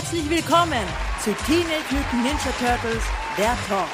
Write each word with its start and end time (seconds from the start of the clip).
Herzlich 0.00 0.30
willkommen 0.30 0.86
zu 1.22 1.30
Teenage 1.44 1.90
Mutant 1.90 2.24
Ninja 2.24 2.52
Turtles, 2.58 3.04
der 3.36 3.54
Talk. 3.68 3.86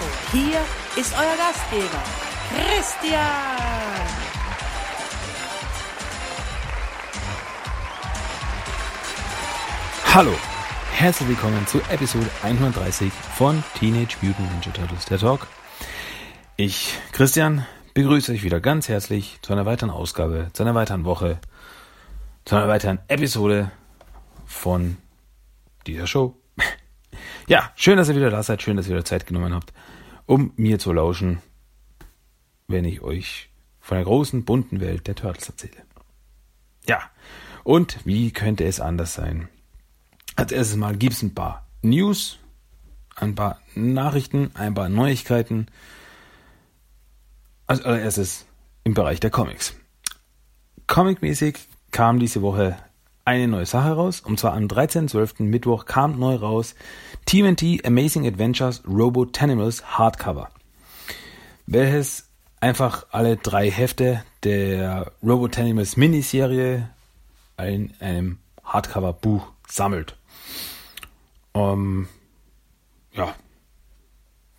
Und 0.00 0.30
hier 0.30 0.60
ist 0.94 1.12
euer 1.18 1.36
Gastgeber, 1.36 2.00
Christian. 2.54 3.18
Hallo, 10.14 10.30
herzlich 10.92 11.28
willkommen 11.28 11.66
zu 11.66 11.80
Episode 11.90 12.30
130 12.44 13.12
von 13.12 13.64
Teenage 13.76 14.16
Mutant 14.22 14.52
Ninja 14.52 14.70
Turtles, 14.70 15.06
der 15.06 15.18
Talk. 15.18 15.48
Ich, 16.54 16.96
Christian, 17.10 17.66
begrüße 17.94 18.30
euch 18.30 18.44
wieder 18.44 18.60
ganz 18.60 18.88
herzlich 18.88 19.40
zu 19.42 19.52
einer 19.52 19.66
weiteren 19.66 19.90
Ausgabe, 19.90 20.50
zu 20.52 20.62
einer 20.62 20.76
weiteren 20.76 21.04
Woche, 21.04 21.40
zu 22.44 22.54
einer 22.54 22.68
weiteren 22.68 23.00
Episode 23.08 23.72
von 24.46 24.98
dieser 25.88 26.06
Show. 26.06 26.36
Ja, 27.48 27.72
schön, 27.76 27.96
dass 27.96 28.10
ihr 28.10 28.14
wieder 28.14 28.28
da 28.28 28.42
seid, 28.42 28.60
schön, 28.60 28.76
dass 28.76 28.86
ihr 28.86 28.92
wieder 28.92 29.06
Zeit 29.06 29.26
genommen 29.26 29.54
habt, 29.54 29.72
um 30.26 30.52
mir 30.56 30.78
zu 30.78 30.92
lauschen, 30.92 31.40
wenn 32.66 32.84
ich 32.84 33.00
euch 33.00 33.48
von 33.80 33.96
der 33.96 34.04
großen, 34.04 34.44
bunten 34.44 34.80
Welt 34.80 35.06
der 35.06 35.14
Turtles 35.14 35.48
erzähle. 35.48 35.82
Ja, 36.86 37.00
und 37.64 38.04
wie 38.04 38.32
könnte 38.32 38.64
es 38.64 38.80
anders 38.80 39.14
sein? 39.14 39.48
Als 40.36 40.52
erstes 40.52 40.76
mal 40.76 40.94
gibt 40.94 41.14
es 41.14 41.22
ein 41.22 41.34
paar 41.34 41.66
News, 41.80 42.38
ein 43.16 43.34
paar 43.34 43.60
Nachrichten, 43.74 44.50
ein 44.54 44.74
paar 44.74 44.90
Neuigkeiten. 44.90 45.66
Als 47.66 47.82
allererstes 47.82 48.46
im 48.84 48.92
Bereich 48.92 49.20
der 49.20 49.30
Comics. 49.30 49.74
Comicmäßig 50.86 51.58
kam 51.90 52.18
diese 52.18 52.42
Woche 52.42 52.76
eine 53.28 53.46
neue 53.46 53.66
Sache 53.66 53.92
raus. 53.92 54.20
Und 54.20 54.40
zwar 54.40 54.54
am 54.54 54.64
13.12. 54.64 55.42
Mittwoch 55.42 55.84
kam 55.84 56.18
neu 56.18 56.34
raus 56.36 56.74
TMNT 57.26 57.84
Amazing 57.84 58.26
Adventures 58.26 58.82
Robotanimals 58.88 59.98
Hardcover. 59.98 60.48
Welches 61.66 62.30
einfach 62.60 63.06
alle 63.10 63.36
drei 63.36 63.70
Hefte 63.70 64.24
der 64.44 65.12
Robotanimals 65.22 65.98
Miniserie 65.98 66.88
in 67.58 67.92
einem 68.00 68.38
Hardcover-Buch 68.64 69.46
sammelt. 69.66 70.16
Um, 71.52 72.08
ja, 73.12 73.34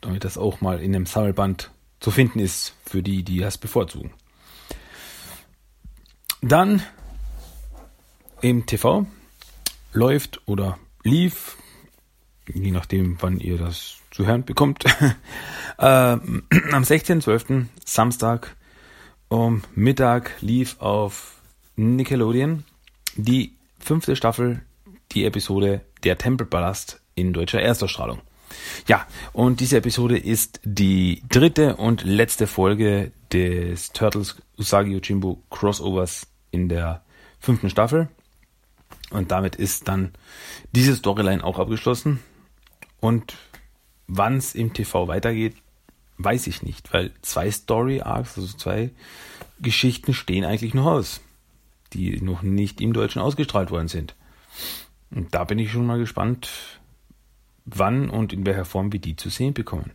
damit 0.02 0.26
das 0.26 0.38
auch 0.38 0.62
mal 0.62 0.80
in 0.80 0.94
einem 0.94 1.08
Sammelband 1.08 1.72
zu 2.00 2.12
finden 2.12 2.38
ist 2.40 2.76
für 2.86 3.02
die, 3.02 3.24
die 3.24 3.40
das 3.40 3.58
bevorzugen. 3.58 4.12
Dann 6.42 6.84
im 8.42 8.66
TV 8.66 9.06
läuft 9.94 10.42
oder 10.46 10.78
lief, 11.04 11.58
je 12.54 12.72
nachdem, 12.72 13.18
wann 13.22 13.40
ihr 13.40 13.58
das 13.58 13.98
zu 14.12 14.26
hören 14.26 14.44
bekommt, 14.44 14.86
äh, 15.78 15.84
am 15.84 16.44
16.12. 16.52 17.66
Samstag 17.86 18.56
um 19.28 19.62
Mittag 19.76 20.32
lief 20.42 20.80
auf 20.80 21.36
Nickelodeon 21.76 22.64
die 23.16 23.56
fünfte 23.80 24.16
Staffel, 24.16 24.62
die 25.12 25.26
Episode 25.26 25.82
Der 26.04 26.18
Tempelpalast 26.18 27.02
in 27.16 27.34
deutscher 27.34 27.62
Erstausstrahlung. 27.62 28.22
Ja, 28.88 29.06
und 29.34 29.60
diese 29.60 29.78
Episode 29.78 30.18
ist 30.18 30.60
die 30.64 31.22
dritte 31.30 31.76
und 31.76 32.04
letzte 32.04 32.48
Folge 32.48 33.12
des 33.32 33.92
Turtles 33.92 34.38
Usagi 34.58 34.94
Yojimbo 34.94 35.44
Crossovers 35.52 36.28
in 36.52 36.70
der 36.70 37.04
fünften 37.40 37.70
Staffel. 37.70 38.10
Und 39.12 39.32
damit 39.32 39.56
ist 39.56 39.88
dann 39.88 40.12
diese 40.72 40.96
Storyline 40.96 41.44
auch 41.44 41.60
abgeschlossen. 41.60 42.20
Und 43.00 43.36
wann 44.08 44.38
es 44.38 44.56
im 44.56 44.74
TV 44.74 45.08
weitergeht, 45.08 45.56
weiß 46.18 46.48
ich 46.48 46.62
nicht, 46.62 46.94
weil 46.94 47.12
zwei 47.22 47.50
Story 47.50 48.02
Arcs, 48.02 48.38
also 48.38 48.56
zwei 48.56 48.92
Geschichten 49.62 50.14
stehen 50.14 50.46
eigentlich 50.46 50.74
noch 50.74 50.86
aus, 50.86 51.22
die 51.94 52.22
noch 52.22 52.42
nicht 52.42 52.82
im 52.82 52.94
Deutschen 52.94 53.22
ausgestrahlt 53.22 53.72
worden 53.72 53.88
sind. 53.88 54.16
Und 55.12 55.34
da 55.34 55.44
bin 55.46 55.60
ich 55.60 55.72
schon 55.72 55.86
mal 55.86 55.98
gespannt, 55.98 56.50
wann 57.66 58.10
und 58.10 58.34
in 58.34 58.46
welcher 58.46 58.66
Form 58.66 58.92
wir 58.92 59.00
die 59.00 59.16
zu 59.16 59.30
sehen 59.30 59.54
bekommen. 59.54 59.92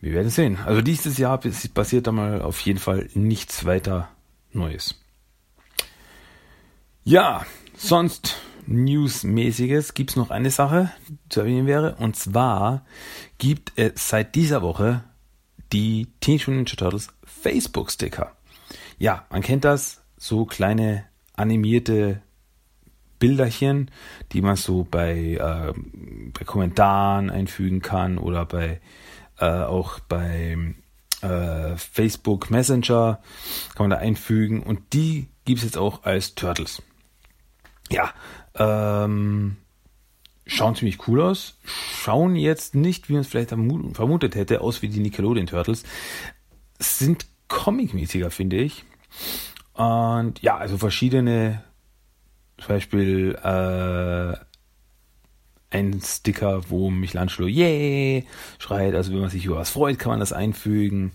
Wir 0.00 0.12
werden 0.14 0.30
sehen. 0.30 0.58
Also 0.64 0.82
dieses 0.82 1.16
Jahr 1.16 1.38
passiert 1.38 2.08
da 2.08 2.12
mal 2.12 2.42
auf 2.42 2.60
jeden 2.60 2.80
Fall 2.80 3.08
nichts 3.14 3.64
weiter 3.64 4.10
Neues. 4.52 5.01
Ja, 7.04 7.44
sonst 7.76 8.36
Newsmäßiges 8.66 9.94
gibt 9.94 10.10
es 10.10 10.16
noch 10.16 10.30
eine 10.30 10.52
Sache, 10.52 10.92
zu 11.28 11.40
erwähnen 11.40 11.66
wäre. 11.66 11.96
Und 11.96 12.14
zwar 12.14 12.84
gibt 13.38 13.72
es 13.74 14.08
seit 14.08 14.36
dieser 14.36 14.62
Woche 14.62 15.02
die 15.72 16.06
Teenage 16.20 16.50
Mutant 16.50 16.68
Ninja 16.68 16.76
Turtles 16.76 17.08
Facebook-Sticker. 17.24 18.36
Ja, 18.98 19.26
man 19.30 19.42
kennt 19.42 19.64
das, 19.64 20.04
so 20.16 20.44
kleine 20.44 21.04
animierte 21.34 22.22
Bilderchen, 23.18 23.90
die 24.30 24.40
man 24.40 24.54
so 24.54 24.86
bei, 24.88 25.34
äh, 25.34 25.72
bei 26.32 26.44
Kommentaren 26.44 27.30
einfügen 27.30 27.82
kann 27.82 28.16
oder 28.16 28.46
bei 28.46 28.80
äh, 29.38 29.46
auch 29.46 29.98
bei 29.98 30.74
äh, 31.20 31.76
Facebook 31.76 32.50
Messenger 32.50 33.20
kann 33.74 33.88
man 33.88 33.90
da 33.90 33.96
einfügen 33.96 34.62
und 34.62 34.92
die 34.92 35.28
gibt 35.44 35.58
es 35.58 35.64
jetzt 35.64 35.78
auch 35.78 36.04
als 36.04 36.36
Turtles 36.36 36.82
ja, 37.90 38.12
ähm, 38.54 39.56
schauen 40.46 40.74
ziemlich 40.74 41.06
cool 41.08 41.20
aus. 41.20 41.58
Schauen 41.64 42.36
jetzt 42.36 42.74
nicht, 42.74 43.08
wie 43.08 43.14
man 43.14 43.22
es 43.22 43.28
vielleicht 43.28 43.50
vermutet 43.50 44.34
hätte, 44.34 44.60
aus 44.60 44.82
wie 44.82 44.88
die 44.88 45.00
Nickelodeon 45.00 45.46
Turtles. 45.46 45.84
Sind 46.78 47.26
comic-mäßiger, 47.48 48.30
finde 48.30 48.56
ich. 48.56 48.84
Und 49.74 50.42
ja, 50.42 50.56
also 50.56 50.78
verschiedene, 50.78 51.62
zum 52.58 52.68
Beispiel 52.68 53.38
äh, 53.42 54.36
ein 55.70 56.00
Sticker, 56.02 56.68
wo 56.68 56.90
Michelangelo 56.90 57.48
yeah 57.48 58.22
schreit, 58.58 58.94
also 58.94 59.12
wenn 59.12 59.20
man 59.20 59.30
sich 59.30 59.46
über 59.46 59.56
was 59.56 59.70
freut, 59.70 59.98
kann 59.98 60.10
man 60.10 60.20
das 60.20 60.32
einfügen. 60.32 61.12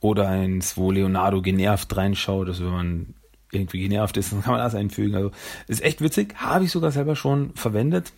Oder 0.00 0.28
eins, 0.28 0.76
wo 0.76 0.92
Leonardo 0.92 1.42
genervt 1.42 1.96
reinschaut, 1.96 2.46
also 2.46 2.66
wenn 2.66 2.72
man 2.72 3.14
irgendwie 3.50 3.80
genervt 3.80 4.16
ist, 4.16 4.32
dann 4.32 4.42
kann 4.42 4.52
man 4.52 4.60
das 4.60 4.74
einfügen. 4.74 5.14
Also 5.14 5.30
ist 5.66 5.82
echt 5.82 6.00
witzig, 6.00 6.34
habe 6.36 6.64
ich 6.64 6.70
sogar 6.70 6.92
selber 6.92 7.16
schon 7.16 7.54
verwendet. 7.54 8.12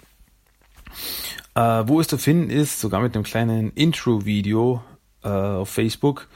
Äh, 1.55 1.61
wo 1.61 2.01
es 2.01 2.09
zu 2.09 2.19
finden 2.19 2.51
ist, 2.51 2.81
sogar 2.81 3.01
mit 3.01 3.15
einem 3.15 3.25
kleinen 3.25 3.73
Intro-Video 3.73 4.83
äh, 5.23 5.29
auf 5.29 5.69
Facebook, 5.69 6.29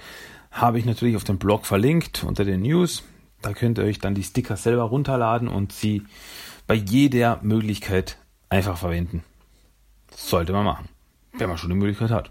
habe 0.50 0.78
ich 0.78 0.84
natürlich 0.84 1.16
auf 1.16 1.24
dem 1.24 1.38
Blog 1.38 1.66
verlinkt 1.66 2.24
unter 2.24 2.44
den 2.44 2.62
News. 2.62 3.02
Da 3.42 3.52
könnt 3.52 3.78
ihr 3.78 3.84
euch 3.84 3.98
dann 3.98 4.14
die 4.14 4.22
Sticker 4.22 4.56
selber 4.56 4.84
runterladen 4.84 5.48
und 5.48 5.72
sie 5.72 6.02
bei 6.66 6.74
jeder 6.74 7.40
Möglichkeit 7.42 8.16
einfach 8.48 8.78
verwenden. 8.78 9.22
sollte 10.14 10.52
man 10.52 10.64
machen, 10.64 10.88
wenn 11.32 11.48
man 11.48 11.58
schon 11.58 11.70
die 11.70 11.76
Möglichkeit 11.76 12.10
hat. 12.10 12.30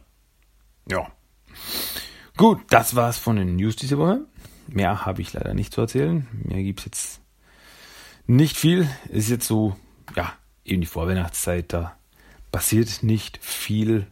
Ja. 0.89 1.07
Gut, 2.37 2.61
das 2.69 2.95
war's 2.95 3.17
von 3.17 3.35
den 3.35 3.57
News 3.57 3.75
diese 3.75 3.97
Woche. 3.97 4.21
Mehr 4.67 5.05
habe 5.05 5.21
ich 5.21 5.33
leider 5.33 5.53
nicht 5.53 5.73
zu 5.73 5.81
erzählen. 5.81 6.27
Mehr 6.31 6.63
gibt 6.63 6.79
es 6.79 6.85
jetzt 6.85 7.21
nicht 8.27 8.57
viel. 8.57 8.87
Ist 9.09 9.29
jetzt 9.29 9.47
so, 9.47 9.75
ja, 10.15 10.33
eben 10.65 10.81
die 10.81 10.87
Vorweihnachtszeit, 10.87 11.73
da 11.73 11.95
passiert 12.51 13.03
nicht 13.03 13.39
viel 13.43 14.07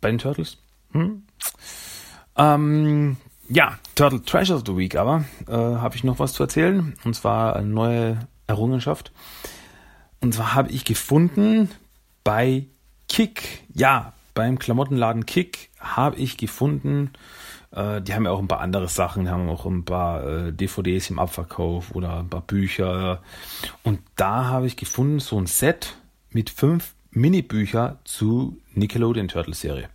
bei 0.00 0.10
den 0.10 0.18
Turtles. 0.18 0.58
Hm? 0.92 1.22
Ähm, 2.36 3.16
ja, 3.48 3.78
Turtle 3.94 4.22
Treasure 4.22 4.58
of 4.58 4.64
the 4.66 4.76
Week 4.76 4.96
aber 4.96 5.24
äh, 5.46 5.52
habe 5.52 5.96
ich 5.96 6.04
noch 6.04 6.18
was 6.18 6.32
zu 6.32 6.42
erzählen. 6.42 6.94
Und 7.04 7.14
zwar 7.14 7.56
eine 7.56 7.68
neue 7.68 8.26
Errungenschaft. 8.46 9.12
Und 10.20 10.34
zwar 10.34 10.54
habe 10.54 10.70
ich 10.70 10.84
gefunden 10.84 11.70
bei 12.24 12.66
Kick, 13.08 13.62
ja, 13.74 14.14
beim 14.32 14.58
Klamottenladen 14.58 15.26
Kick 15.26 15.70
habe 15.78 16.16
ich 16.16 16.36
gefunden 16.36 17.12
äh, 17.74 18.00
die 18.00 18.14
haben 18.14 18.24
ja 18.24 18.30
auch 18.30 18.38
ein 18.38 18.48
paar 18.48 18.60
andere 18.60 18.88
Sachen, 18.88 19.24
die 19.24 19.30
haben 19.30 19.48
auch 19.48 19.66
ein 19.66 19.84
paar 19.84 20.24
äh, 20.24 20.52
DVDs 20.52 21.10
im 21.10 21.18
Abverkauf 21.18 21.94
oder 21.94 22.20
ein 22.20 22.28
paar 22.28 22.42
Bücher. 22.42 23.22
Und 23.82 24.00
da 24.16 24.46
habe 24.46 24.66
ich 24.66 24.76
gefunden, 24.76 25.20
so 25.20 25.38
ein 25.38 25.46
Set 25.46 25.96
mit 26.30 26.50
fünf 26.50 26.94
Mini-Bücher 27.10 27.98
zu 28.04 28.58
Nickelodeon 28.74 29.28
Turtle 29.28 29.54
Serie. 29.54 29.88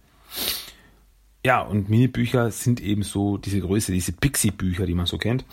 Ja, 1.46 1.62
und 1.62 1.90
Mini-Bücher 1.90 2.52
sind 2.52 2.82
eben 2.82 3.04
so 3.04 3.38
diese 3.38 3.62
Größe, 3.62 3.94
diese 3.94 4.12
Pixie-Bücher, 4.12 4.86
die 4.86 4.94
man 4.94 5.06
so 5.06 5.18
kennt. 5.18 5.46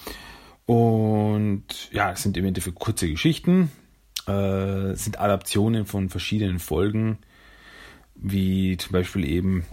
Und 0.66 1.64
ja, 1.92 2.10
es 2.10 2.22
sind 2.22 2.36
im 2.36 2.44
Endeffekt 2.44 2.78
kurze 2.78 3.08
Geschichten, 3.08 3.70
äh, 4.26 4.94
sind 4.94 5.20
Adaptionen 5.20 5.86
von 5.86 6.08
verschiedenen 6.08 6.58
Folgen, 6.58 7.18
wie 8.16 8.76
zum 8.76 8.92
Beispiel 8.92 9.24
eben 9.24 9.64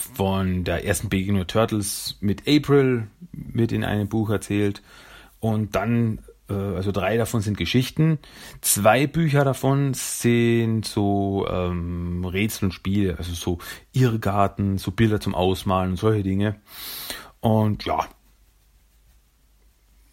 von 0.00 0.64
der 0.64 0.84
ersten 0.84 1.08
Begegnung 1.08 1.46
Turtles 1.46 2.16
mit 2.20 2.48
April 2.48 3.08
mit 3.32 3.72
in 3.72 3.84
einem 3.84 4.08
Buch 4.08 4.30
erzählt 4.30 4.82
und 5.40 5.74
dann 5.74 6.20
äh, 6.50 6.54
also 6.54 6.92
drei 6.92 7.16
davon 7.16 7.40
sind 7.40 7.56
Geschichten, 7.56 8.18
zwei 8.60 9.06
Bücher 9.06 9.44
davon 9.44 9.94
sind 9.94 10.84
so 10.84 11.46
ähm, 11.48 12.24
Rätsel 12.24 12.66
und 12.66 12.72
Spiele, 12.72 13.16
also 13.18 13.32
so 13.32 13.58
Irrgarten, 13.92 14.78
so 14.78 14.90
Bilder 14.90 15.20
zum 15.20 15.34
Ausmalen 15.34 15.92
und 15.92 15.96
solche 15.96 16.22
Dinge. 16.22 16.60
Und 17.40 17.84
ja, 17.84 18.06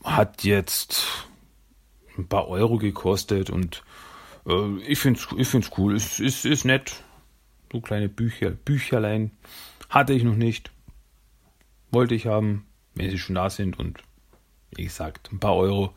hat 0.04 0.44
jetzt 0.44 1.28
ein 2.18 2.28
paar 2.28 2.48
Euro 2.48 2.78
gekostet 2.78 3.50
und 3.50 3.84
äh, 4.48 4.78
ich 4.88 5.00
finde 5.00 5.20
es 5.20 5.28
ich 5.38 5.48
find's 5.48 5.72
cool. 5.78 5.96
Es 5.96 6.20
ist, 6.20 6.46
ist 6.46 6.66
nett. 6.66 7.04
So 7.72 7.82
kleine 7.82 8.08
Bücher, 8.08 8.52
Bücherlein 8.52 9.32
hatte 9.90 10.14
ich 10.14 10.24
noch 10.24 10.36
nicht. 10.36 10.72
Wollte 11.92 12.16
ich 12.16 12.28
haben, 12.28 12.66
wenn 12.96 13.10
sie 13.10 13.18
schon 13.18 13.36
da 13.36 13.50
sind 13.50 13.80
und 13.80 14.00
wie 14.76 14.84
gesagt, 14.84 15.32
ein 15.32 15.40
paar 15.40 15.56
Euro 15.56 15.94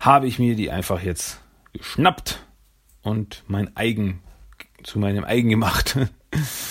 habe 0.00 0.26
ich 0.26 0.38
mir 0.38 0.56
die 0.56 0.70
einfach 0.70 1.02
jetzt 1.02 1.40
geschnappt 1.72 2.44
und 3.02 3.44
mein 3.46 3.76
eigen 3.76 4.22
zu 4.82 4.98
meinem 4.98 5.24
eigen 5.24 5.48
gemacht. 5.48 5.98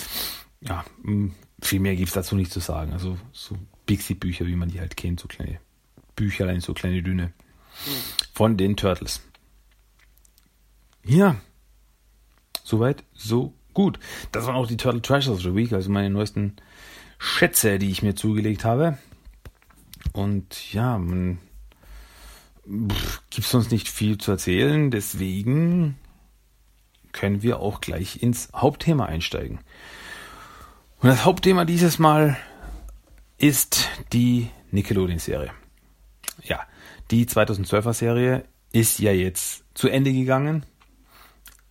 ja, 0.60 0.84
viel 1.60 1.80
mehr 1.80 1.96
gibt 1.96 2.08
es 2.08 2.14
dazu 2.14 2.36
nicht 2.36 2.52
zu 2.52 2.60
sagen. 2.60 2.92
Also 2.92 3.18
so 3.32 3.56
Pixie-Bücher, 3.86 4.46
wie 4.46 4.56
man 4.56 4.70
die 4.70 4.80
halt 4.80 4.96
kennt, 4.96 5.20
so 5.20 5.28
kleine 5.28 5.60
Bücherlein, 6.16 6.60
so 6.60 6.74
kleine 6.74 7.02
Dünne. 7.02 7.32
Von 8.34 8.56
den 8.56 8.76
Turtles. 8.76 9.22
Ja. 11.04 11.36
Soweit, 12.64 13.04
so 13.14 13.54
gut. 13.78 14.00
Das 14.32 14.44
waren 14.44 14.56
auch 14.56 14.66
die 14.66 14.76
Turtle 14.76 15.00
Treasures 15.00 15.36
of 15.36 15.42
the 15.42 15.54
Week, 15.54 15.72
also 15.72 15.88
meine 15.88 16.10
neuesten 16.10 16.56
Schätze, 17.20 17.78
die 17.78 17.92
ich 17.92 18.02
mir 18.02 18.16
zugelegt 18.16 18.64
habe. 18.64 18.98
Und 20.12 20.72
ja, 20.72 20.98
man 20.98 21.38
gibt 23.30 23.46
sonst 23.46 23.70
nicht 23.70 23.88
viel 23.88 24.18
zu 24.18 24.32
erzählen, 24.32 24.90
deswegen 24.90 25.96
können 27.12 27.44
wir 27.44 27.60
auch 27.60 27.80
gleich 27.80 28.20
ins 28.20 28.48
Hauptthema 28.52 29.06
einsteigen. 29.06 29.60
Und 31.00 31.10
das 31.10 31.24
Hauptthema 31.24 31.64
dieses 31.64 32.00
Mal 32.00 32.36
ist 33.36 33.88
die 34.12 34.50
Nickelodeon-Serie. 34.72 35.52
Ja, 36.42 36.62
die 37.12 37.26
2012er 37.26 37.94
Serie 37.94 38.44
ist 38.72 38.98
ja 38.98 39.12
jetzt 39.12 39.62
zu 39.74 39.88
Ende 39.88 40.12
gegangen. 40.12 40.66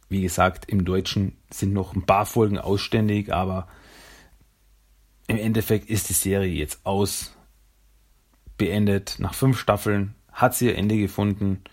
Wie 0.07 0.21
gesagt, 0.21 0.69
im 0.69 0.85
Deutschen 0.85 1.36
sind 1.49 1.73
noch 1.73 1.95
ein 1.95 2.05
paar 2.05 2.25
Folgen 2.25 2.57
ausständig, 2.57 3.33
aber 3.33 3.67
im 5.27 5.37
Endeffekt 5.37 5.89
ist 5.89 6.09
die 6.09 6.13
Serie 6.13 6.53
jetzt 6.53 6.85
aus, 6.85 7.35
beendet. 8.57 9.15
Nach 9.19 9.33
fünf 9.33 9.59
Staffeln 9.59 10.15
hat 10.31 10.55
sie 10.55 10.67
ihr 10.67 10.77
Ende 10.77 10.97
gefunden. 10.97 11.63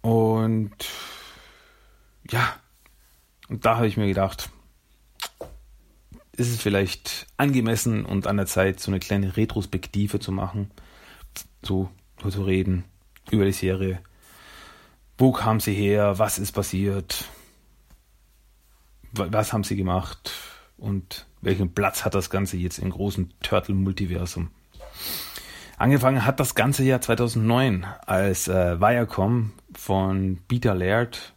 Und 0.00 0.74
ja, 2.30 2.54
und 3.48 3.64
da 3.64 3.76
habe 3.76 3.86
ich 3.86 3.96
mir 3.96 4.06
gedacht, 4.06 4.50
ist 6.32 6.50
es 6.50 6.60
vielleicht 6.60 7.26
angemessen 7.36 8.04
und 8.04 8.26
an 8.26 8.36
der 8.36 8.46
Zeit, 8.46 8.80
so 8.80 8.90
eine 8.90 9.00
kleine 9.00 9.36
Retrospektive 9.36 10.18
zu 10.18 10.32
machen, 10.32 10.70
so 11.62 11.90
zu 12.18 12.42
reden 12.42 12.84
über 13.30 13.44
die 13.44 13.52
Serie. 13.52 14.00
Wo 15.18 15.32
kam 15.32 15.60
sie 15.60 15.74
her? 15.74 16.18
Was 16.18 16.38
ist 16.38 16.52
passiert? 16.52 17.26
Was 19.16 19.52
haben 19.52 19.64
sie 19.64 19.76
gemacht? 19.76 20.32
Und 20.76 21.26
welchen 21.40 21.72
Platz 21.72 22.04
hat 22.04 22.14
das 22.14 22.30
Ganze 22.30 22.56
jetzt 22.56 22.78
im 22.78 22.90
großen 22.90 23.32
Turtle-Multiversum? 23.42 24.50
Angefangen 25.76 26.24
hat 26.24 26.40
das 26.40 26.54
ganze 26.54 26.84
Jahr 26.84 27.00
2009, 27.00 27.84
als 28.06 28.48
äh, 28.48 28.80
Viacom 28.80 29.52
von 29.74 30.38
Peter 30.48 30.74
Laird 30.74 31.34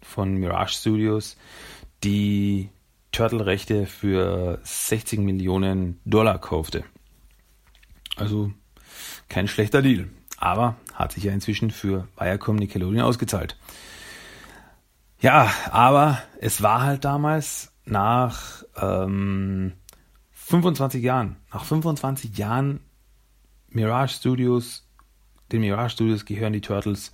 von 0.00 0.34
Mirage 0.34 0.74
Studios 0.74 1.36
die 2.02 2.70
Turtle-Rechte 3.12 3.86
für 3.86 4.58
60 4.62 5.20
Millionen 5.20 6.00
Dollar 6.04 6.38
kaufte. 6.38 6.84
Also 8.16 8.52
kein 9.28 9.48
schlechter 9.48 9.82
Deal. 9.82 10.08
Aber 10.38 10.76
hat 10.94 11.12
sich 11.12 11.24
ja 11.24 11.32
inzwischen 11.32 11.70
für 11.70 12.08
Viacom 12.18 12.56
Nickelodeon 12.56 13.02
ausgezahlt. 13.02 13.56
Ja, 15.22 15.52
aber 15.70 16.20
es 16.40 16.62
war 16.62 16.82
halt 16.82 17.04
damals 17.04 17.72
nach 17.84 18.64
ähm, 18.76 19.72
25 20.32 21.00
Jahren, 21.00 21.36
nach 21.52 21.64
25 21.64 22.36
Jahren 22.36 22.80
Mirage 23.68 24.14
Studios, 24.14 24.84
den 25.52 25.60
Mirage 25.60 25.90
Studios 25.90 26.24
gehören 26.24 26.52
die 26.52 26.60
Turtles 26.60 27.12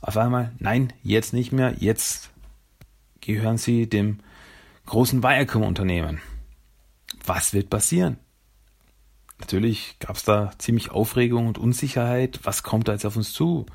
auf 0.00 0.16
einmal, 0.16 0.52
nein, 0.60 0.94
jetzt 1.02 1.34
nicht 1.34 1.52
mehr, 1.52 1.74
jetzt 1.78 2.30
gehören 3.20 3.58
sie 3.58 3.86
dem 3.86 4.20
großen 4.86 5.22
Viacom-Unternehmen. 5.22 6.22
Was 7.26 7.52
wird 7.52 7.68
passieren? 7.68 8.16
Natürlich 9.38 9.98
gab 9.98 10.16
es 10.16 10.24
da 10.24 10.52
ziemlich 10.56 10.90
Aufregung 10.90 11.48
und 11.48 11.58
Unsicherheit. 11.58 12.40
Was 12.44 12.62
kommt 12.62 12.88
da 12.88 12.92
jetzt 12.92 13.04
auf 13.04 13.16
uns 13.16 13.34
zu? 13.34 13.66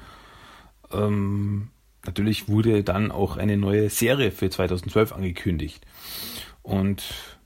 Ähm, 0.92 1.70
natürlich 2.08 2.48
wurde 2.48 2.84
dann 2.84 3.12
auch 3.12 3.38
eine 3.38 3.58
neue 3.58 3.90
Serie 3.90 4.32
für 4.32 4.50
2012 4.50 5.14
angekündigt. 5.14 5.86
Und 6.64 7.04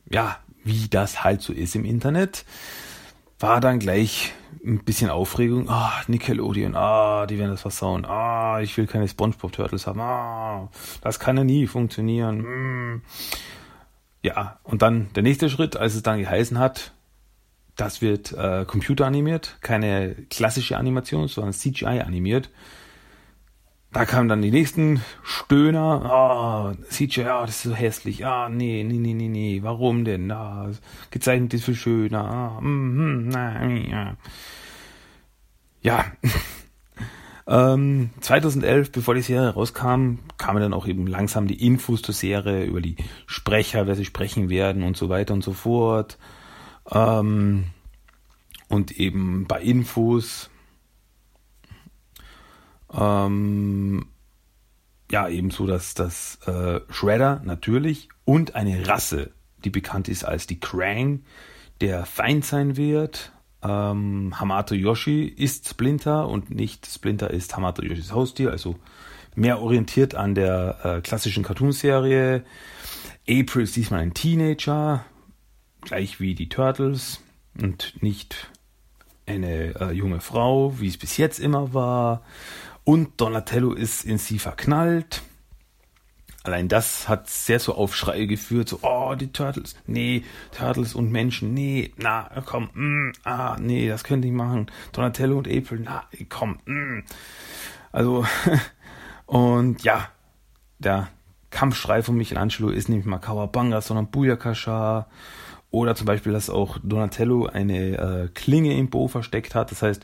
ja, 0.09 0.37
wie 0.63 0.87
das 0.89 1.23
halt 1.23 1.41
so 1.41 1.53
ist 1.53 1.75
im 1.75 1.85
Internet, 1.85 2.45
war 3.39 3.59
dann 3.59 3.79
gleich 3.79 4.33
ein 4.63 4.83
bisschen 4.83 5.09
Aufregung. 5.09 5.69
Ah, 5.69 5.91
Nickelodeon, 6.07 6.75
ah, 6.75 7.25
die 7.25 7.39
werden 7.39 7.51
das 7.51 7.61
versauen. 7.61 8.05
Ah, 8.05 8.61
ich 8.61 8.77
will 8.77 8.87
keine 8.87 9.07
SpongeBob 9.07 9.51
Turtles 9.51 9.87
haben. 9.87 9.99
Ah, 9.99 10.69
das 11.01 11.19
kann 11.19 11.37
ja 11.37 11.43
nie 11.43 11.67
funktionieren. 11.67 12.43
Hm. 12.43 13.01
Ja, 14.23 14.59
und 14.63 14.83
dann 14.83 15.11
der 15.15 15.23
nächste 15.23 15.49
Schritt, 15.49 15.77
als 15.77 15.95
es 15.95 16.03
dann 16.03 16.19
geheißen 16.19 16.59
hat, 16.59 16.93
das 17.75 18.01
wird 18.01 18.33
äh, 18.33 18.65
computeranimiert, 18.65 19.57
keine 19.61 20.13
klassische 20.29 20.77
Animation, 20.77 21.27
sondern 21.27 21.53
CGI 21.53 22.01
animiert. 22.01 22.51
Da 23.93 24.05
kamen 24.05 24.29
dann 24.29 24.41
die 24.41 24.51
nächsten 24.51 25.01
Stöhner. 25.21 26.05
Ah, 26.05 26.69
oh, 26.69 26.75
CGI, 26.89 27.23
oh, 27.23 27.45
das 27.45 27.57
ist 27.57 27.63
so 27.63 27.75
hässlich. 27.75 28.25
Ah, 28.25 28.47
nee, 28.47 28.83
nee, 28.83 28.97
nee, 28.97 29.13
nee, 29.13 29.27
nee. 29.27 29.59
Warum 29.63 30.05
denn? 30.05 30.31
Ah, 30.31 30.69
gezeichnet 31.09 31.53
ist 31.53 31.65
viel 31.65 31.75
schöner. 31.75 32.23
Ah, 32.23 32.61
mm, 32.61 32.67
mm, 32.67 33.27
na, 33.27 33.67
ja. 33.67 34.15
Ja. 35.81 36.05
ähm, 37.47 38.11
2011, 38.21 38.93
bevor 38.93 39.13
die 39.13 39.21
Serie 39.21 39.49
rauskam, 39.49 40.19
kamen 40.37 40.61
dann 40.61 40.73
auch 40.73 40.87
eben 40.87 41.05
langsam 41.05 41.47
die 41.47 41.65
Infos 41.65 42.01
zur 42.01 42.15
Serie 42.15 42.63
über 42.63 42.79
die 42.79 42.95
Sprecher, 43.25 43.87
wer 43.87 43.95
sie 43.95 44.05
sprechen 44.05 44.49
werden 44.49 44.83
und 44.83 44.95
so 44.95 45.09
weiter 45.09 45.33
und 45.33 45.43
so 45.43 45.51
fort. 45.51 46.17
Ähm, 46.89 47.65
und 48.69 48.91
eben 48.91 49.47
bei 49.47 49.61
Infos 49.61 50.49
ähm, 52.93 54.05
ja, 55.11 55.27
ebenso, 55.27 55.67
dass 55.67 55.93
das 55.93 56.39
äh, 56.47 56.79
Shredder 56.89 57.41
natürlich 57.43 58.09
und 58.25 58.55
eine 58.55 58.87
Rasse, 58.87 59.31
die 59.63 59.69
bekannt 59.69 60.07
ist 60.07 60.23
als 60.23 60.47
die 60.47 60.59
Krang, 60.59 61.23
der 61.81 62.05
Feind 62.05 62.45
sein 62.45 62.77
wird. 62.77 63.33
Ähm, 63.63 64.33
Hamato 64.39 64.73
Yoshi 64.73 65.25
ist 65.25 65.67
Splinter 65.67 66.27
und 66.27 66.49
nicht 66.49 66.87
Splinter 66.87 67.29
ist 67.29 67.55
Hamato 67.55 67.83
Yoshis 67.83 68.11
Haustier, 68.11 68.51
also 68.51 68.77
mehr 69.35 69.61
orientiert 69.61 70.15
an 70.15 70.33
der 70.33 70.79
äh, 70.83 71.01
klassischen 71.01 71.43
Cartoonserie. 71.43 72.43
April 73.29 73.63
ist 73.63 73.75
diesmal 73.75 73.99
ein 73.99 74.13
Teenager, 74.13 75.05
gleich 75.81 76.19
wie 76.19 76.35
die 76.35 76.49
Turtles 76.49 77.21
und 77.59 78.01
nicht 78.01 78.49
eine 79.25 79.79
äh, 79.79 79.91
junge 79.91 80.21
Frau, 80.21 80.79
wie 80.79 80.87
es 80.87 80.97
bis 80.97 81.17
jetzt 81.17 81.39
immer 81.39 81.73
war. 81.73 82.23
Und 82.83 83.21
Donatello 83.21 83.73
ist 83.73 84.05
in 84.05 84.17
sie 84.17 84.39
verknallt. 84.39 85.21
Allein 86.43 86.67
das 86.67 87.07
hat 87.07 87.29
sehr 87.29 87.59
zu 87.59 87.75
Aufschrei 87.75 88.25
geführt, 88.25 88.69
so, 88.69 88.79
oh, 88.81 89.13
die 89.13 89.31
Turtles, 89.31 89.75
nee, 89.85 90.23
Turtles 90.51 90.95
und 90.95 91.11
Menschen, 91.11 91.53
nee, 91.53 91.93
na, 91.97 92.31
komm, 92.47 92.71
mm, 92.73 93.11
ah, 93.23 93.57
nee, 93.59 93.87
das 93.87 94.03
könnte 94.03 94.27
ich 94.27 94.33
machen. 94.33 94.71
Donatello 94.91 95.37
und 95.37 95.47
April, 95.47 95.81
na, 95.83 96.03
komm, 96.29 96.57
mm. 96.65 97.03
Also, 97.91 98.25
und 99.27 99.83
ja, 99.83 100.07
der 100.79 101.09
Kampfschrei 101.51 102.01
von 102.01 102.15
Michelangelo 102.15 102.69
ist 102.69 102.89
nicht 102.89 103.05
mal 103.05 103.19
Kawabanga, 103.19 103.81
sondern 103.81 104.09
Buyakasha. 104.09 105.07
Oder 105.71 105.95
zum 105.95 106.05
Beispiel, 106.05 106.33
dass 106.33 106.49
auch 106.49 106.79
Donatello 106.83 107.45
eine 107.45 107.97
äh, 107.97 108.27
Klinge 108.33 108.77
im 108.77 108.89
Bo 108.89 109.07
versteckt 109.07 109.55
hat. 109.55 109.71
Das 109.71 109.81
heißt, 109.81 110.03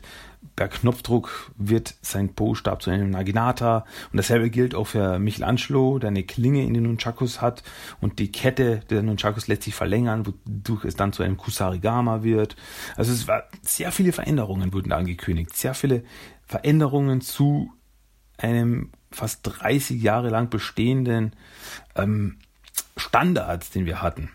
per 0.56 0.68
Knopfdruck 0.68 1.52
wird 1.58 1.94
sein 2.00 2.34
Po-Stab 2.34 2.80
zu 2.80 2.90
einem 2.90 3.10
Naginata. 3.10 3.84
Und 4.10 4.16
dasselbe 4.16 4.48
gilt 4.48 4.74
auch 4.74 4.86
für 4.86 5.18
Michelangelo, 5.18 5.98
der 5.98 6.08
eine 6.08 6.22
Klinge 6.22 6.64
in 6.64 6.72
den 6.72 6.84
Nunchakus 6.84 7.42
hat. 7.42 7.62
Und 8.00 8.18
die 8.18 8.32
Kette 8.32 8.80
der 8.88 9.02
Nunchakus 9.02 9.46
lässt 9.46 9.64
sich 9.64 9.74
verlängern, 9.74 10.26
wodurch 10.26 10.86
es 10.86 10.96
dann 10.96 11.12
zu 11.12 11.22
einem 11.22 11.36
Kusarigama 11.36 12.22
wird. 12.22 12.56
Also 12.96 13.12
es 13.12 13.28
war 13.28 13.44
sehr 13.60 13.92
viele 13.92 14.12
Veränderungen 14.12 14.72
wurden 14.72 14.92
angekündigt. 14.92 15.54
Sehr 15.54 15.74
viele 15.74 16.02
Veränderungen 16.46 17.20
zu 17.20 17.70
einem 18.38 18.90
fast 19.10 19.40
30 19.42 20.00
Jahre 20.02 20.30
lang 20.30 20.48
bestehenden 20.48 21.36
ähm, 21.94 22.38
Standard, 22.96 23.74
den 23.74 23.84
wir 23.84 24.00
hatten. 24.00 24.30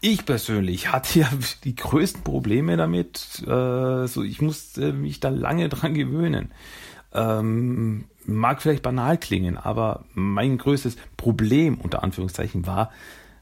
Ich 0.00 0.24
persönlich 0.24 0.92
hatte 0.92 1.20
ja 1.20 1.30
die 1.64 1.74
größten 1.74 2.22
Probleme 2.22 2.76
damit. 2.76 3.42
Äh, 3.46 4.06
so, 4.06 4.22
ich 4.22 4.40
musste 4.40 4.92
mich 4.92 5.20
da 5.20 5.28
lange 5.28 5.68
dran 5.68 5.94
gewöhnen. 5.94 6.52
Ähm, 7.12 8.04
mag 8.24 8.60
vielleicht 8.60 8.82
banal 8.82 9.18
klingen, 9.18 9.56
aber 9.56 10.04
mein 10.12 10.58
größtes 10.58 10.96
Problem 11.16 11.78
unter 11.78 12.02
Anführungszeichen 12.02 12.66
war, 12.66 12.90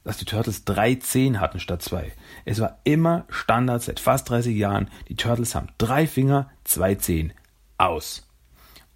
dass 0.04 0.18
die 0.18 0.24
Turtles 0.24 0.64
drei 0.64 0.94
Zehen 0.94 1.40
hatten 1.40 1.58
statt 1.58 1.82
zwei. 1.82 2.12
Es 2.44 2.60
war 2.60 2.78
immer 2.84 3.24
Standard 3.28 3.82
seit 3.82 3.98
fast 3.98 4.30
30 4.30 4.56
Jahren. 4.56 4.88
Die 5.08 5.16
Turtles 5.16 5.56
haben 5.56 5.66
drei 5.78 6.06
Finger, 6.06 6.48
zwei 6.62 6.94
Zehen. 6.94 7.32
Aus. 7.76 8.24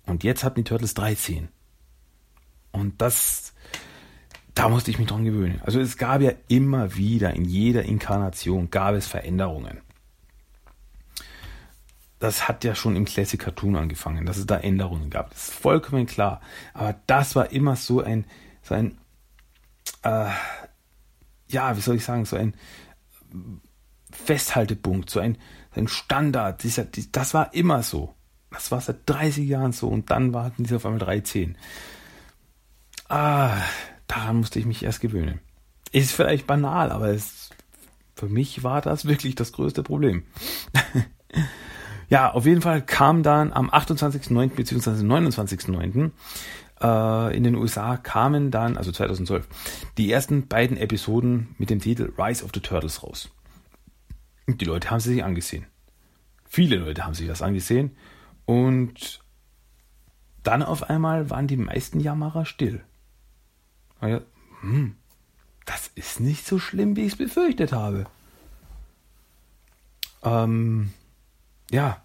Und 0.06 0.22
jetzt 0.22 0.44
hatten 0.44 0.60
die 0.60 0.64
Turtles 0.64 0.94
drei 0.94 1.16
Zehen. 1.16 1.48
Und 2.70 3.02
das, 3.02 3.54
da 4.54 4.68
musste 4.68 4.90
ich 4.90 4.98
mich 4.98 5.08
dran 5.08 5.24
gewöhnen. 5.24 5.60
Also 5.64 5.80
es 5.80 5.96
gab 5.96 6.20
ja 6.20 6.32
immer 6.48 6.96
wieder, 6.96 7.34
in 7.34 7.44
jeder 7.44 7.84
Inkarnation 7.84 8.70
gab 8.70 8.94
es 8.94 9.06
Veränderungen. 9.06 9.80
Das 12.18 12.48
hat 12.48 12.64
ja 12.64 12.74
schon 12.74 12.96
im 12.96 13.06
Classic 13.06 13.40
Cartoon 13.40 13.76
angefangen, 13.76 14.26
dass 14.26 14.36
es 14.36 14.46
da 14.46 14.58
Änderungen 14.58 15.08
gab. 15.08 15.30
Das 15.30 15.48
ist 15.48 15.54
vollkommen 15.54 16.06
klar. 16.06 16.40
Aber 16.74 16.96
das 17.06 17.34
war 17.34 17.50
immer 17.52 17.76
so 17.76 18.02
ein, 18.02 18.26
so 18.62 18.74
ein, 18.74 18.98
äh, 20.02 20.30
ja, 21.48 21.76
wie 21.76 21.80
soll 21.80 21.96
ich 21.96 22.04
sagen, 22.04 22.26
so 22.26 22.36
ein 22.36 22.54
Festhaltepunkt, 24.10 25.08
so 25.08 25.20
ein, 25.20 25.38
ein 25.72 25.88
Standard. 25.88 26.62
Dieser, 26.62 26.84
das 26.84 27.32
war 27.32 27.54
immer 27.54 27.82
so. 27.82 28.14
Das 28.50 28.70
war 28.70 28.80
seit 28.80 29.08
30 29.08 29.48
Jahren 29.48 29.72
so 29.72 29.88
und 29.88 30.10
dann 30.10 30.34
warten 30.34 30.64
sie 30.64 30.74
auf 30.74 30.84
einmal 30.84 30.98
13. 30.98 31.56
Ah, 33.08 33.56
daran 34.10 34.38
musste 34.38 34.58
ich 34.58 34.66
mich 34.66 34.82
erst 34.82 35.00
gewöhnen. 35.00 35.40
Ist 35.92 36.12
vielleicht 36.12 36.46
banal, 36.46 36.92
aber 36.92 37.08
es, 37.08 37.50
für 38.14 38.26
mich 38.26 38.62
war 38.62 38.80
das 38.80 39.06
wirklich 39.06 39.34
das 39.34 39.52
größte 39.52 39.82
Problem. 39.82 40.24
ja, 42.08 42.32
auf 42.32 42.46
jeden 42.46 42.62
Fall 42.62 42.82
kam 42.82 43.22
dann 43.22 43.52
am 43.52 43.70
28.09. 43.70 44.48
bzw. 44.54 44.90
29.09 44.90 46.10
äh, 46.80 47.36
in 47.36 47.44
den 47.44 47.54
USA 47.54 47.96
kamen 47.96 48.50
dann, 48.50 48.76
also 48.76 48.92
2012, 48.92 49.48
die 49.98 50.10
ersten 50.10 50.48
beiden 50.48 50.76
Episoden 50.76 51.54
mit 51.58 51.70
dem 51.70 51.80
Titel 51.80 52.12
Rise 52.18 52.44
of 52.44 52.50
the 52.54 52.60
Turtles 52.60 53.02
raus. 53.02 53.30
Und 54.46 54.60
die 54.60 54.64
Leute 54.64 54.90
haben 54.90 55.00
sie 55.00 55.14
sich 55.14 55.24
angesehen. 55.24 55.66
Viele 56.46 56.76
Leute 56.76 57.04
haben 57.04 57.14
sich 57.14 57.28
das 57.28 57.42
angesehen 57.42 57.96
und 58.44 59.20
dann 60.42 60.62
auf 60.62 60.88
einmal 60.88 61.30
waren 61.30 61.46
die 61.46 61.56
meisten 61.56 62.00
Jammerer 62.00 62.44
still. 62.44 62.82
Ja, 64.02 64.20
hm, 64.60 64.96
das 65.66 65.90
ist 65.94 66.20
nicht 66.20 66.46
so 66.46 66.58
schlimm, 66.58 66.96
wie 66.96 67.02
ich 67.02 67.12
es 67.12 67.18
befürchtet 67.18 67.72
habe. 67.72 68.06
Ähm, 70.22 70.92
ja, 71.70 72.02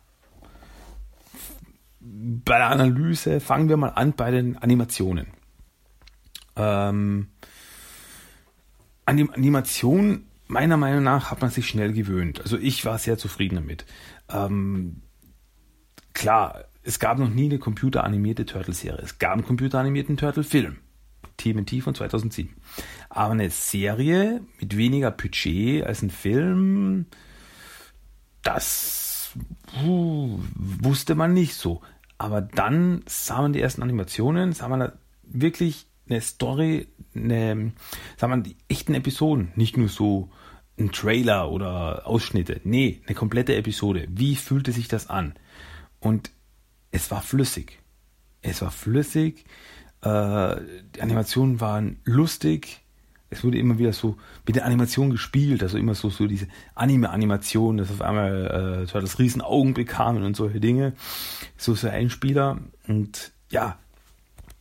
bei 1.99 2.57
der 2.57 2.69
Analyse 2.69 3.39
fangen 3.39 3.69
wir 3.69 3.77
mal 3.77 3.89
an 3.89 4.13
bei 4.13 4.31
den 4.31 4.57
Animationen. 4.57 5.27
Ähm, 6.55 7.29
an 9.05 9.17
die 9.17 9.29
Animation, 9.29 10.25
meiner 10.47 10.77
Meinung 10.77 11.03
nach, 11.03 11.31
hat 11.31 11.41
man 11.41 11.49
sich 11.49 11.67
schnell 11.67 11.93
gewöhnt. 11.93 12.41
Also 12.41 12.57
ich 12.57 12.85
war 12.85 12.97
sehr 12.99 13.17
zufrieden 13.17 13.55
damit. 13.55 13.85
Ähm, 14.29 15.01
klar, 16.13 16.65
es 16.83 16.99
gab 16.99 17.17
noch 17.17 17.29
nie 17.29 17.45
eine 17.45 17.59
computeranimierte 17.59 18.45
Turtle-Serie. 18.45 19.01
Es 19.01 19.17
gab 19.17 19.33
einen 19.33 19.45
computeranimierten 19.45 20.17
Turtle-Film. 20.17 20.77
TMNT 21.37 21.81
von 21.81 21.95
2007. 21.95 22.53
Aber 23.09 23.33
eine 23.33 23.49
Serie 23.49 24.41
mit 24.59 24.77
weniger 24.77 25.11
Budget 25.11 25.85
als 25.85 26.01
ein 26.01 26.09
Film, 26.09 27.05
das 28.41 29.33
wusste 29.73 31.15
man 31.15 31.33
nicht 31.33 31.55
so. 31.55 31.81
Aber 32.17 32.41
dann 32.41 33.03
sah 33.07 33.41
man 33.41 33.53
die 33.53 33.61
ersten 33.61 33.83
Animationen, 33.83 34.53
sah 34.53 34.69
man 34.69 34.91
wirklich 35.23 35.87
eine 36.09 36.21
Story, 36.21 36.87
eine, 37.13 37.73
sah 38.17 38.27
man 38.27 38.43
die 38.43 38.55
echten 38.69 38.93
Episoden, 38.93 39.51
nicht 39.55 39.77
nur 39.77 39.89
so 39.89 40.29
ein 40.77 40.91
Trailer 40.91 41.51
oder 41.51 42.05
Ausschnitte. 42.05 42.61
Nee, 42.63 43.01
eine 43.05 43.15
komplette 43.15 43.55
Episode. 43.55 44.07
Wie 44.09 44.35
fühlte 44.35 44.71
sich 44.71 44.87
das 44.87 45.09
an? 45.09 45.35
Und 45.99 46.31
es 46.91 47.11
war 47.11 47.21
flüssig. 47.21 47.79
Es 48.41 48.61
war 48.61 48.71
flüssig. 48.71 49.45
Äh, 50.05 50.61
die 50.95 51.01
Animationen 51.01 51.59
waren 51.59 51.97
lustig 52.05 52.85
es 53.29 53.43
wurde 53.43 53.57
immer 53.57 53.77
wieder 53.77 53.93
so 53.93 54.17
mit 54.45 54.55
der 54.55 54.65
Animation 54.65 55.09
gespielt, 55.09 55.63
also 55.63 55.77
immer 55.77 55.95
so, 55.95 56.09
so 56.09 56.27
diese 56.27 56.47
Anime-Animation, 56.75 57.77
dass 57.77 57.91
auf 57.91 58.01
einmal 58.01 58.87
äh, 58.89 59.01
das 59.01 59.19
riesen 59.19 59.41
Augen 59.41 59.73
bekamen 59.73 60.23
und 60.23 60.35
solche 60.35 60.59
Dinge. 60.59 60.93
So 61.57 61.75
so 61.75 61.89
ein 61.89 62.09
Spieler 62.09 62.59
und 62.87 63.31
ja. 63.49 63.77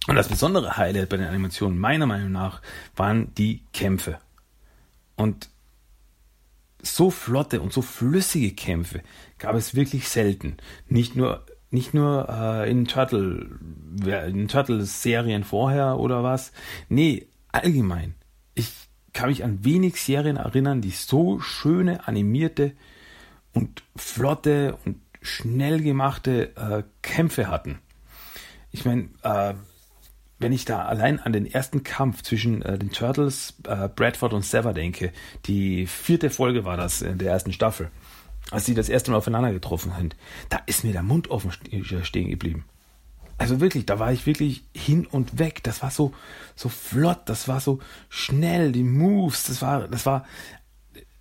Und 0.07 0.17
das 0.17 0.29
besondere 0.29 0.77
Highlight 0.77 1.09
bei 1.09 1.17
den 1.17 1.29
Animationen 1.29 1.79
meiner 1.79 2.07
Meinung 2.07 2.33
nach 2.33 2.61
waren 2.97 3.33
die 3.37 3.63
Kämpfe. 3.73 4.19
Und 5.17 5.49
so 6.83 7.11
flotte 7.11 7.63
und 7.63 7.73
so 7.73 7.81
flüssige 7.81 8.51
Kämpfe 8.53 9.01
gab 9.39 9.55
es 9.55 9.75
wirklich 9.75 10.09
selten. 10.09 10.59
Nicht 10.89 11.17
nur 11.17 11.47
nicht 11.75 11.93
nur 11.93 12.29
äh, 12.31 12.71
in 12.71 12.87
Turtle 12.87 13.59
in 14.27 14.49
Turtle 14.49 14.85
Serien 14.85 15.45
vorher 15.45 15.99
oder 15.99 16.23
was. 16.23 16.53
Nee, 16.89 17.29
allgemein 17.53 18.15
ich 18.55 18.73
kann 19.13 19.29
mich 19.29 19.45
an 19.45 19.65
wenig 19.65 19.97
Serien 19.97 20.37
erinnern, 20.37 20.81
die 20.81 20.91
so 20.91 21.41
schöne, 21.41 22.07
animierte 22.07 22.73
und 23.53 23.83
flotte 23.97 24.79
und 24.85 25.01
schnell 25.21 25.81
gemachte 25.81 26.57
äh, 26.57 26.83
Kämpfe 27.03 27.49
hatten. 27.49 27.79
Ich 28.71 28.85
meine, 28.85 29.09
äh, 29.23 29.55
wenn 30.39 30.53
ich 30.53 30.65
da 30.65 30.85
allein 30.85 31.21
an 31.21 31.33
den 31.33 31.47
ersten 31.47 31.85
Kampf 31.85 32.23
zwischen 32.23 32.61
äh, 32.63 32.77
den 32.77 32.91
Turtles, 32.91 33.55
äh, 33.67 33.89
Bradford 33.89 34.35
und 34.35 34.45
Sever 34.45 34.75
denke, 34.75 35.13
die 35.47 35.87
vierte 35.87 36.29
Folge 36.29 36.65
war 36.65 36.77
das 36.77 37.01
in 37.01 37.19
der 37.19 37.31
ersten 37.31 37.53
Staffel, 37.53 37.91
als 38.51 38.67
sie 38.67 38.75
das 38.75 38.89
erste 38.89 39.11
Mal 39.11 39.19
aufeinander 39.19 39.53
getroffen 39.53 39.93
sind, 39.97 40.17
da 40.49 40.61
ist 40.67 40.85
mir 40.85 40.93
der 40.93 41.03
Mund 41.03 41.31
offen 41.31 41.51
stehen 41.53 42.31
geblieben 42.31 42.65
also 43.39 43.61
wirklich, 43.61 43.87
da 43.87 43.99
war 43.99 44.13
ich 44.13 44.27
wirklich 44.27 44.65
hin 44.75 45.07
und 45.07 45.39
weg. 45.39 45.63
Das 45.63 45.83
war 45.83 45.91
so, 45.91 46.15
so 46.55 46.69
flott, 46.69 47.23
das 47.27 47.49
war 47.49 47.61
so 47.61 47.81
schnell, 48.09 48.73
die 48.73 48.85
Moves, 48.85 49.45
das 49.45 49.63
war, 49.63 49.89
das 49.89 50.07
war, 50.07 50.25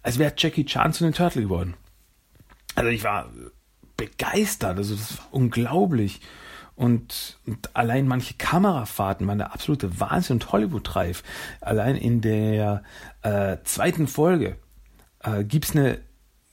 als 0.02 0.20
wäre 0.20 0.34
Jackie 0.38 0.66
Chan 0.66 0.94
zu 0.94 1.04
einem 1.04 1.14
Turtle 1.14 1.44
geworden. 1.44 1.76
Also 2.76 2.90
ich 2.90 3.04
war 3.04 3.30
begeistert, 3.98 4.78
also 4.78 4.96
das 4.96 5.18
war 5.18 5.28
unglaublich. 5.32 6.22
Und, 6.76 7.40
und 7.46 7.76
allein 7.76 8.08
manche 8.08 8.34
Kamerafahrten 8.34 9.28
waren 9.28 9.38
der 9.38 9.54
absolute 9.54 10.00
Wahnsinn 10.00 10.38
und 10.38 10.52
Hollywood-reif. 10.52 11.24
Allein 11.62 11.96
in 11.96 12.22
der 12.22 12.84
äh, 13.22 13.58
zweiten 13.64 14.08
Folge 14.08 14.58
äh, 15.20 15.44
gibt's 15.44 15.76
eine 15.76 16.00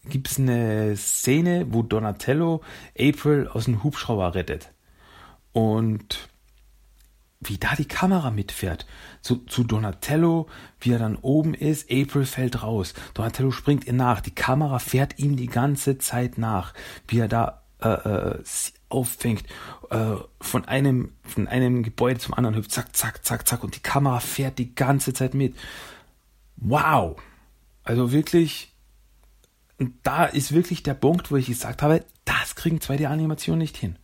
gibt's 0.09 0.39
eine 0.39 0.97
Szene, 0.97 1.67
wo 1.71 1.83
Donatello 1.83 2.63
April 2.99 3.49
aus 3.49 3.67
dem 3.67 3.83
Hubschrauber 3.83 4.35
rettet. 4.35 4.73
Und 5.53 6.29
wie 7.41 7.57
da 7.57 7.75
die 7.75 7.87
Kamera 7.87 8.31
mitfährt. 8.31 8.87
Zu, 9.23 9.37
zu 9.47 9.65
Donatello, 9.65 10.47
wie 10.79 10.93
er 10.93 10.99
dann 10.99 11.17
oben 11.17 11.55
ist, 11.55 11.91
April 11.91 12.27
fällt 12.27 12.63
raus. 12.63 12.93
Donatello 13.15 13.51
springt 13.51 13.87
ihr 13.87 13.95
nach. 13.95 14.21
Die 14.21 14.35
Kamera 14.35 14.79
fährt 14.79 15.19
ihm 15.19 15.37
die 15.37 15.47
ganze 15.47 15.99
Zeit 15.99 16.37
nach, 16.37 16.75
wie 17.09 17.21
er 17.21 17.29
da 17.29 17.63
äh, 17.81 17.89
äh, 17.89 18.39
auffängt, 18.91 19.45
äh, 19.91 20.17
von 20.41 20.65
einem 20.67 21.13
von 21.23 21.49
einem 21.49 21.83
Gebäude 21.83 22.19
zum 22.19 22.35
anderen 22.35 22.57
hüpft, 22.57 22.73
zack, 22.73 22.95
zack, 22.95 23.25
zack, 23.25 23.49
zack, 23.49 23.65
und 23.65 23.75
die 23.75 23.81
Kamera 23.81 24.21
fährt 24.21 24.59
die 24.59 24.75
ganze 24.75 25.15
Zeit 25.15 25.33
mit. 25.33 25.57
Wow! 26.57 27.17
Also 27.83 28.13
wirklich, 28.13 28.70
und 29.81 29.95
da 30.05 30.27
ist 30.27 30.53
wirklich 30.53 30.85
der 30.85 30.95
Punkt, 30.95 31.33
wo 31.33 31.37
ich 31.37 31.47
gesagt 31.47 31.83
habe, 31.83 32.05
das 32.25 32.55
kriegen 32.55 32.79
2D-Animationen 32.79 33.59
nicht 33.59 33.77
hin 33.77 33.99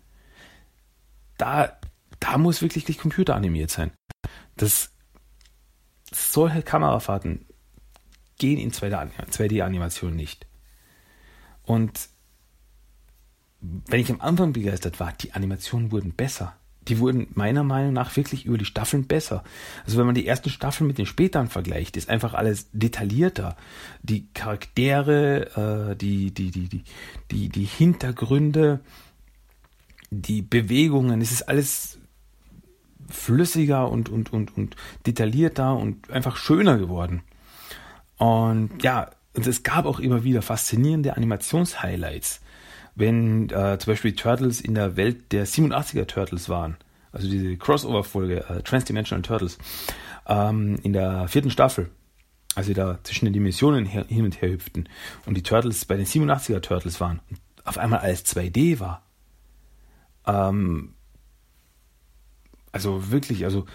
da, 1.38 1.76
da 2.21 2.38
muss 2.38 2.62
wirklich 2.62 2.85
die 2.85 2.95
Computer 2.95 3.35
animiert 3.35 3.71
sein. 3.71 3.92
Das 4.56 4.90
solche 6.11 6.62
Kamerafahrten 6.62 7.47
gehen 8.38 8.59
in 8.59 8.73
2D-Animation 8.73 10.14
nicht. 10.14 10.47
Und 11.62 12.09
wenn 13.61 14.00
ich 14.00 14.11
am 14.11 14.21
Anfang 14.21 14.52
begeistert 14.52 15.00
war, 15.00 15.12
die 15.12 15.33
Animationen 15.33 15.90
wurden 15.90 16.12
besser. 16.12 16.56
Die 16.88 16.99
wurden 16.99 17.26
meiner 17.35 17.64
Meinung 17.64 17.93
nach 17.93 18.14
wirklich 18.16 18.47
über 18.47 18.59
die 18.59 18.64
Staffeln 18.64 19.07
besser. 19.07 19.43
Also 19.85 19.99
wenn 19.99 20.07
man 20.07 20.14
die 20.14 20.26
ersten 20.26 20.50
Staffeln 20.50 20.87
mit 20.87 20.99
den 20.99 21.07
späteren 21.07 21.49
vergleicht, 21.49 21.97
ist 21.97 22.09
einfach 22.09 22.35
alles 22.35 22.69
detaillierter. 22.73 23.57
Die 24.02 24.28
Charaktere, 24.35 25.90
äh, 25.93 25.97
die, 25.97 26.33
die, 26.33 26.50
die, 26.50 26.69
die, 26.69 26.85
die, 27.31 27.49
die 27.49 27.64
Hintergründe, 27.64 28.81
die 30.11 30.43
Bewegungen, 30.43 31.21
es 31.21 31.33
ist 31.33 31.49
alles 31.49 31.99
flüssiger 33.09 33.90
und, 33.90 34.09
und, 34.09 34.33
und, 34.33 34.57
und 34.57 34.76
detaillierter 35.07 35.76
und 35.76 36.11
einfach 36.11 36.37
schöner 36.37 36.78
geworden. 36.78 37.23
Und 38.19 38.83
ja, 38.83 39.11
und 39.35 39.47
es 39.47 39.62
gab 39.62 39.85
auch 39.85 40.00
immer 40.00 40.25
wieder 40.25 40.43
faszinierende 40.43 41.16
Animationshighlights. 41.16 42.40
Wenn 42.96 43.50
äh, 43.50 43.78
zum 43.78 43.92
Beispiel 43.92 44.16
Turtles 44.16 44.60
in 44.60 44.74
der 44.74 44.96
Welt 44.96 45.30
der 45.32 45.46
87er 45.46 46.06
Turtles 46.06 46.48
waren, 46.48 46.76
also 47.12 47.28
diese 47.28 47.56
Crossover-Folge 47.56 48.48
äh, 48.48 48.62
Transdimensional 48.62 49.22
Turtles, 49.22 49.58
ähm, 50.26 50.78
in 50.82 50.92
der 50.92 51.28
vierten 51.28 51.50
Staffel, 51.50 51.90
als 52.54 52.66
sie 52.66 52.74
da 52.74 52.98
zwischen 53.04 53.26
den 53.26 53.34
Dimensionen 53.34 53.84
hin 53.84 54.24
und 54.24 54.40
her 54.40 54.50
hüpften 54.50 54.88
und 55.26 55.36
die 55.36 55.42
Turtles 55.42 55.84
bei 55.84 55.96
den 55.96 56.06
87er 56.06 56.60
Turtles 56.60 57.00
waren 57.00 57.20
und 57.30 57.38
auf 57.64 57.76
einmal 57.78 58.00
alles 58.00 58.24
2D 58.24 58.80
war. 58.80 59.02
Ähm, 60.26 60.94
also 62.72 63.10
wirklich, 63.10 63.44
also 63.44 63.66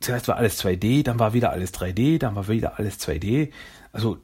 zuerst 0.00 0.28
war 0.28 0.36
alles 0.36 0.62
2D, 0.62 1.02
dann 1.02 1.18
war 1.18 1.32
wieder 1.32 1.50
alles 1.50 1.74
3D, 1.74 2.18
dann 2.18 2.36
war 2.36 2.46
wieder 2.48 2.78
alles 2.78 3.00
2D. 3.00 3.50
Also 3.92 4.18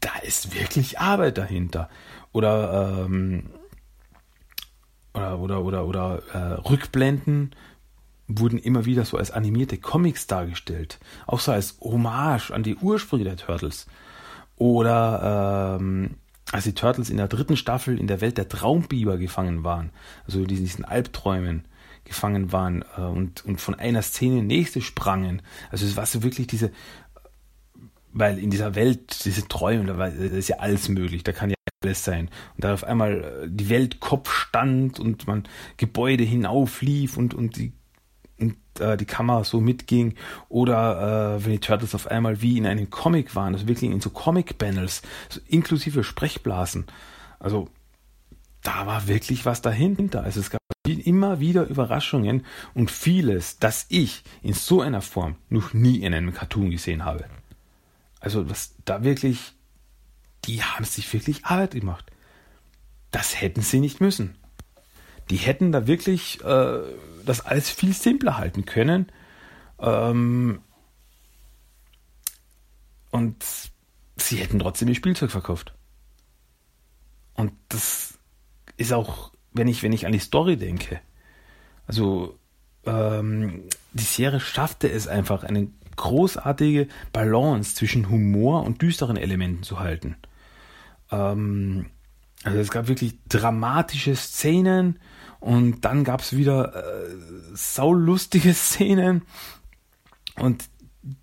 da 0.00 0.16
ist 0.22 0.54
wirklich 0.54 0.98
Arbeit 0.98 1.38
dahinter. 1.38 1.88
Oder 2.32 3.04
ähm, 3.06 3.50
oder 5.14 5.38
oder 5.38 5.64
oder, 5.64 5.86
oder 5.86 6.22
äh, 6.32 6.68
Rückblenden 6.68 7.54
wurden 8.28 8.58
immer 8.58 8.84
wieder 8.84 9.04
so 9.04 9.16
als 9.16 9.30
animierte 9.30 9.78
Comics 9.78 10.26
dargestellt, 10.26 10.98
auch 11.26 11.40
so 11.40 11.50
als 11.50 11.78
Hommage 11.80 12.50
an 12.50 12.62
die 12.62 12.76
Ursprünge 12.76 13.24
der 13.24 13.36
Turtles. 13.36 13.86
Oder 14.56 15.78
ähm, 15.80 16.16
als 16.52 16.64
die 16.64 16.74
Turtles 16.74 17.10
in 17.10 17.16
der 17.16 17.28
dritten 17.28 17.56
Staffel 17.56 17.98
in 17.98 18.06
der 18.06 18.20
Welt 18.20 18.38
der 18.38 18.48
Traumbiber 18.48 19.16
gefangen 19.16 19.64
waren, 19.64 19.90
also 20.26 20.40
in 20.40 20.46
diesen 20.46 20.84
Albträumen 20.84 21.64
gefangen 22.04 22.52
waren 22.52 22.84
äh, 22.96 23.02
und, 23.02 23.44
und 23.44 23.60
von 23.60 23.74
einer 23.74 24.02
Szene 24.02 24.38
in 24.38 24.48
die 24.48 24.56
nächste 24.56 24.80
sprangen. 24.80 25.42
Also 25.70 25.86
es 25.86 25.96
war 25.96 26.06
so 26.06 26.22
wirklich 26.22 26.46
diese, 26.46 26.70
weil 28.12 28.38
in 28.38 28.50
dieser 28.50 28.74
Welt, 28.74 29.24
diese 29.24 29.46
Träume, 29.46 29.84
da, 29.84 30.06
ist 30.06 30.48
ja 30.48 30.56
alles 30.56 30.88
möglich, 30.88 31.22
da 31.22 31.32
kann 31.32 31.50
ja 31.50 31.56
alles 31.88 32.04
sein. 32.04 32.28
Und 32.54 32.64
da 32.64 32.74
auf 32.74 32.84
einmal 32.84 33.42
äh, 33.44 33.48
die 33.48 33.68
Welt 33.68 34.00
Kopf 34.00 34.32
stand 34.32 35.00
und 35.00 35.26
man 35.26 35.44
Gebäude 35.76 36.24
hinauflief 36.24 37.16
und, 37.16 37.34
und 37.34 37.56
die 37.56 37.72
und 38.38 38.56
äh, 38.78 38.96
die 38.96 39.04
Kamera 39.04 39.42
so 39.42 39.60
mitging 39.60 40.14
oder 40.48 41.38
äh, 41.38 41.44
wenn 41.44 41.52
die 41.52 41.58
Turtles 41.58 41.96
auf 41.96 42.06
einmal 42.06 42.40
wie 42.40 42.56
in 42.56 42.66
einem 42.66 42.88
Comic 42.88 43.34
waren, 43.34 43.54
also 43.54 43.66
wirklich 43.66 43.90
in 43.90 44.00
so 44.00 44.10
Comic-Panels, 44.10 45.02
so 45.28 45.40
inklusive 45.48 46.04
Sprechblasen. 46.04 46.86
Also 47.40 47.68
da 48.62 48.86
war 48.86 49.08
wirklich 49.08 49.44
was 49.44 49.60
dahinter. 49.60 50.22
Also 50.22 50.38
es 50.38 50.50
gab 50.50 50.60
immer 50.86 51.40
wieder 51.40 51.66
Überraschungen 51.66 52.46
und 52.74 52.92
vieles, 52.92 53.58
das 53.58 53.86
ich 53.88 54.22
in 54.40 54.54
so 54.54 54.80
einer 54.82 55.02
Form 55.02 55.34
noch 55.48 55.74
nie 55.74 56.02
in 56.02 56.14
einem 56.14 56.32
Cartoon 56.32 56.70
gesehen 56.70 57.04
habe. 57.04 57.24
Also 58.20 58.48
was 58.48 58.76
da 58.84 59.02
wirklich, 59.02 59.54
die 60.48 60.62
haben 60.62 60.84
sich 60.84 61.12
wirklich 61.12 61.44
Arbeit 61.44 61.72
gemacht. 61.72 62.10
Das 63.10 63.40
hätten 63.40 63.60
sie 63.60 63.80
nicht 63.80 64.00
müssen. 64.00 64.36
Die 65.30 65.36
hätten 65.36 65.72
da 65.72 65.86
wirklich 65.86 66.42
äh, 66.42 66.80
das 67.24 67.42
alles 67.42 67.70
viel 67.70 67.92
simpler 67.92 68.38
halten 68.38 68.64
können. 68.64 69.12
Ähm, 69.78 70.62
und 73.10 73.44
sie 74.16 74.36
hätten 74.36 74.58
trotzdem 74.58 74.88
ihr 74.88 74.94
Spielzeug 74.94 75.30
verkauft. 75.30 75.74
Und 77.34 77.52
das 77.68 78.18
ist 78.78 78.92
auch, 78.92 79.32
wenn 79.52 79.68
ich, 79.68 79.82
wenn 79.82 79.92
ich 79.92 80.06
an 80.06 80.12
die 80.12 80.18
Story 80.18 80.56
denke. 80.56 81.00
Also, 81.86 82.38
ähm, 82.84 83.64
die 83.92 84.02
Serie 84.02 84.40
schaffte 84.40 84.90
es 84.90 85.08
einfach, 85.08 85.44
eine 85.44 85.68
großartige 85.96 86.88
Balance 87.12 87.74
zwischen 87.74 88.08
Humor 88.08 88.62
und 88.62 88.80
düsteren 88.82 89.16
Elementen 89.16 89.62
zu 89.62 89.78
halten. 89.80 90.16
Ähm, 91.10 91.86
also 92.44 92.58
es 92.58 92.70
gab 92.70 92.88
wirklich 92.88 93.18
dramatische 93.28 94.14
Szenen, 94.14 94.98
und 95.40 95.84
dann 95.84 96.04
gab 96.04 96.20
es 96.20 96.36
wieder 96.36 96.74
äh, 96.74 97.08
saulustige 97.54 98.54
Szenen 98.54 99.22
und 100.36 100.64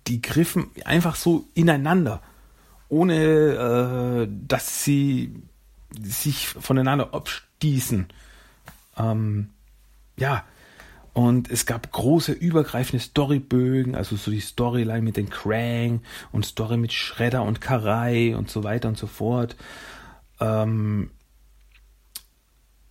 die 0.06 0.20
griffen 0.20 0.70
einfach 0.84 1.16
so 1.16 1.46
ineinander, 1.54 2.22
ohne 2.88 4.26
äh, 4.26 4.28
dass 4.30 4.84
sie 4.84 5.34
sich 6.00 6.48
voneinander 6.48 7.14
abstießen. 7.14 8.08
Ähm, 8.96 9.50
ja, 10.16 10.44
und 11.16 11.50
es 11.50 11.64
gab 11.64 11.90
große 11.90 12.32
übergreifende 12.32 13.02
Storybögen, 13.02 13.94
also 13.94 14.16
so 14.16 14.30
die 14.30 14.40
Storyline 14.40 15.00
mit 15.00 15.16
den 15.16 15.30
Krang 15.30 16.02
und 16.30 16.44
Story 16.44 16.76
mit 16.76 16.92
Shredder 16.92 17.42
und 17.42 17.62
Karai 17.62 18.36
und 18.36 18.50
so 18.50 18.64
weiter 18.64 18.88
und 18.88 18.98
so 18.98 19.06
fort. 19.06 19.56
Ähm, 20.40 21.08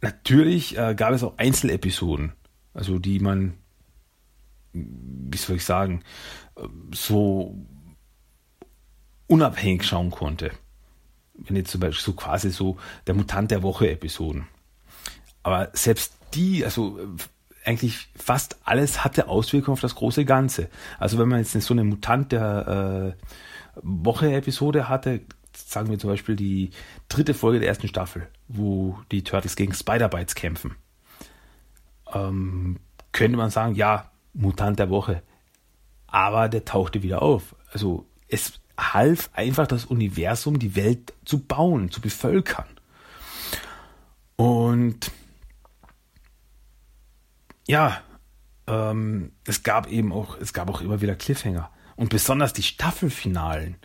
Natürlich 0.01 0.75
äh, 0.75 0.95
gab 0.95 1.13
es 1.13 1.21
auch 1.21 1.37
Einzelepisoden, 1.37 2.33
also 2.73 2.97
die 2.97 3.19
man, 3.19 3.53
wie 4.73 5.37
soll 5.37 5.57
ich 5.57 5.65
sagen, 5.65 6.01
so 6.95 7.55
unabhängig 9.27 9.83
schauen 9.83 10.09
konnte. 10.09 10.49
Wenn 11.35 11.57
jetzt 11.57 11.69
zum 11.69 11.79
Beispiel 11.79 12.03
so 12.03 12.13
quasi 12.13 12.49
so 12.49 12.77
der 13.05 13.13
Mutant 13.13 13.51
der 13.51 13.61
Woche 13.61 13.91
Episoden. 13.91 14.47
Aber 15.43 15.69
selbst 15.73 16.15
die, 16.33 16.65
also 16.65 16.99
eigentlich 17.65 18.07
fast 18.15 18.57
alles 18.63 19.03
hatte 19.03 19.27
Auswirkungen 19.27 19.73
auf 19.73 19.81
das 19.81 19.95
große 19.95 20.25
Ganze. 20.25 20.69
Also 20.99 21.17
wenn 21.17 21.27
man 21.27 21.39
jetzt 21.39 21.51
so 21.51 21.73
eine 21.73 21.83
Mutant 21.83 22.31
der 22.31 23.15
äh, 23.15 23.79
Woche 23.81 24.33
Episode 24.33 24.87
hatte, 24.87 25.21
sagen 25.53 25.89
wir 25.89 25.99
zum 25.99 26.09
Beispiel 26.09 26.35
die 26.35 26.71
dritte 27.09 27.33
Folge 27.33 27.59
der 27.59 27.69
ersten 27.69 27.87
Staffel, 27.87 28.27
wo 28.47 28.99
die 29.11 29.23
Turtles 29.23 29.55
gegen 29.55 29.73
Spider-Bites 29.73 30.35
kämpfen. 30.35 30.75
Ähm, 32.13 32.79
könnte 33.11 33.37
man 33.37 33.49
sagen, 33.49 33.75
ja, 33.75 34.11
Mutant 34.33 34.79
der 34.79 34.89
Woche. 34.89 35.23
Aber 36.07 36.49
der 36.49 36.65
tauchte 36.65 37.03
wieder 37.03 37.21
auf. 37.21 37.55
Also 37.71 38.05
es 38.27 38.59
half 38.77 39.29
einfach 39.33 39.67
das 39.67 39.85
Universum, 39.85 40.59
die 40.59 40.75
Welt 40.75 41.13
zu 41.23 41.39
bauen, 41.39 41.91
zu 41.91 42.01
bevölkern. 42.01 42.67
Und 44.35 45.11
ja, 47.67 48.01
ähm, 48.67 49.31
es 49.45 49.63
gab 49.63 49.87
eben 49.87 50.11
auch, 50.11 50.37
es 50.37 50.53
gab 50.53 50.69
auch 50.69 50.81
immer 50.81 51.01
wieder 51.01 51.15
Cliffhanger. 51.15 51.69
Und 51.95 52.09
besonders 52.09 52.53
die 52.53 52.63
Staffelfinalen 52.63 53.75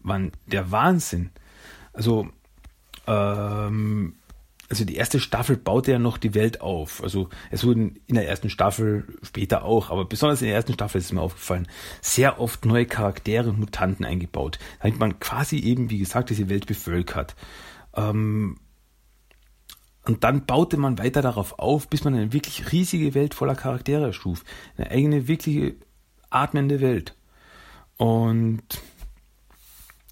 waren 0.00 0.32
der 0.46 0.70
Wahnsinn. 0.70 1.30
Also, 1.92 2.28
ähm, 3.06 4.16
also 4.68 4.84
die 4.84 4.96
erste 4.96 5.20
Staffel 5.20 5.56
baute 5.56 5.92
ja 5.92 5.98
noch 5.98 6.18
die 6.18 6.34
Welt 6.34 6.60
auf. 6.60 7.02
Also 7.02 7.28
es 7.50 7.64
wurden 7.64 8.00
in 8.06 8.14
der 8.16 8.28
ersten 8.28 8.50
Staffel, 8.50 9.18
später 9.22 9.64
auch, 9.64 9.90
aber 9.90 10.04
besonders 10.04 10.42
in 10.42 10.48
der 10.48 10.56
ersten 10.56 10.72
Staffel 10.72 10.98
ist 10.98 11.06
es 11.06 11.12
mir 11.12 11.20
aufgefallen, 11.20 11.68
sehr 12.00 12.40
oft 12.40 12.64
neue 12.64 12.86
Charaktere 12.86 13.50
und 13.50 13.58
Mutanten 13.58 14.04
eingebaut. 14.04 14.58
Damit 14.80 14.98
man 14.98 15.20
quasi 15.20 15.58
eben, 15.58 15.90
wie 15.90 15.98
gesagt, 15.98 16.30
diese 16.30 16.48
Welt 16.48 16.66
bevölkert. 16.66 17.36
Ähm, 17.94 18.58
und 20.04 20.22
dann 20.22 20.44
baute 20.44 20.76
man 20.76 20.98
weiter 20.98 21.22
darauf 21.22 21.58
auf, 21.58 21.88
bis 21.88 22.04
man 22.04 22.14
eine 22.14 22.32
wirklich 22.32 22.72
riesige 22.72 23.14
Welt 23.14 23.34
voller 23.34 23.54
Charaktere 23.54 24.12
schuf. 24.12 24.44
Eine 24.76 24.90
eigene, 24.90 25.28
wirkliche 25.28 25.76
atmende 26.30 26.80
Welt. 26.80 27.14
Und 27.96 28.62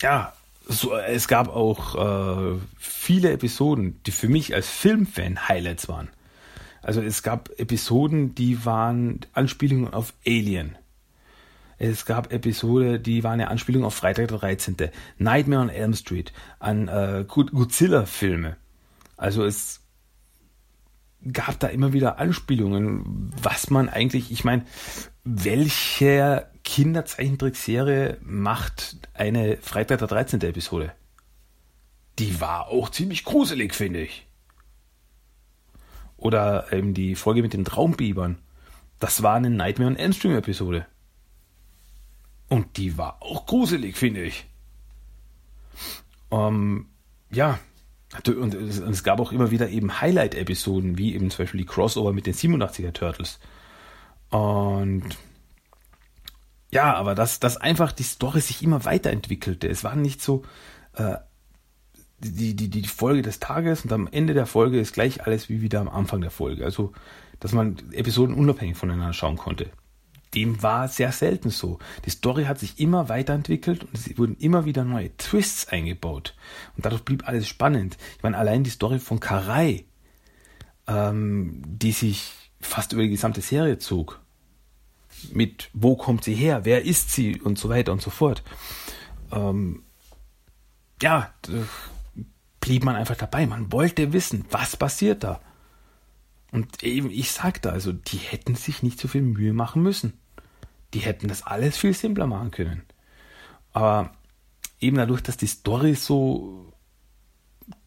ja, 0.00 0.32
so, 0.66 0.96
es 0.96 1.28
gab 1.28 1.48
auch 1.48 2.54
äh, 2.54 2.58
viele 2.78 3.32
Episoden, 3.32 4.00
die 4.04 4.12
für 4.12 4.28
mich 4.28 4.54
als 4.54 4.70
Filmfan 4.70 5.48
Highlights 5.48 5.88
waren. 5.88 6.08
Also 6.80 7.02
es 7.02 7.22
gab 7.22 7.50
Episoden, 7.58 8.34
die 8.34 8.64
waren 8.64 9.20
Anspielungen 9.34 9.92
auf 9.92 10.14
Alien. 10.26 10.76
Es 11.78 12.06
gab 12.06 12.32
Episode, 12.32 13.00
die 13.00 13.24
waren 13.24 13.34
eine 13.34 13.48
Anspielung 13.48 13.84
auf 13.84 13.94
Freitag 13.94 14.28
der 14.28 14.38
13. 14.38 14.76
Nightmare 15.18 15.62
on 15.62 15.68
Elm 15.68 15.94
Street, 15.94 16.32
an 16.60 16.88
äh, 16.88 17.24
Godzilla-Filme. 17.26 18.56
Also 19.16 19.44
es 19.44 19.81
gab 21.30 21.60
da 21.60 21.68
immer 21.68 21.92
wieder 21.92 22.18
Anspielungen, 22.18 23.30
was 23.40 23.70
man 23.70 23.88
eigentlich, 23.88 24.32
ich 24.32 24.44
meine, 24.44 24.64
welche 25.24 26.48
Kinderzeichentrickserie 26.64 28.18
macht 28.22 28.96
eine 29.14 29.56
Freitag 29.58 29.98
der 29.98 30.08
13. 30.08 30.40
Episode? 30.42 30.92
Die 32.18 32.40
war 32.40 32.68
auch 32.68 32.90
ziemlich 32.90 33.24
gruselig, 33.24 33.74
finde 33.74 34.02
ich. 34.02 34.26
Oder 36.16 36.72
eben 36.72 36.94
die 36.94 37.14
Folge 37.14 37.42
mit 37.42 37.52
den 37.52 37.64
Traumbibern. 37.64 38.38
Das 39.00 39.22
war 39.22 39.34
eine 39.34 39.50
Nightmare 39.50 39.90
on 39.90 39.96
Elm 39.96 40.12
Street 40.12 40.36
Episode. 40.36 40.86
Und 42.48 42.76
die 42.76 42.98
war 42.98 43.22
auch 43.22 43.46
gruselig, 43.46 43.96
finde 43.96 44.22
ich. 44.22 44.46
Ähm, 46.30 46.86
ja, 47.30 47.58
Und 48.26 48.54
es 48.54 49.04
gab 49.04 49.20
auch 49.20 49.32
immer 49.32 49.50
wieder 49.50 49.68
eben 49.70 50.00
Highlight-Episoden, 50.00 50.98
wie 50.98 51.14
eben 51.14 51.30
zum 51.30 51.44
Beispiel 51.44 51.60
die 51.60 51.66
Crossover 51.66 52.12
mit 52.12 52.26
den 52.26 52.34
87er 52.34 52.92
Turtles. 52.92 53.38
Und 54.30 55.04
ja, 56.70 56.94
aber 56.94 57.14
dass, 57.14 57.40
dass 57.40 57.56
einfach 57.56 57.92
die 57.92 58.02
Story 58.02 58.40
sich 58.40 58.62
immer 58.62 58.84
weiterentwickelte. 58.84 59.68
Es 59.68 59.84
war 59.84 59.96
nicht 59.96 60.22
so 60.22 60.42
äh, 60.94 61.16
die, 62.18 62.54
die, 62.54 62.68
die 62.68 62.86
Folge 62.86 63.22
des 63.22 63.40
Tages 63.40 63.84
und 63.84 63.92
am 63.92 64.08
Ende 64.10 64.34
der 64.34 64.46
Folge 64.46 64.78
ist 64.78 64.94
gleich 64.94 65.26
alles 65.26 65.48
wie 65.48 65.60
wieder 65.60 65.80
am 65.80 65.88
Anfang 65.88 66.20
der 66.20 66.30
Folge. 66.30 66.64
Also, 66.64 66.92
dass 67.40 67.52
man 67.52 67.76
Episoden 67.92 68.34
unabhängig 68.34 68.76
voneinander 68.76 69.12
schauen 69.12 69.36
konnte 69.36 69.70
dem 70.34 70.62
war 70.62 70.88
sehr 70.88 71.12
selten 71.12 71.50
so. 71.50 71.78
Die 72.06 72.10
Story 72.10 72.44
hat 72.44 72.58
sich 72.58 72.80
immer 72.80 73.08
weiterentwickelt 73.08 73.84
und 73.84 73.94
es 73.94 74.16
wurden 74.18 74.36
immer 74.36 74.64
wieder 74.64 74.84
neue 74.84 75.16
Twists 75.16 75.68
eingebaut. 75.68 76.34
Und 76.76 76.86
dadurch 76.86 77.04
blieb 77.04 77.28
alles 77.28 77.48
spannend. 77.48 77.96
Ich 78.16 78.22
meine, 78.22 78.38
allein 78.38 78.64
die 78.64 78.70
Story 78.70 78.98
von 78.98 79.20
Karai, 79.20 79.84
ähm, 80.86 81.62
die 81.66 81.92
sich 81.92 82.32
fast 82.60 82.92
über 82.92 83.02
die 83.02 83.10
gesamte 83.10 83.40
Serie 83.40 83.78
zog. 83.78 84.20
Mit 85.32 85.70
wo 85.72 85.96
kommt 85.96 86.24
sie 86.24 86.34
her, 86.34 86.64
wer 86.64 86.84
ist 86.84 87.10
sie 87.10 87.40
und 87.40 87.58
so 87.58 87.68
weiter 87.68 87.92
und 87.92 88.00
so 88.00 88.10
fort. 88.10 88.42
Ähm, 89.30 89.82
ja, 91.00 91.32
blieb 92.60 92.84
man 92.84 92.96
einfach 92.96 93.16
dabei. 93.16 93.46
Man 93.46 93.70
wollte 93.72 94.12
wissen, 94.12 94.46
was 94.50 94.76
passiert 94.76 95.24
da. 95.24 95.40
Und 96.52 96.82
eben, 96.82 97.10
ich 97.10 97.32
sagte 97.32 97.72
also, 97.72 97.92
die 97.92 98.18
hätten 98.18 98.54
sich 98.54 98.82
nicht 98.82 99.00
so 99.00 99.08
viel 99.08 99.22
Mühe 99.22 99.52
machen 99.52 99.82
müssen. 99.82 100.14
Die 100.94 101.00
hätten 101.00 101.28
das 101.28 101.42
alles 101.42 101.76
viel 101.76 101.94
simpler 101.94 102.26
machen 102.26 102.50
können. 102.50 102.82
Aber 103.72 104.12
eben 104.80 104.96
dadurch, 104.96 105.22
dass 105.22 105.36
die 105.36 105.46
Story 105.46 105.94
so 105.94 106.72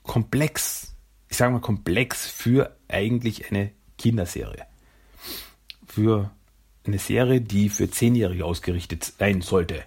komplex, 0.04 0.96
ich 1.30 1.38
sage 1.38 1.54
mal 1.54 1.60
komplex 1.60 2.28
für 2.28 2.76
eigentlich 2.88 3.50
eine 3.52 3.72
Kinderserie. 3.98 4.66
Für 5.86 6.32
eine 6.86 7.00
Serie, 7.00 7.42
die 7.42 7.70
für 7.70 7.90
Zehnjährige 7.90 8.46
ausgerichtet 8.46 9.04
sein 9.18 9.42
sollte. 9.42 9.84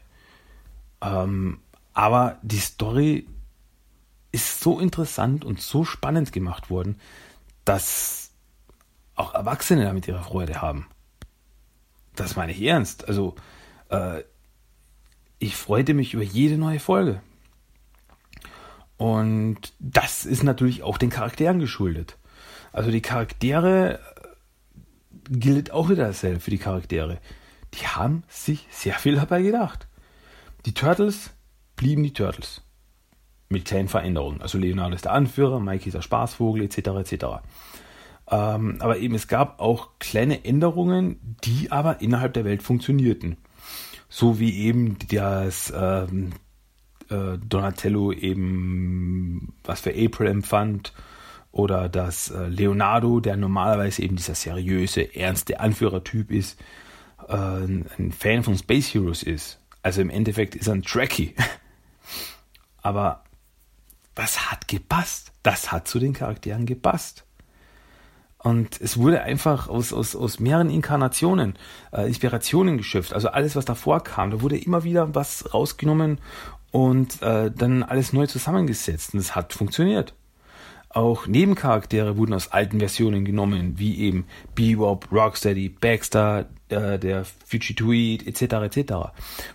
Ähm, 1.01 1.61
aber 1.93 2.39
die 2.43 2.59
Story 2.59 3.27
ist 4.31 4.61
so 4.61 4.79
interessant 4.79 5.45
und 5.45 5.61
so 5.61 5.85
spannend 5.85 6.33
gemacht 6.33 6.71
worden, 6.71 7.01
dass 7.65 8.31
auch 9.15 9.35
Erwachsene 9.35 9.85
damit 9.85 10.07
ihre 10.07 10.23
Freude 10.23 10.61
haben 10.63 10.87
das 12.21 12.37
meine 12.37 12.53
ich 12.53 12.63
ernst. 12.63 13.09
Also, 13.09 13.35
äh, 13.91 14.23
ich 15.39 15.57
freute 15.57 15.95
mich 15.95 16.15
über 16.15 16.23
jede 16.23 16.57
neue 16.59 16.81
Folge. 16.81 17.21
Und 18.97 19.73
das 19.79 20.27
ist 20.27 20.43
natürlich 20.43 20.83
auch 20.83 20.99
den 20.99 21.11
Charakteren 21.11 21.61
geschuldet. 21.61 22.19
Also 22.73 22.91
die 22.91 23.01
Charaktere 23.01 23.95
äh, 23.95 23.99
gilt 25.31 25.71
auch 25.71 25.89
wieder 25.89 26.07
dasselbe 26.07 26.41
für 26.41 26.51
die 26.51 26.59
Charaktere. 26.59 27.19
Die 27.75 27.87
haben 27.87 28.25
sich 28.29 28.67
sehr 28.71 28.95
viel 28.95 29.15
dabei 29.15 29.43
gedacht. 29.43 29.87
Die 30.67 30.75
Turtles 30.75 31.31
blieben 31.77 32.03
die 32.03 32.13
Turtles. 32.13 32.63
Mit 33.49 33.65
kleinen 33.65 33.89
Veränderungen. 33.89 34.43
Also 34.43 34.59
Leonardo 34.59 34.97
ist 34.97 35.05
der 35.05 35.13
Anführer, 35.13 35.61
Mikey 35.61 35.89
ist 35.89 35.95
der 35.95 36.03
Spaßvogel, 36.03 36.65
etc. 36.65 36.79
etc. 36.79 37.25
Ähm, 38.31 38.77
aber 38.81 38.99
eben, 38.99 39.15
es 39.15 39.29
gab 39.29 39.61
auch 39.61 39.91
kleine 39.99 40.45
Änderungen, 40.45 41.37
die 41.45 41.73
aber 41.73 42.01
innerhalb 42.01 42.35
der 42.35 42.45
Welt 42.45 42.63
funktionierten. 42.63 43.37
So 44.09 44.39
wie 44.39 44.67
eben 44.67 44.97
das 45.11 45.73
ähm, 45.75 46.33
äh, 47.11 47.39
Donatello 47.39 48.13
eben 48.13 49.55
was 49.65 49.81
für 49.81 49.95
April 49.95 50.29
empfand 50.29 50.93
oder 51.53 51.89
dass 51.89 52.31
äh, 52.31 52.49
Leonardo, 52.49 53.21
der 53.21 53.37
normalerweise 53.37 54.03
eben 54.03 54.17
dieser 54.17 54.35
seriöse, 54.35 55.15
ernste 55.15 55.61
Anführertyp 55.61 56.31
ist, 56.31 56.61
äh, 57.29 57.35
ein 57.35 58.13
Fan 58.17 58.43
von 58.43 58.57
Space 58.57 58.93
Heroes 58.95 59.23
ist. 59.23 59.61
Also 59.83 60.01
im 60.01 60.11
Endeffekt 60.11 60.55
ist 60.55 60.69
er 60.69 60.75
ein 60.75 60.83
Trekkie. 60.83 61.35
Aber 62.83 63.25
das 64.15 64.51
hat 64.51 64.69
gepasst. 64.69 65.33
Das 65.43 65.73
hat 65.73 65.89
zu 65.89 65.99
den 65.99 66.13
Charakteren 66.13 66.67
gepasst. 66.67 67.25
Und 68.39 68.81
es 68.81 68.97
wurde 68.97 69.23
einfach 69.23 69.69
aus, 69.69 69.93
aus, 69.93 70.15
aus 70.15 70.39
mehreren 70.39 70.71
Inkarnationen, 70.71 71.55
äh, 71.93 72.07
Inspirationen 72.07 72.77
geschöpft. 72.79 73.13
Also 73.13 73.29
alles, 73.29 73.57
was 73.57 73.65
davor 73.65 74.03
kam, 74.05 74.31
da 74.31 74.41
wurde 74.43 74.57
immer 74.57 74.85
wieder 74.85 75.15
was 75.15 75.53
rausgenommen 75.53 76.21
und 76.71 77.21
äh, 77.23 77.51
dann 77.51 77.83
alles 77.83 78.13
neu 78.13 78.27
zusammengesetzt. 78.27 79.15
Und 79.15 79.21
es 79.21 79.35
hat 79.35 79.53
funktioniert. 79.53 80.15
Auch 80.91 81.27
Nebencharaktere 81.27 82.17
wurden 82.17 82.33
aus 82.33 82.49
alten 82.49 82.79
Versionen 82.79 83.25
genommen, 83.25 83.75
wie 83.77 83.99
eben 83.99 84.25
Bebop, 84.55 85.13
Rocksteady, 85.13 85.69
Baxter, 85.69 86.47
äh, 86.71 86.99
der 86.99 87.25
Fujitoid 87.25 88.27
etc. 88.27 88.77
etc. 88.77 88.93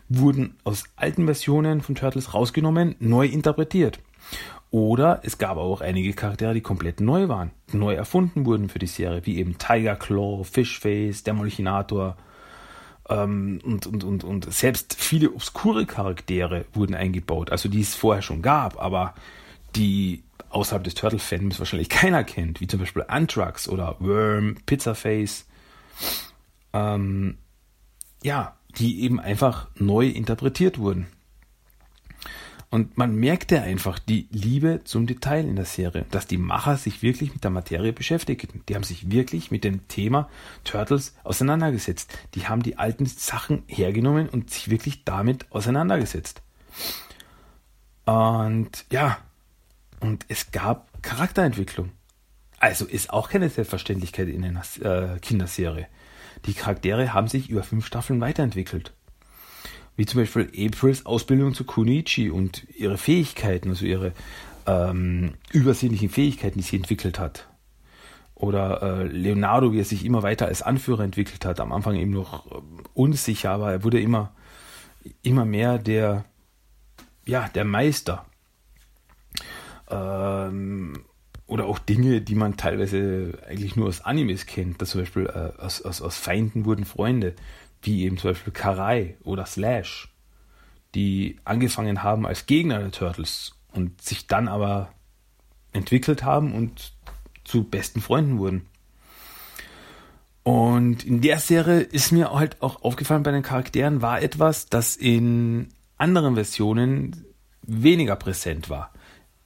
Wurden 0.10 0.58
aus 0.64 0.84
alten 0.96 1.26
Versionen 1.26 1.82
von 1.82 1.96
Turtles 1.96 2.34
rausgenommen, 2.34 2.96
neu 3.00 3.26
interpretiert. 3.26 4.00
Oder 4.74 5.20
es 5.22 5.38
gab 5.38 5.58
auch 5.58 5.82
einige 5.82 6.14
Charaktere, 6.14 6.56
die 6.56 6.62
komplett 6.62 7.00
neu 7.00 7.28
waren, 7.28 7.52
neu 7.72 7.94
erfunden 7.94 8.48
wurden 8.48 8.70
für 8.70 8.80
die 8.80 8.88
Serie, 8.88 9.24
wie 9.24 9.38
eben 9.38 9.60
Tiger 9.60 9.96
Claw, 9.96 10.44
Fishface, 10.44 11.22
der 11.22 11.36
Molchinator. 11.36 12.18
Ähm, 13.08 13.60
und, 13.64 13.86
und, 13.86 14.04
und, 14.04 14.24
und 14.24 14.52
selbst 14.52 14.96
viele 14.96 15.32
obskure 15.32 15.86
Charaktere 15.86 16.66
wurden 16.74 16.96
eingebaut, 16.96 17.52
also 17.52 17.70
die 17.70 17.82
es 17.82 17.94
vorher 17.94 18.24
schon 18.24 18.42
gab, 18.42 18.82
aber 18.82 19.14
die 19.76 20.24
außerhalb 20.50 20.84
des 20.84 20.96
Turtle-Fandoms 20.96 21.60
wahrscheinlich 21.60 21.90
keiner 21.90 22.24
kennt, 22.24 22.60
wie 22.60 22.66
zum 22.66 22.80
Beispiel 22.80 23.06
Anthrax 23.08 23.70
oder 23.70 23.98
Worm, 24.00 24.56
Pizzaface. 24.66 25.46
Ähm, 26.74 27.38
ja, 28.24 28.56
die 28.80 29.04
eben 29.04 29.20
einfach 29.20 29.68
neu 29.76 30.08
interpretiert 30.08 30.80
wurden. 30.80 31.06
Und 32.74 32.98
man 32.98 33.16
merkte 33.16 33.62
einfach 33.62 34.00
die 34.00 34.28
Liebe 34.32 34.82
zum 34.84 35.06
Detail 35.06 35.46
in 35.46 35.56
der 35.56 35.66
Serie, 35.66 36.08
dass 36.10 36.26
die 36.26 36.40
Macher 36.40 36.76
sich 36.76 37.04
wirklich 37.04 37.32
mit 37.32 37.44
der 37.44 37.52
Materie 37.52 37.94
beschäftigten. 37.94 38.64
Die 38.68 38.74
haben 38.74 38.84
sich 38.84 39.12
wirklich 39.12 39.52
mit 39.52 39.64
dem 39.64 39.88
Thema 39.88 40.28
Turtles 40.64 41.14
auseinandergesetzt. 41.24 42.12
Die 42.34 42.48
haben 42.48 42.64
die 42.64 42.80
alten 42.80 43.06
Sachen 43.06 43.62
hergenommen 43.68 44.28
und 44.28 44.50
sich 44.50 44.72
wirklich 44.72 45.04
damit 45.04 45.46
auseinandergesetzt. 45.52 46.42
Und 48.06 48.86
ja, 48.92 49.20
und 50.00 50.26
es 50.28 50.50
gab 50.50 50.88
Charakterentwicklung. 51.04 51.92
Also 52.58 52.86
ist 52.86 53.12
auch 53.12 53.30
keine 53.30 53.50
Selbstverständlichkeit 53.50 54.30
in 54.30 54.44
einer 54.44 54.64
äh, 54.82 55.20
Kinderserie. 55.20 55.86
Die 56.48 56.56
Charaktere 56.56 57.14
haben 57.14 57.28
sich 57.28 57.52
über 57.52 57.62
fünf 57.62 57.86
Staffeln 57.86 58.20
weiterentwickelt 58.20 58.94
wie 59.96 60.06
zum 60.06 60.22
Beispiel 60.22 60.50
Aprils 60.58 61.06
Ausbildung 61.06 61.54
zu 61.54 61.64
Kunichi 61.66 62.30
und 62.30 62.66
ihre 62.76 62.98
Fähigkeiten, 62.98 63.70
also 63.70 63.86
ihre 63.86 64.14
ähm, 64.66 65.34
übersinnlichen 65.52 66.10
Fähigkeiten, 66.10 66.60
die 66.60 66.64
sie 66.64 66.78
entwickelt 66.78 67.20
hat. 67.20 67.48
Oder 68.36 68.82
äh, 68.82 69.04
Leonardo, 69.08 69.72
wie 69.72 69.80
er 69.80 69.86
sich 69.86 70.04
immer 70.04 70.24
weiter 70.24 70.48
als 70.48 70.62
Anführer 70.62 71.04
entwickelt 71.04 71.46
hat, 71.46 71.60
am 71.60 71.72
Anfang 71.72 71.96
eben 71.96 72.12
noch 72.12 72.52
äh, 72.52 72.62
unsicher, 72.94 73.52
aber 73.52 73.72
er 73.72 73.84
wurde 73.84 74.02
immer, 74.02 74.34
immer 75.22 75.46
mehr 75.46 75.78
der, 75.78 76.26
ja, 77.26 77.48
der 77.50 77.66
Meister. 77.66 78.26
Ähm, 79.90 81.04
oder 81.46 81.66
auch 81.66 81.78
Dinge, 81.78 82.22
die 82.22 82.36
man 82.36 82.58
teilweise 82.58 83.38
eigentlich 83.48 83.76
nur 83.76 83.88
aus 83.88 84.02
Animes 84.02 84.46
kennt, 84.46 84.82
dass 84.82 84.90
zum 84.90 85.02
Beispiel 85.02 85.28
äh, 85.28 85.62
aus, 85.62 85.82
aus, 85.82 86.02
aus 86.02 86.18
Feinden 86.18 86.66
wurden 86.66 86.86
Freunde 86.86 87.36
wie 87.84 88.04
eben 88.04 88.18
zum 88.18 88.32
Beispiel 88.32 88.54
Karai 88.54 89.18
oder 89.24 89.46
Slash, 89.46 90.10
die 90.96 91.38
angefangen 91.44 92.04
haben 92.04 92.26
als 92.26 92.46
Gegner 92.46 92.80
der 92.80 92.92
Turtles 92.92 93.56
und 93.72 94.02
sich 94.02 94.28
dann 94.28 94.48
aber 94.48 94.92
entwickelt 95.74 96.24
haben 96.24 96.54
und 96.54 96.94
zu 97.44 97.64
besten 97.64 98.02
Freunden 98.02 98.38
wurden. 98.38 98.68
Und 100.44 101.06
in 101.06 101.22
der 101.22 101.40
Serie 101.40 101.80
ist 101.80 102.12
mir 102.12 102.32
halt 102.32 102.62
auch 102.62 102.84
aufgefallen 102.84 103.24
bei 103.24 103.32
den 103.32 103.44
Charakteren 103.44 104.02
war 104.02 104.22
etwas, 104.22 104.68
das 104.68 104.96
in 104.96 105.70
anderen 105.98 106.36
Versionen 106.36 107.26
weniger 107.62 108.18
präsent 108.18 108.70
war. 108.70 108.92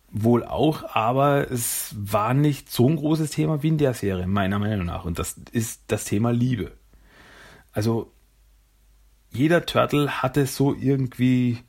Wohl 0.10 0.44
auch, 0.44 0.96
aber 0.96 1.52
es 1.52 1.94
war 1.98 2.34
nicht 2.34 2.72
so 2.72 2.90
ein 2.90 2.96
großes 2.96 3.30
Thema 3.30 3.62
wie 3.62 3.68
in 3.68 3.78
der 3.78 3.94
Serie, 3.94 4.26
meiner 4.26 4.58
Meinung 4.58 4.88
nach. 4.88 5.06
Und 5.06 5.20
das 5.20 5.36
ist 5.52 5.84
das 5.88 6.06
Thema 6.06 6.32
Liebe. 6.32 6.72
Also 7.74 8.12
jeder 9.32 9.66
Turtle 9.66 10.22
hatte 10.22 10.46
so 10.46 10.74
irgendwie 10.74 11.60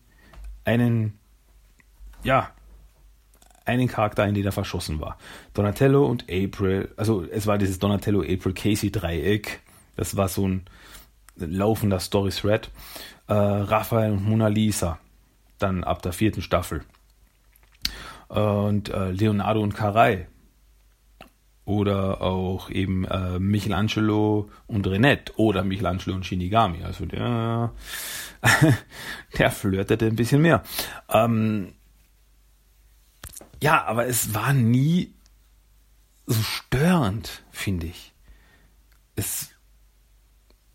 einen, 0.64 1.18
ja, 2.22 2.50
einen 3.64 3.88
Charakter, 3.88 4.26
in 4.26 4.34
den 4.34 4.46
er 4.46 4.52
verschossen 4.52 5.00
war. 5.00 5.18
Donatello 5.54 6.06
und 6.06 6.24
April, 6.30 6.92
also 6.96 7.24
es 7.24 7.46
war 7.46 7.58
dieses 7.58 7.78
Donatello, 7.78 8.20
April, 8.22 8.54
Casey 8.54 8.90
Dreieck. 8.90 9.60
Das 9.96 10.16
war 10.16 10.28
so 10.28 10.48
ein 10.48 10.64
laufender 11.36 12.00
Story-Thread. 12.00 12.70
Äh, 13.26 13.34
Raphael 13.34 14.12
und 14.12 14.24
Mona 14.24 14.48
Lisa. 14.48 14.98
Dann 15.58 15.84
ab 15.84 16.02
der 16.02 16.12
vierten 16.12 16.40
Staffel. 16.40 16.82
und 18.28 18.90
äh, 18.90 19.10
Leonardo 19.10 19.60
und 19.60 19.74
Caray. 19.74 20.26
Oder 21.68 22.22
auch 22.22 22.70
eben 22.70 23.04
äh, 23.04 23.38
Michelangelo 23.38 24.48
und 24.66 24.87
Renette 24.87 25.35
oder 25.37 25.64
Michelangelo 25.64 26.16
und 26.16 26.24
Shinigami. 26.24 26.83
Also 26.83 27.04
der, 27.04 27.74
der 29.38 29.50
flirtete 29.50 30.07
ein 30.07 30.16
bisschen 30.16 30.40
mehr. 30.40 30.62
Ähm, 31.11 31.74
ja, 33.62 33.85
aber 33.85 34.07
es 34.07 34.33
war 34.33 34.54
nie 34.54 35.12
so 36.24 36.42
störend, 36.42 37.42
finde 37.50 37.88
ich. 37.88 38.14
Es, 39.14 39.50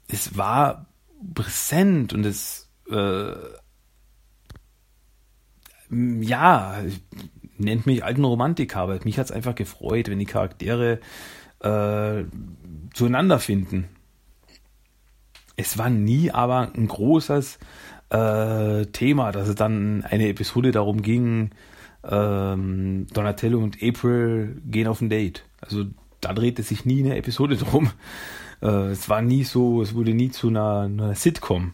es 0.07 0.37
war 0.37 0.85
präsent 1.33 2.13
und 2.13 2.23
es, 2.23 2.69
äh, 2.91 3.33
ja, 5.89 6.83
nennt 7.63 7.85
mich 7.85 8.03
alten 8.03 8.23
Romantiker, 8.23 8.81
aber 8.81 8.99
mich 9.03 9.17
hat 9.17 9.25
es 9.25 9.31
einfach 9.31 9.55
gefreut, 9.55 10.09
wenn 10.09 10.19
die 10.19 10.25
Charaktere 10.25 10.99
äh, 11.59 12.23
zueinander 12.93 13.39
finden. 13.39 13.89
Es 15.55 15.77
war 15.77 15.89
nie 15.89 16.31
aber 16.31 16.71
ein 16.75 16.87
großes 16.87 17.59
äh, 18.09 18.85
Thema, 18.87 19.31
dass 19.31 19.47
es 19.47 19.55
dann 19.55 20.03
eine 20.03 20.27
Episode 20.27 20.71
darum 20.71 21.01
ging, 21.01 21.51
ähm, 22.03 23.07
Donatello 23.13 23.59
und 23.59 23.77
April 23.81 24.61
gehen 24.65 24.87
auf 24.87 25.01
ein 25.01 25.09
Date. 25.09 25.45
Also 25.61 25.85
da 26.21 26.33
drehte 26.33 26.63
sich 26.63 26.85
nie 26.85 27.03
eine 27.03 27.17
Episode 27.17 27.55
drum. 27.57 27.91
Äh, 28.61 28.91
es 28.91 29.09
war 29.09 29.21
nie 29.21 29.43
so, 29.43 29.81
es 29.81 29.93
wurde 29.93 30.13
nie 30.13 30.29
zu 30.29 30.49
einer, 30.49 30.81
einer 30.81 31.15
Sitcom. 31.15 31.73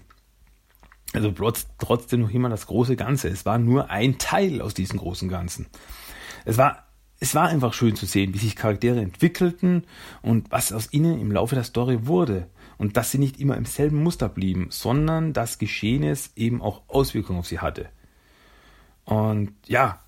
Also 1.13 1.31
trotz, 1.31 1.67
trotzdem 1.79 2.21
noch 2.21 2.29
immer 2.29 2.49
das 2.49 2.67
große 2.67 2.95
Ganze. 2.95 3.29
Es 3.29 3.45
war 3.45 3.57
nur 3.57 3.89
ein 3.89 4.17
Teil 4.17 4.61
aus 4.61 4.73
diesem 4.73 4.99
großen 4.99 5.27
Ganzen. 5.27 5.67
Es 6.45 6.57
war, 6.57 6.85
es 7.19 7.33
war 7.35 7.49
einfach 7.49 7.73
schön 7.73 7.95
zu 7.95 8.05
sehen, 8.05 8.33
wie 8.33 8.39
sich 8.39 8.55
Charaktere 8.55 9.01
entwickelten 9.01 9.85
und 10.21 10.51
was 10.51 10.71
aus 10.71 10.93
ihnen 10.93 11.19
im 11.19 11.31
Laufe 11.31 11.55
der 11.55 11.63
Story 11.63 12.05
wurde. 12.05 12.47
Und 12.77 12.95
dass 12.95 13.11
sie 13.11 13.17
nicht 13.17 13.39
immer 13.39 13.57
im 13.57 13.65
selben 13.65 14.01
Muster 14.03 14.29
blieben, 14.29 14.67
sondern 14.69 15.33
dass 15.33 15.57
Geschehenes 15.57 16.31
eben 16.35 16.61
auch 16.61 16.83
Auswirkungen 16.87 17.39
auf 17.39 17.47
sie 17.47 17.59
hatte. 17.59 17.89
Und 19.03 19.53
ja, 19.65 19.99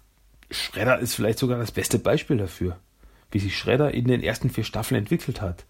Shredder 0.51 0.99
ist 0.99 1.15
vielleicht 1.15 1.39
sogar 1.39 1.57
das 1.57 1.71
beste 1.71 1.97
Beispiel 1.97 2.37
dafür, 2.37 2.77
wie 3.31 3.39
sich 3.39 3.57
Shredder 3.57 3.93
in 3.93 4.05
den 4.05 4.21
ersten 4.21 4.49
vier 4.49 4.63
Staffeln 4.63 4.99
entwickelt 4.99 5.41
hat. 5.41 5.65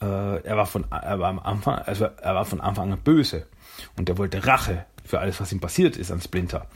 Äh, 0.00 0.42
er, 0.42 0.56
war 0.56 0.66
von, 0.66 0.84
er, 0.90 1.18
war 1.18 1.28
am 1.28 1.38
Anfang, 1.38 1.78
also 1.78 2.04
er 2.04 2.34
war 2.34 2.44
von 2.44 2.60
Anfang 2.60 2.92
an 2.92 3.00
böse 3.00 3.46
und 3.96 4.08
er 4.08 4.18
wollte 4.18 4.46
Rache 4.46 4.86
für 5.04 5.20
alles, 5.20 5.40
was 5.40 5.52
ihm 5.52 5.60
passiert 5.60 5.96
ist 5.96 6.10
an 6.10 6.20
Splinter. 6.20 6.66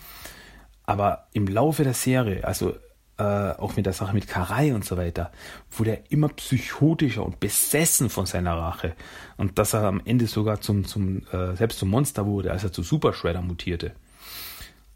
Aber 0.84 1.26
im 1.32 1.46
Laufe 1.46 1.84
der 1.84 1.94
Serie, 1.94 2.44
also 2.44 2.74
äh, 3.18 3.22
auch 3.22 3.76
mit 3.76 3.84
der 3.84 3.92
Sache 3.92 4.14
mit 4.14 4.28
Karai 4.28 4.72
und 4.74 4.84
so 4.84 4.96
weiter, 4.96 5.32
wurde 5.70 5.90
er 5.90 6.10
immer 6.10 6.28
psychotischer 6.28 7.24
und 7.24 7.40
besessen 7.40 8.10
von 8.10 8.26
seiner 8.26 8.56
Rache. 8.56 8.94
Und 9.36 9.58
dass 9.58 9.74
er 9.74 9.82
am 9.84 10.00
Ende 10.04 10.26
sogar 10.26 10.60
zum, 10.60 10.84
zum 10.84 11.26
äh, 11.32 11.54
selbst 11.56 11.80
zum 11.80 11.90
Monster 11.90 12.26
wurde, 12.26 12.52
als 12.52 12.64
er 12.64 12.72
zu 12.72 12.82
Super 12.82 13.12
Shredder 13.12 13.42
mutierte. 13.42 13.92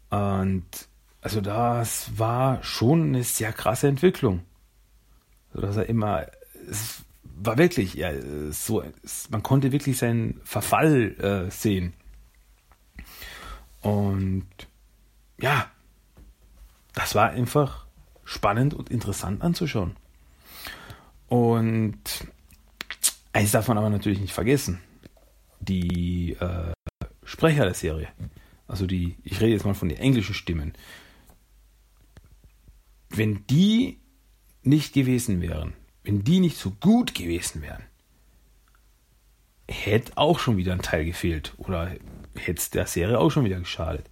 Und 0.09 0.63
also 1.21 1.41
das 1.41 2.17
war 2.17 2.63
schon 2.63 3.09
eine 3.09 3.23
sehr 3.23 3.51
krasse 3.53 3.87
Entwicklung. 3.87 4.43
Also 5.53 5.67
dass 5.67 5.77
er 5.77 5.89
immer, 5.89 6.25
es 6.69 7.03
war 7.35 7.57
wirklich, 7.57 7.95
ja, 7.95 8.11
so, 8.51 8.83
man 9.29 9.43
konnte 9.43 9.71
wirklich 9.71 9.97
seinen 9.97 10.39
Verfall 10.43 11.15
äh, 11.19 11.51
sehen. 11.51 11.93
Und 13.81 14.47
ja, 15.39 15.69
das 16.93 17.15
war 17.15 17.31
einfach 17.31 17.85
spannend 18.23 18.73
und 18.73 18.89
interessant 18.89 19.41
anzuschauen. 19.41 19.95
Und 21.27 21.99
eins 23.33 23.51
darf 23.51 23.67
man 23.67 23.77
aber 23.77 23.89
natürlich 23.89 24.19
nicht 24.19 24.33
vergessen. 24.33 24.79
Die 25.59 26.33
äh, 26.39 26.71
Sprecher 27.23 27.63
der 27.63 27.73
Serie, 27.73 28.07
also 28.67 28.85
die, 28.85 29.17
ich 29.23 29.41
rede 29.41 29.53
jetzt 29.53 29.65
mal 29.65 29.73
von 29.73 29.89
den 29.89 29.97
englischen 29.97 30.35
Stimmen, 30.35 30.73
wenn 33.09 33.45
die 33.47 33.99
nicht 34.61 34.93
gewesen 34.93 35.41
wären, 35.41 35.73
wenn 36.03 36.23
die 36.23 36.39
nicht 36.39 36.57
so 36.57 36.71
gut 36.71 37.15
gewesen 37.15 37.61
wären, 37.61 37.83
hätte 39.69 40.17
auch 40.17 40.39
schon 40.39 40.57
wieder 40.57 40.73
ein 40.73 40.81
Teil 40.81 41.05
gefehlt 41.05 41.53
oder 41.57 41.91
hätte 42.35 42.59
es 42.59 42.69
der 42.69 42.85
Serie 42.85 43.19
auch 43.19 43.29
schon 43.29 43.45
wieder 43.45 43.59
geschadet. 43.59 44.09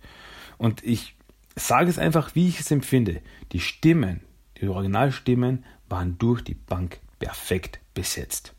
Und 0.57 0.83
ich 0.83 1.15
sage 1.55 1.89
es 1.89 1.99
einfach, 1.99 2.35
wie 2.35 2.47
ich 2.47 2.59
es 2.59 2.71
empfinde. 2.71 3.21
Die 3.51 3.59
Stimmen, 3.59 4.21
die 4.59 4.67
Originalstimmen 4.67 5.65
waren 5.89 6.17
durch 6.17 6.41
die 6.43 6.53
Bank 6.53 6.99
perfekt 7.19 7.79
besetzt. 7.93 8.53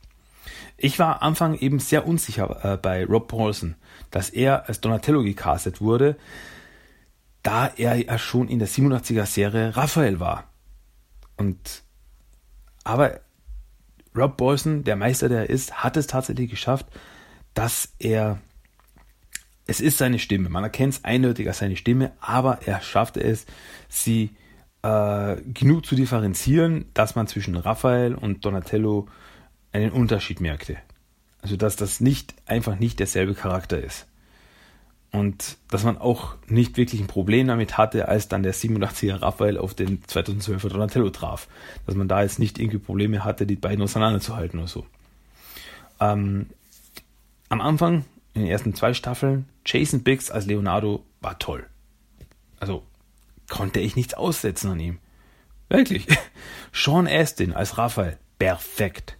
Ich 0.76 0.98
war 0.98 1.22
am 1.22 1.28
Anfang 1.28 1.54
eben 1.58 1.78
sehr 1.78 2.06
unsicher 2.06 2.64
äh, 2.64 2.76
bei 2.76 3.04
Rob 3.04 3.28
Paulson, 3.28 3.76
dass 4.10 4.30
er 4.30 4.68
als 4.68 4.80
Donatello 4.80 5.22
gecastet 5.22 5.80
wurde, 5.80 6.16
da 7.42 7.68
er 7.76 7.96
ja 7.96 8.18
schon 8.18 8.48
in 8.48 8.58
der 8.58 8.68
87er 8.68 9.26
Serie 9.26 9.76
Raphael 9.76 10.20
war. 10.20 10.50
Und 11.36 11.81
aber 12.84 13.20
Rob 14.14 14.36
Bolson, 14.36 14.84
der 14.84 14.96
Meister, 14.96 15.28
der 15.28 15.40
er 15.40 15.50
ist, 15.50 15.82
hat 15.82 15.96
es 15.96 16.06
tatsächlich 16.06 16.50
geschafft, 16.50 16.86
dass 17.54 17.92
er 17.98 18.40
es 19.66 19.80
ist 19.80 19.98
seine 19.98 20.18
Stimme, 20.18 20.48
man 20.48 20.64
erkennt 20.64 20.94
es 20.94 21.04
eindeutig 21.04 21.46
als 21.46 21.58
seine 21.58 21.76
Stimme, 21.76 22.12
aber 22.20 22.60
er 22.66 22.80
schaffte 22.80 23.22
es, 23.22 23.46
sie 23.88 24.30
äh, 24.82 25.36
genug 25.42 25.86
zu 25.86 25.94
differenzieren, 25.94 26.86
dass 26.94 27.14
man 27.14 27.28
zwischen 27.28 27.56
Raphael 27.56 28.14
und 28.14 28.44
Donatello 28.44 29.08
einen 29.70 29.92
Unterschied 29.92 30.40
merkte. 30.40 30.76
Also 31.40 31.56
dass 31.56 31.76
das 31.76 32.00
nicht 32.00 32.34
einfach 32.46 32.78
nicht 32.78 32.98
derselbe 32.98 33.34
Charakter 33.34 33.82
ist. 33.82 34.06
Und 35.12 35.58
dass 35.68 35.84
man 35.84 35.98
auch 35.98 36.36
nicht 36.48 36.78
wirklich 36.78 37.00
ein 37.00 37.06
Problem 37.06 37.46
damit 37.46 37.76
hatte, 37.76 38.08
als 38.08 38.28
dann 38.28 38.42
der 38.42 38.54
87er 38.54 39.20
Raphael 39.20 39.58
auf 39.58 39.74
den 39.74 40.02
2012er 40.02 40.70
Donatello 40.70 41.10
traf. 41.10 41.48
Dass 41.86 41.94
man 41.94 42.08
da 42.08 42.22
jetzt 42.22 42.38
nicht 42.38 42.58
irgendwie 42.58 42.78
Probleme 42.78 43.22
hatte, 43.22 43.46
die 43.46 43.56
beiden 43.56 43.82
auseinanderzuhalten 43.82 44.58
oder 44.58 44.68
so. 44.68 44.86
Ähm, 46.00 46.46
am 47.50 47.60
Anfang, 47.60 48.06
in 48.32 48.42
den 48.42 48.50
ersten 48.50 48.74
zwei 48.74 48.94
Staffeln, 48.94 49.46
Jason 49.66 50.02
Biggs 50.02 50.30
als 50.30 50.46
Leonardo 50.46 51.04
war 51.20 51.38
toll. 51.38 51.66
Also 52.58 52.82
konnte 53.50 53.80
ich 53.80 53.96
nichts 53.96 54.14
aussetzen 54.14 54.70
an 54.70 54.80
ihm. 54.80 54.98
Wirklich. 55.68 56.06
Sean 56.72 57.06
Astin 57.06 57.52
als 57.52 57.76
Raphael, 57.76 58.18
perfekt. 58.38 59.18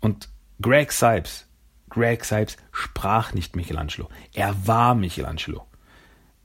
Und 0.00 0.28
Greg 0.60 0.92
Sipes 0.92 1.46
Greg 1.94 2.24
Sipes 2.24 2.56
sprach 2.72 3.32
nicht 3.34 3.54
Michelangelo. 3.54 4.08
Er 4.32 4.66
war 4.66 4.96
Michelangelo. 4.96 5.64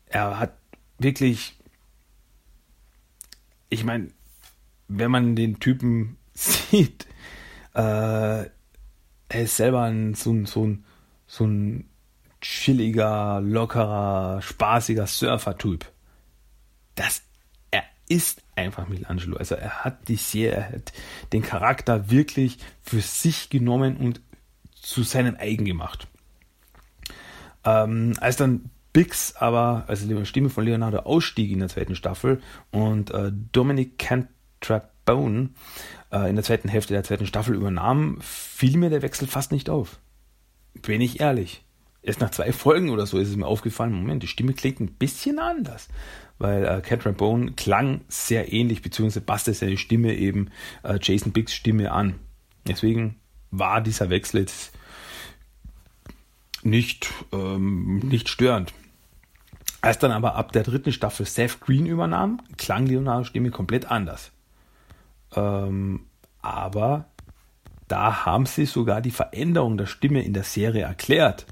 Er 0.06 0.40
hat 0.40 0.54
wirklich, 1.00 1.58
ich 3.70 3.84
meine, 3.84 4.10
wenn 4.88 5.10
man 5.10 5.36
den 5.36 5.60
Typen 5.60 6.18
sieht, 6.34 7.08
äh, 7.74 7.80
er 7.82 8.50
ist 9.32 9.58
selber 9.58 9.84
ein, 9.84 10.14
so, 10.14 10.32
ein, 10.32 10.46
so, 10.46 10.68
ein, 10.68 10.86
so 11.26 11.46
ein 11.46 11.90
chilliger, 12.42 13.42
lockerer, 13.42 14.42
spaßiger 14.44 15.08
Surfer-Typ. 15.08 15.92
Das, 16.94 17.24
er 17.72 17.84
ist 18.08 18.44
einfach 18.56 18.88
Michelangelo. 18.88 19.38
Also 19.38 19.56
er 19.56 19.84
hat 19.84 20.08
die 20.10 20.16
Serie, 20.16 20.52
er 20.52 20.72
hat 20.74 20.94
den 21.34 21.42
Charakter 21.42 22.12
wirklich 22.12 22.60
für 22.84 23.02
sich 23.02 23.50
genommen 23.50 23.98
und 23.98 24.22
zu 24.90 25.04
seinem 25.04 25.36
eigen 25.38 25.66
gemacht. 25.66 26.08
Ähm, 27.64 28.14
als 28.20 28.38
dann 28.38 28.72
Bix 28.92 29.36
aber, 29.36 29.86
also 29.88 30.08
die 30.08 30.26
Stimme 30.26 30.50
von 30.50 30.66
Leonardo 30.66 31.00
ausstieg 31.00 31.52
in 31.52 31.60
der 31.60 31.70
zweiten 31.70 31.96
Staffel 31.96 32.42
und 32.72 33.12
äh, 33.12 33.32
Dominic 33.52 34.00
Cantrapone 34.00 35.50
äh, 36.12 36.30
in 36.30 36.36
der 36.36 36.44
zweiten 36.44 36.70
Hälfte 36.70 36.94
der 36.94 37.04
zweiten 37.04 37.28
Staffel 37.28 37.54
übernahm, 37.54 38.18
fiel 38.22 38.78
mir 38.78 38.90
der 38.90 39.04
Wechsel 39.04 39.28
fast 39.28 39.52
nicht 39.52 39.70
auf. 39.70 40.00
Bin 40.82 41.02
ich 41.02 41.20
ehrlich. 41.20 41.64
Erst 42.02 42.22
nach 42.22 42.32
zwei 42.32 42.52
Folgen 42.52 42.90
oder 42.90 43.06
so 43.06 43.20
ist 43.20 43.30
es 43.30 43.36
mir 43.36 43.46
aufgefallen, 43.46 43.94
Moment, 43.94 44.24
die 44.24 44.28
Stimme 44.28 44.54
klingt 44.54 44.80
ein 44.80 44.94
bisschen 44.94 45.38
anders. 45.38 45.90
Weil 46.40 46.66
äh, 46.66 46.82
Cantrapone 46.82 47.52
klang 47.52 48.02
sehr 48.08 48.52
ähnlich, 48.52 48.82
beziehungsweise 48.82 49.22
passte 49.22 49.54
seine 49.54 49.78
Stimme 49.78 50.16
eben 50.16 50.50
äh, 50.82 50.98
Jason 51.00 51.32
Biggs 51.32 51.54
Stimme 51.54 51.92
an. 51.92 52.16
Deswegen 52.68 53.18
war 53.52 53.82
dieser 53.82 54.10
Wechsel 54.10 54.42
jetzt 54.42 54.74
nicht, 56.70 57.12
ähm, 57.32 58.00
nicht 58.00 58.30
störend. 58.30 58.74
Als 59.82 60.00
dann 60.00 60.12
aber 60.12 60.36
ab 60.36 60.52
der 60.52 60.64
dritten 60.64 60.92
Staffel 60.92 61.26
Seth 61.26 61.62
Green 61.62 61.86
übernahm, 61.86 62.42
klang 62.58 62.86
Leonardos 62.86 63.28
Stimme 63.28 63.50
komplett 63.50 63.90
anders. 63.90 64.32
Ähm, 65.36 66.02
aber 66.42 67.06
da 67.88 68.26
haben 68.26 68.46
sie 68.46 68.66
sogar 68.66 69.02
die 69.02 69.12
Veränderung 69.12 69.78
der 69.78 69.86
Stimme 69.86 70.22
in 70.22 70.34
der 70.34 70.44
Serie 70.44 70.84
erklärt. 70.84 71.46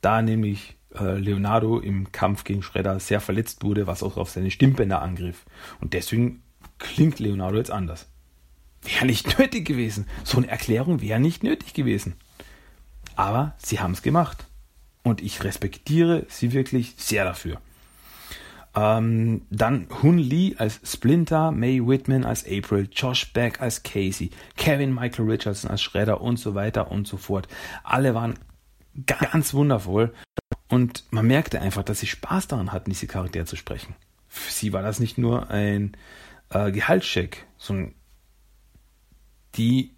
Da 0.00 0.22
nämlich 0.22 0.76
äh, 0.94 1.18
Leonardo 1.18 1.78
im 1.78 2.12
Kampf 2.12 2.44
gegen 2.44 2.62
Shredder 2.62 3.00
sehr 3.00 3.20
verletzt 3.20 3.64
wurde, 3.64 3.86
was 3.86 4.02
auch 4.02 4.16
auf 4.16 4.30
seine 4.30 4.50
Stimmbänder 4.50 5.02
angriff. 5.02 5.44
Und 5.80 5.94
deswegen 5.94 6.42
klingt 6.78 7.18
Leonardo 7.18 7.58
jetzt 7.58 7.70
anders. 7.70 8.08
Wäre 8.82 9.06
nicht 9.06 9.38
nötig 9.38 9.66
gewesen. 9.66 10.06
So 10.24 10.38
eine 10.38 10.48
Erklärung 10.48 11.00
wäre 11.00 11.20
nicht 11.20 11.42
nötig 11.42 11.74
gewesen. 11.74 12.14
Aber 13.18 13.54
sie 13.58 13.80
haben 13.80 13.94
es 13.94 14.02
gemacht. 14.02 14.46
Und 15.02 15.20
ich 15.22 15.42
respektiere 15.42 16.24
sie 16.28 16.52
wirklich 16.52 16.94
sehr 16.98 17.24
dafür. 17.24 17.60
Ähm, 18.76 19.42
dann 19.50 19.88
Hun 20.02 20.18
Lee 20.18 20.54
als 20.56 20.80
Splinter, 20.84 21.50
May 21.50 21.84
Whitman 21.84 22.24
als 22.24 22.46
April, 22.46 22.88
Josh 22.92 23.32
Beck 23.32 23.60
als 23.60 23.82
Casey, 23.82 24.30
Kevin 24.56 24.94
Michael 24.94 25.28
Richardson 25.28 25.68
als 25.68 25.82
Shredder 25.82 26.20
und 26.20 26.38
so 26.38 26.54
weiter 26.54 26.92
und 26.92 27.08
so 27.08 27.16
fort. 27.16 27.48
Alle 27.82 28.14
waren 28.14 28.38
ganz 29.06 29.52
wundervoll 29.52 30.14
und 30.68 31.02
man 31.10 31.26
merkte 31.26 31.60
einfach, 31.60 31.82
dass 31.82 31.98
sie 31.98 32.06
Spaß 32.06 32.46
daran 32.46 32.70
hatten, 32.70 32.90
diese 32.90 33.08
Charaktere 33.08 33.46
zu 33.46 33.56
sprechen. 33.56 33.96
Für 34.28 34.52
sie 34.52 34.72
war 34.72 34.82
das 34.82 35.00
nicht 35.00 35.18
nur 35.18 35.50
ein 35.50 35.96
äh, 36.50 36.70
Gehaltscheck, 36.70 37.46
sondern 37.56 37.94
die 39.56 39.96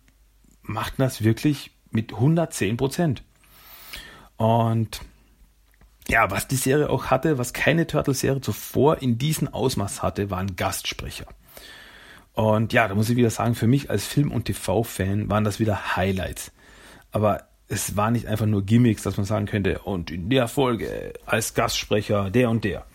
machten 0.62 1.02
das 1.02 1.22
wirklich 1.22 1.72
mit 1.90 2.12
110 2.12 2.76
Prozent. 2.76 3.22
Und 4.36 5.00
ja, 6.08 6.30
was 6.30 6.48
die 6.48 6.56
Serie 6.56 6.90
auch 6.90 7.06
hatte, 7.06 7.38
was 7.38 7.52
keine 7.52 7.86
Turtle-Serie 7.86 8.40
zuvor 8.40 9.00
in 9.00 9.18
diesem 9.18 9.48
Ausmaß 9.48 10.02
hatte, 10.02 10.30
waren 10.30 10.56
Gastsprecher. 10.56 11.26
Und 12.32 12.72
ja, 12.72 12.88
da 12.88 12.94
muss 12.94 13.10
ich 13.10 13.16
wieder 13.16 13.30
sagen, 13.30 13.54
für 13.54 13.66
mich 13.66 13.90
als 13.90 14.06
Film- 14.06 14.32
und 14.32 14.46
TV-Fan 14.46 15.28
waren 15.30 15.44
das 15.44 15.60
wieder 15.60 15.96
Highlights. 15.96 16.52
Aber 17.12 17.48
es 17.68 17.96
war 17.96 18.10
nicht 18.10 18.26
einfach 18.26 18.46
nur 18.46 18.64
Gimmicks, 18.64 19.02
dass 19.02 19.16
man 19.16 19.26
sagen 19.26 19.46
könnte, 19.46 19.80
und 19.80 20.10
in 20.10 20.30
der 20.30 20.48
Folge 20.48 21.12
als 21.26 21.54
Gastsprecher 21.54 22.30
der 22.30 22.50
und 22.50 22.64
der. 22.64 22.86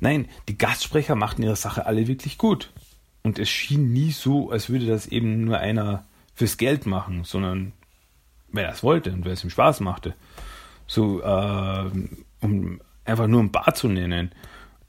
Nein, 0.00 0.28
die 0.48 0.58
Gastsprecher 0.58 1.14
machten 1.14 1.42
ihre 1.42 1.56
Sache 1.56 1.86
alle 1.86 2.06
wirklich 2.06 2.36
gut. 2.36 2.72
Und 3.22 3.38
es 3.38 3.48
schien 3.48 3.92
nie 3.92 4.12
so, 4.12 4.50
als 4.50 4.68
würde 4.68 4.86
das 4.86 5.06
eben 5.06 5.44
nur 5.44 5.58
einer 5.58 6.04
fürs 6.34 6.56
Geld 6.56 6.86
machen, 6.86 7.24
sondern 7.24 7.72
wer 8.52 8.68
das 8.68 8.82
wollte 8.82 9.12
und 9.12 9.24
wer 9.24 9.32
es 9.32 9.44
ihm 9.44 9.50
Spaß 9.50 9.80
machte. 9.80 10.14
So, 10.86 11.22
äh, 11.22 11.90
um 12.40 12.80
einfach 13.04 13.26
nur 13.26 13.42
ein 13.42 13.52
Bar 13.52 13.74
zu 13.74 13.88
nennen. 13.88 14.32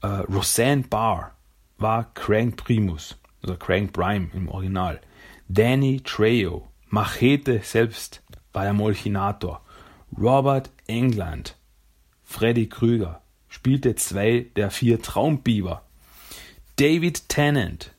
Äh, 0.01 0.07
Roseanne 0.07 0.83
Barr 0.83 1.35
war 1.77 2.13
Crank 2.13 2.57
Primus, 2.57 3.17
also 3.41 3.55
Crank 3.55 3.93
Prime 3.93 4.29
im 4.33 4.49
Original. 4.49 4.99
Danny 5.47 6.01
Trejo, 6.03 6.67
Machete 6.89 7.59
selbst, 7.63 8.21
war 8.53 8.63
der 8.63 8.73
Molchinator. 8.73 9.61
Robert 10.17 10.69
England, 10.87 11.55
Freddy 12.23 12.67
Krüger, 12.67 13.21
spielte 13.47 13.95
zwei 13.95 14.47
der 14.55 14.71
vier 14.71 15.01
Traumbiber. 15.01 15.83
David 16.77 17.29
Tennant, 17.29 17.93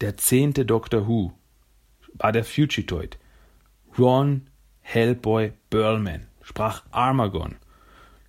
der 0.00 0.16
zehnte 0.16 0.64
Doctor 0.64 1.08
Who, 1.08 1.32
war 2.14 2.32
der 2.32 2.44
Fugitoid. 2.44 3.18
Ron 3.98 4.48
Hellboy 4.86 5.52
Burlman 5.68 6.28
sprach 6.42 6.84
Armagon. 6.92 7.56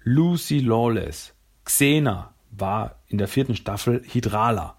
Lucy 0.04 0.60
Lawless, 0.60 1.34
Xena 1.66 2.34
war 2.50 2.96
in 3.08 3.20
der 3.20 3.28
vierten 3.28 3.56
Staffel 3.56 4.04
Hydrala. 4.12 4.76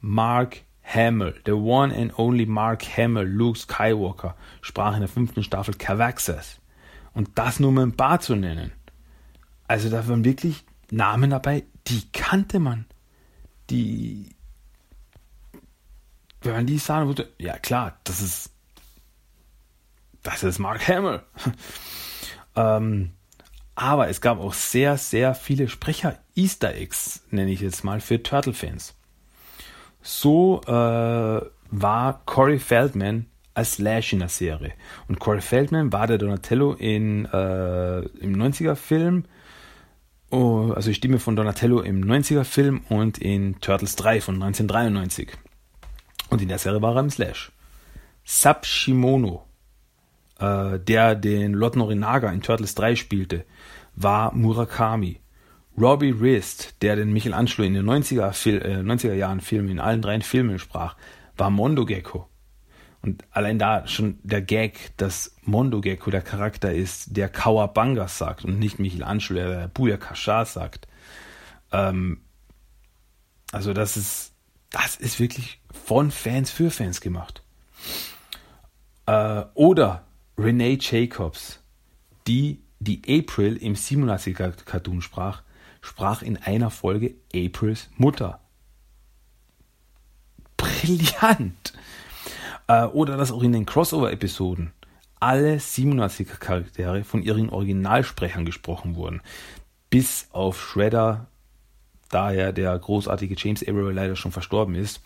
Mark 0.00 0.62
Hamill, 0.84 1.34
the 1.44 1.52
one 1.52 1.92
and 1.92 2.16
only 2.16 2.46
Mark 2.46 2.84
Hamill, 2.96 3.26
Luke 3.26 3.58
Skywalker, 3.58 4.36
sprach 4.60 4.94
in 4.94 5.00
der 5.00 5.08
fünften 5.08 5.42
Staffel 5.42 5.74
Cavaxas. 5.74 6.60
Und 7.12 7.30
das 7.34 7.58
nur 7.58 7.70
um 7.70 7.78
ein 7.78 7.96
paar 7.96 8.20
zu 8.20 8.36
nennen. 8.36 8.70
Also 9.66 9.90
da 9.90 10.06
waren 10.06 10.24
wirklich 10.24 10.64
Namen 10.90 11.30
dabei, 11.30 11.64
die 11.88 12.02
kannte 12.12 12.60
man. 12.60 12.86
Die 13.68 14.30
wenn 16.42 16.52
man 16.52 16.66
die 16.66 16.78
sagen 16.78 17.08
würde, 17.08 17.32
ja 17.38 17.58
klar, 17.58 17.98
das 18.04 18.22
ist, 18.22 18.52
das 20.22 20.42
ist 20.42 20.58
Mark 20.58 20.86
Hamill. 20.88 21.22
ähm, 22.56 23.12
aber 23.74 24.08
es 24.08 24.20
gab 24.20 24.40
auch 24.40 24.54
sehr, 24.54 24.96
sehr 24.98 25.34
viele 25.34 25.68
Sprecher-Easter 25.68 26.74
Eggs, 26.74 27.22
nenne 27.30 27.52
ich 27.52 27.60
jetzt 27.60 27.84
mal, 27.84 28.00
für 28.00 28.22
Turtle-Fans. 28.22 28.96
So 30.02 30.60
äh, 30.66 30.70
war 31.70 32.22
Corey 32.24 32.58
Feldman 32.58 33.26
als 33.54 33.78
Lash 33.78 34.12
in 34.12 34.20
der 34.20 34.28
Serie. 34.28 34.72
Und 35.08 35.18
Corey 35.18 35.40
Feldman 35.40 35.92
war 35.92 36.06
der 36.06 36.18
Donatello 36.18 36.74
in, 36.74 37.26
äh, 37.26 38.00
im 38.00 38.36
90er-Film, 38.36 39.24
oh, 40.30 40.72
also 40.74 40.90
die 40.90 40.94
Stimme 40.94 41.18
von 41.18 41.36
Donatello 41.36 41.80
im 41.80 42.02
90er-Film 42.04 42.82
und 42.88 43.18
in 43.18 43.60
Turtles 43.60 43.96
3 43.96 44.20
von 44.20 44.36
1993. 44.36 45.30
Und 46.30 46.42
in 46.42 46.48
der 46.48 46.58
Serie 46.58 46.82
war 46.82 46.94
er 46.94 47.00
im 47.00 47.10
Slash. 47.10 47.52
Sub 48.24 48.64
Shimono, 48.64 49.47
äh, 50.38 50.78
der 50.78 51.14
den 51.14 51.52
Lord 51.52 51.76
Norinaga 51.76 52.30
in 52.30 52.42
Turtles 52.42 52.74
3 52.74 52.96
spielte, 52.96 53.44
war 53.94 54.34
Murakami. 54.34 55.20
Robbie 55.80 56.10
Rist, 56.10 56.74
der 56.82 56.96
den 56.96 57.12
Michelangelo 57.12 57.64
in 57.64 57.74
den 57.74 57.88
90er, 57.88 58.32
Fil 58.32 58.60
äh, 58.62 58.80
90er 58.80 59.14
Jahren 59.14 59.40
Filmen, 59.40 59.70
in 59.70 59.80
allen 59.80 60.02
drei 60.02 60.20
Filmen 60.20 60.58
sprach, 60.58 60.96
war 61.36 61.50
Mondo 61.50 61.84
Gecko. 61.84 62.28
Und 63.00 63.24
allein 63.30 63.60
da 63.60 63.86
schon 63.86 64.18
der 64.24 64.42
Gag, 64.42 64.96
dass 64.96 65.36
Mondo 65.42 65.80
Gecko 65.80 66.10
der 66.10 66.22
Charakter 66.22 66.72
ist, 66.72 67.16
der 67.16 67.28
Kawabanga 67.28 68.08
sagt 68.08 68.44
und 68.44 68.58
nicht 68.58 68.80
Michelangelo, 68.80 69.38
der 69.38 69.68
Buyakasha 69.68 70.44
sagt. 70.44 70.88
Ähm, 71.70 72.22
also 73.52 73.72
das 73.72 73.96
ist 73.96 74.34
das 74.70 74.96
ist 74.96 75.20
wirklich 75.20 75.60
von 75.70 76.10
Fans 76.10 76.50
für 76.50 76.70
Fans 76.70 77.00
gemacht. 77.00 77.42
Äh, 79.06 79.44
oder 79.54 80.04
Renee 80.38 80.78
Jacobs, 80.80 81.58
die 82.28 82.62
die 82.78 83.02
April 83.08 83.56
im 83.56 83.74
87er 83.74 84.52
Cartoon 84.64 85.02
sprach, 85.02 85.42
sprach 85.80 86.22
in 86.22 86.36
einer 86.36 86.70
Folge 86.70 87.16
Aprils 87.34 87.90
Mutter. 87.96 88.40
Brillant! 90.56 91.72
Äh, 92.68 92.84
oder 92.84 93.16
dass 93.16 93.32
auch 93.32 93.42
in 93.42 93.52
den 93.52 93.66
Crossover-Episoden 93.66 94.72
alle 95.18 95.56
87er 95.56 96.38
Charaktere 96.38 97.02
von 97.02 97.22
ihren 97.22 97.50
Originalsprechern 97.50 98.44
gesprochen 98.44 98.94
wurden. 98.94 99.20
Bis 99.90 100.28
auf 100.30 100.62
Shredder, 100.62 101.26
daher 102.10 102.52
der 102.52 102.78
großartige 102.78 103.34
James 103.36 103.62
Averill 103.62 103.94
leider 103.94 104.14
schon 104.14 104.30
verstorben 104.30 104.76
ist. 104.76 105.02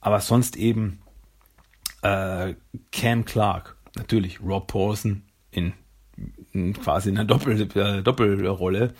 Aber 0.00 0.20
sonst 0.20 0.56
eben 0.56 1.00
äh, 2.00 2.54
Cam 2.92 3.24
Clark, 3.26 3.73
natürlich 3.94 4.40
Rob 4.40 4.66
Paulson 4.66 5.22
in, 5.50 5.72
in 6.52 6.72
quasi 6.74 7.10
einer 7.10 7.24
Doppel, 7.24 7.60
äh, 7.60 8.02
Doppelrolle, 8.02 8.94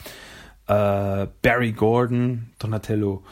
äh, 0.66 1.26
Barry 1.42 1.72
Gordon, 1.72 2.50
Donatello 2.58 3.24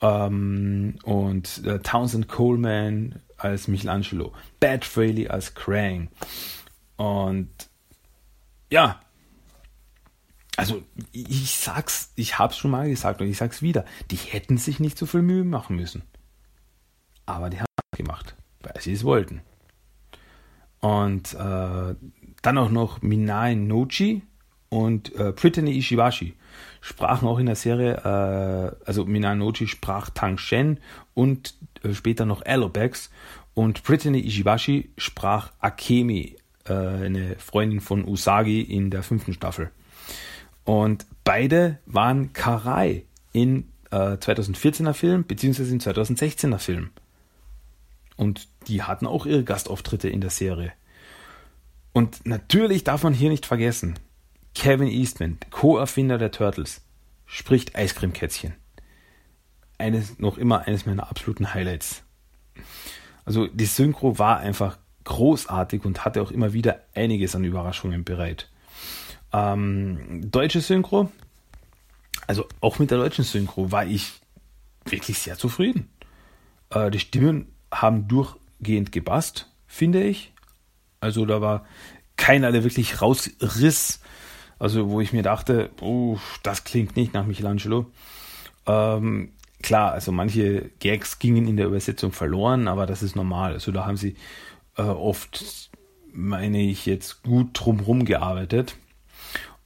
ähm, 0.00 0.96
und 1.04 1.64
äh, 1.64 1.78
Townsend 1.80 2.28
Coleman 2.28 3.20
als 3.36 3.68
Michelangelo, 3.68 4.32
Bad 4.60 4.84
Fraley 4.84 5.28
als 5.28 5.54
Krang 5.54 6.08
und 6.96 7.48
ja, 8.70 9.00
also 10.56 10.82
ich 11.12 11.52
sag's, 11.52 12.12
ich 12.16 12.38
hab's 12.38 12.58
schon 12.58 12.70
mal 12.70 12.88
gesagt 12.88 13.22
und 13.22 13.28
ich 13.28 13.38
sag's 13.38 13.62
wieder, 13.62 13.86
die 14.10 14.16
hätten 14.16 14.58
sich 14.58 14.78
nicht 14.78 14.98
so 14.98 15.06
viel 15.06 15.22
Mühe 15.22 15.44
machen 15.44 15.76
müssen. 15.76 16.02
Aber 17.24 17.48
die 17.48 17.58
haben 17.58 17.66
es 17.92 17.96
gemacht, 17.96 18.36
weil 18.60 18.78
sie 18.80 18.92
es 18.92 19.04
wollten. 19.04 19.40
Und 20.80 21.34
äh, 21.34 21.94
dann 22.42 22.58
auch 22.58 22.70
noch 22.70 23.02
Minae 23.02 23.54
Nochi 23.56 24.22
und 24.70 25.14
äh, 25.16 25.32
Brittany 25.32 25.72
Ishibashi 25.72 26.34
sprachen 26.80 27.28
auch 27.28 27.38
in 27.38 27.46
der 27.46 27.56
Serie, 27.56 27.96
äh, 27.96 28.86
also 28.86 29.04
Minae 29.04 29.36
Nochi 29.36 29.66
sprach 29.66 30.10
Tang 30.10 30.38
Shen 30.38 30.78
und 31.14 31.54
äh, 31.82 31.92
später 31.92 32.24
noch 32.24 32.44
Alobex 32.46 33.10
und 33.54 33.82
Brittany 33.82 34.20
Ishibashi 34.20 34.90
sprach 34.96 35.52
Akemi, 35.58 36.36
äh, 36.64 36.72
eine 36.72 37.36
Freundin 37.38 37.80
von 37.80 38.06
Usagi 38.06 38.62
in 38.62 38.90
der 38.90 39.02
fünften 39.02 39.34
Staffel. 39.34 39.70
Und 40.64 41.04
beide 41.24 41.78
waren 41.86 42.32
Karai 42.32 43.04
in 43.32 43.68
äh, 43.90 43.96
2014er 43.96 44.92
Film 44.92 45.24
beziehungsweise 45.26 45.72
im 45.72 45.80
2016er 45.80 46.58
Film. 46.58 46.90
Und 48.16 48.48
die 48.68 48.82
hatten 48.82 49.06
auch 49.06 49.26
ihre 49.26 49.44
Gastauftritte 49.44 50.08
in 50.08 50.20
der 50.20 50.30
Serie. 50.30 50.72
Und 51.92 52.26
natürlich 52.26 52.84
darf 52.84 53.02
man 53.02 53.14
hier 53.14 53.30
nicht 53.30 53.46
vergessen, 53.46 53.98
Kevin 54.54 54.88
Eastman, 54.88 55.38
Co-Erfinder 55.50 56.18
der 56.18 56.30
Turtles, 56.30 56.82
spricht 57.26 57.76
Eiscremekätzchen. 57.76 58.54
Eines, 59.78 60.18
noch 60.18 60.38
immer 60.38 60.66
eines 60.66 60.86
meiner 60.86 61.08
absoluten 61.08 61.54
Highlights. 61.54 62.02
Also 63.24 63.46
die 63.46 63.66
Synchro 63.66 64.18
war 64.18 64.38
einfach 64.38 64.78
großartig 65.04 65.84
und 65.84 66.04
hatte 66.04 66.20
auch 66.22 66.30
immer 66.30 66.52
wieder 66.52 66.84
einiges 66.94 67.34
an 67.34 67.44
Überraschungen 67.44 68.04
bereit. 68.04 68.50
Ähm, 69.32 70.30
deutsche 70.30 70.60
Synchro 70.60 71.10
also 72.30 72.46
auch 72.60 72.78
mit 72.78 72.92
der 72.92 72.98
deutschen 72.98 73.24
Synchro 73.24 73.72
war 73.72 73.84
ich 73.86 74.12
wirklich 74.84 75.18
sehr 75.18 75.36
zufrieden. 75.36 75.88
Äh, 76.70 76.92
die 76.92 77.00
Stimmen 77.00 77.52
haben 77.72 78.06
durchgehend 78.06 78.92
gepasst, 78.92 79.48
finde 79.66 80.04
ich. 80.04 80.32
Also 81.00 81.24
da 81.24 81.40
war 81.40 81.64
keiner, 82.16 82.52
der 82.52 82.64
wirklich 82.64 83.00
rausriss. 83.00 84.00
Also 84.58 84.90
wo 84.90 85.00
ich 85.00 85.12
mir 85.12 85.22
dachte, 85.22 85.70
oh, 85.80 86.18
das 86.42 86.64
klingt 86.64 86.96
nicht 86.96 87.14
nach 87.14 87.24
Michelangelo. 87.24 87.86
Ähm, 88.66 89.32
klar, 89.62 89.92
also 89.92 90.12
manche 90.12 90.70
Gags 90.78 91.18
gingen 91.18 91.48
in 91.48 91.56
der 91.56 91.66
Übersetzung 91.66 92.12
verloren, 92.12 92.68
aber 92.68 92.86
das 92.86 93.02
ist 93.02 93.16
normal. 93.16 93.54
Also 93.54 93.72
da 93.72 93.86
haben 93.86 93.96
sie 93.96 94.16
äh, 94.76 94.82
oft, 94.82 95.70
meine 96.12 96.60
ich, 96.60 96.84
jetzt 96.84 97.22
gut 97.22 97.50
drumherum 97.54 98.04
gearbeitet. 98.04 98.76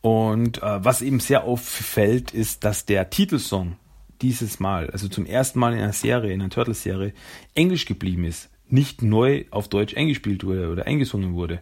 Und 0.01 0.62
äh, 0.62 0.85
was 0.85 1.03
eben 1.03 1.18
sehr 1.18 1.45
auffällt, 1.45 2.32
ist, 2.32 2.62
dass 2.62 2.85
der 2.85 3.11
Titelsong 3.11 3.76
dieses 4.22 4.61
Mal, 4.61 4.91
also 4.91 5.09
zum 5.09 5.26
ersten 5.26 5.59
Mal 5.59 5.72
in 5.72 5.80
einer 5.80 5.93
Serie, 5.93 6.32
in 6.32 6.41
einer 6.41 6.51
Turtles-Serie, 6.51 7.12
Englisch 7.55 7.87
geblieben 7.87 8.24
ist. 8.24 8.51
Nicht 8.75 9.03
neu 9.03 9.45
auf 9.53 9.68
Deutsch 9.68 9.97
eingespielt 9.97 10.43
wurde 10.43 10.68
oder 10.68 10.87
eingesungen 10.87 11.35
wurde. 11.35 11.61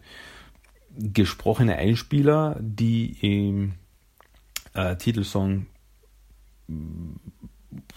Gesprochene 0.96 1.76
Einspieler, 1.76 2.56
die 2.58 3.18
im 3.20 3.74
äh, 4.72 4.96
Titelsong 4.96 5.66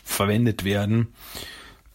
verwendet 0.04 0.66
werden, 0.66 1.14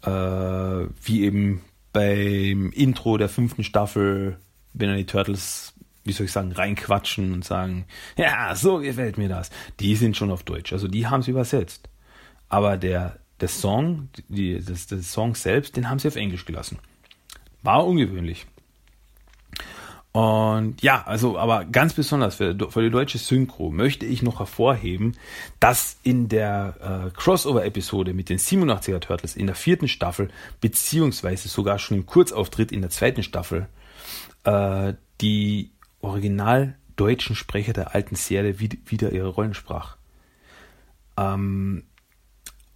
äh, 0.03 0.09
wie 0.11 1.25
eben 1.25 1.61
beim 1.93 2.73
Intro 2.73 3.19
der 3.19 3.29
fünften 3.29 3.65
Staffel, 3.65 4.39
wenn 4.73 4.97
die 4.97 5.05
Turtles, 5.05 5.75
wie 6.05 6.13
soll 6.13 6.25
ich 6.25 6.33
sagen, 6.33 6.53
reinquatschen 6.53 7.35
und 7.35 7.45
sagen, 7.45 7.85
ja, 8.17 8.55
so 8.57 8.79
gefällt 8.79 9.19
mir 9.19 9.29
das. 9.29 9.51
Die 9.79 9.95
sind 9.95 10.17
schon 10.17 10.31
auf 10.31 10.43
Deutsch, 10.43 10.73
also 10.73 10.89
die 10.89 11.07
haben 11.07 11.23
sie 11.23 11.33
übersetzt. 11.33 11.91
Aber 12.49 12.79
der, 12.79 13.19
der 13.43 13.49
Song, 13.49 14.09
die, 14.29 14.65
das, 14.65 14.87
der 14.87 15.03
Song 15.03 15.35
selbst, 15.35 15.77
den 15.77 15.91
haben 15.91 15.99
sie 15.99 16.09
auf 16.09 16.17
Englisch 16.17 16.47
gelassen. 16.47 16.79
War 17.63 17.87
ungewöhnlich. 17.87 18.47
Und 20.13 20.83
ja, 20.83 21.05
also, 21.07 21.39
aber 21.39 21.65
ganz 21.65 21.95
besonders 21.95 22.35
für, 22.35 22.57
für 22.71 22.83
die 22.83 22.91
deutsche 22.91 23.19
Synchro 23.19 23.71
möchte 23.71 24.07
ich 24.07 24.23
noch 24.23 24.41
hervorheben, 24.41 25.17
dass 25.61 25.99
in 26.03 26.29
der 26.29 26.75
äh, 27.07 27.17
Crossover-Episode 27.17 28.13
mit 28.13 28.29
den 28.29 28.39
87er 28.39 28.99
Turtles 28.99 29.37
in 29.37 29.47
der 29.47 29.55
vierten 29.55 29.87
Staffel, 29.87 30.31
beziehungsweise 30.61 31.49
sogar 31.49 31.79
schon 31.79 31.99
im 31.99 32.07
Kurzauftritt 32.07 32.73
in 32.73 32.81
der 32.81 32.91
zweiten 32.91 33.23
Staffel, 33.23 33.69
äh, 34.43 34.95
die 35.21 35.71
original 36.01 36.77
deutschen 36.97 37.37
Sprecher 37.37 37.73
der 37.73 37.95
alten 37.95 38.17
Serie 38.17 38.59
wieder 38.59 39.13
ihre 39.13 39.29
Rollen 39.29 39.55
sprach. 39.55 39.97
Ähm, 41.17 41.85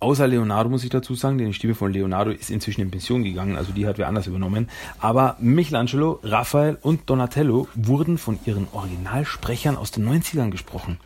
Außer 0.00 0.26
Leonardo 0.26 0.68
muss 0.68 0.84
ich 0.84 0.90
dazu 0.90 1.14
sagen, 1.14 1.38
denn 1.38 1.46
die 1.48 1.54
Stimme 1.54 1.74
von 1.74 1.92
Leonardo 1.92 2.30
ist 2.30 2.50
inzwischen 2.50 2.82
in 2.82 2.90
Pension 2.90 3.24
gegangen, 3.24 3.56
also 3.56 3.72
die 3.72 3.86
hat 3.86 3.96
wer 3.96 4.08
anders 4.08 4.26
übernommen. 4.26 4.68
Aber 4.98 5.36
Michelangelo, 5.40 6.20
Raphael 6.22 6.76
und 6.82 7.08
Donatello 7.08 7.68
wurden 7.74 8.18
von 8.18 8.38
ihren 8.44 8.68
Originalsprechern 8.72 9.76
aus 9.76 9.92
den 9.92 10.06
90ern 10.06 10.50
gesprochen. 10.50 10.98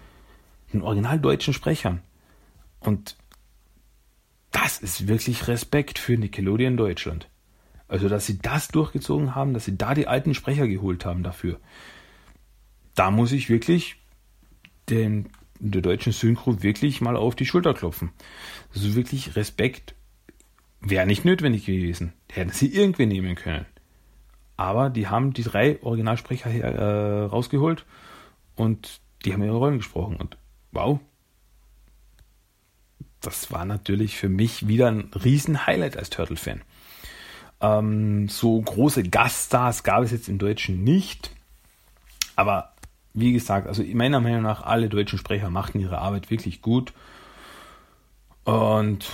Den 0.72 0.82
original 0.82 1.20
deutschen 1.20 1.54
Sprechern. 1.54 2.02
Und 2.80 3.16
das 4.50 4.78
ist 4.78 5.06
wirklich 5.06 5.46
Respekt 5.46 5.98
für 5.98 6.16
Nickelodeon 6.16 6.76
Deutschland. 6.76 7.28
Also, 7.86 8.08
dass 8.08 8.26
sie 8.26 8.38
das 8.38 8.68
durchgezogen 8.68 9.34
haben, 9.34 9.54
dass 9.54 9.64
sie 9.64 9.78
da 9.78 9.94
die 9.94 10.06
alten 10.06 10.34
Sprecher 10.34 10.66
geholt 10.68 11.04
haben 11.04 11.22
dafür. 11.22 11.58
Da 12.94 13.10
muss 13.10 13.32
ich 13.32 13.48
wirklich 13.48 13.96
den 14.90 15.28
der 15.60 15.82
deutschen 15.82 16.12
Synchro 16.12 16.62
wirklich 16.62 17.00
mal 17.00 17.16
auf 17.16 17.34
die 17.34 17.46
Schulter 17.46 17.74
klopfen. 17.74 18.10
Also 18.74 18.94
wirklich 18.94 19.36
Respekt 19.36 19.94
wäre 20.80 21.06
nicht 21.06 21.24
notwendig 21.24 21.66
gewesen. 21.66 22.12
Hätten 22.30 22.50
sie 22.50 22.72
irgendwie 22.72 23.06
nehmen 23.06 23.34
können. 23.34 23.66
Aber 24.56 24.90
die 24.90 25.06
haben 25.08 25.32
die 25.32 25.44
drei 25.44 25.80
Originalsprecher 25.82 26.50
her, 26.50 26.64
äh, 26.64 27.24
rausgeholt 27.24 27.84
und 28.56 29.00
die 29.24 29.32
haben 29.32 29.42
ihre 29.42 29.56
Rollen 29.56 29.78
gesprochen. 29.78 30.16
Und 30.16 30.36
wow, 30.72 30.98
das 33.20 33.50
war 33.52 33.64
natürlich 33.64 34.16
für 34.16 34.28
mich 34.28 34.68
wieder 34.68 34.88
ein 34.88 35.10
Riesen-Highlight 35.12 35.96
als 35.96 36.10
Turtle-Fan. 36.10 36.62
Ähm, 37.60 38.28
so 38.28 38.60
große 38.60 39.04
Gaststars 39.04 39.82
gab 39.82 40.02
es 40.02 40.12
jetzt 40.12 40.28
im 40.28 40.38
Deutschen 40.38 40.84
nicht. 40.84 41.30
Aber 42.36 42.72
wie 43.20 43.32
gesagt, 43.32 43.66
also 43.66 43.82
meiner 43.82 44.20
Meinung 44.20 44.42
nach, 44.42 44.62
alle 44.62 44.88
deutschen 44.88 45.18
Sprecher 45.18 45.50
machten 45.50 45.80
ihre 45.80 45.98
Arbeit 45.98 46.30
wirklich 46.30 46.62
gut 46.62 46.92
und 48.44 49.10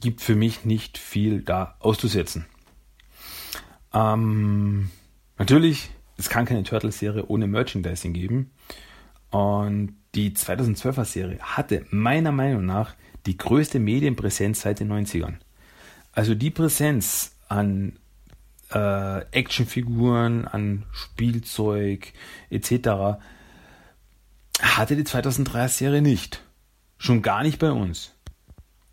gibt 0.00 0.20
für 0.20 0.34
mich 0.34 0.64
nicht 0.64 0.98
viel 0.98 1.42
da 1.42 1.76
auszusetzen. 1.78 2.46
Ähm, 3.92 4.90
natürlich, 5.38 5.90
es 6.16 6.28
kann 6.28 6.44
keine 6.44 6.62
Turtles-Serie 6.62 7.26
ohne 7.26 7.46
Merchandising 7.46 8.12
geben. 8.12 8.50
Und 9.30 9.94
die 10.14 10.30
2012er 10.32 11.04
Serie 11.04 11.38
hatte 11.40 11.86
meiner 11.90 12.32
Meinung 12.32 12.66
nach 12.66 12.94
die 13.26 13.36
größte 13.36 13.78
Medienpräsenz 13.78 14.62
seit 14.62 14.80
den 14.80 14.92
90ern. 14.92 15.34
Also 16.12 16.34
die 16.34 16.50
Präsenz 16.50 17.36
an 17.48 17.98
äh, 18.72 19.20
Actionfiguren, 19.32 20.46
an 20.46 20.84
Spielzeug 20.92 22.12
etc. 22.50 23.18
hatte 24.60 24.96
die 24.96 25.04
2003er 25.04 25.68
Serie 25.68 26.02
nicht. 26.02 26.42
Schon 26.98 27.22
gar 27.22 27.42
nicht 27.42 27.58
bei 27.58 27.70
uns. 27.70 28.14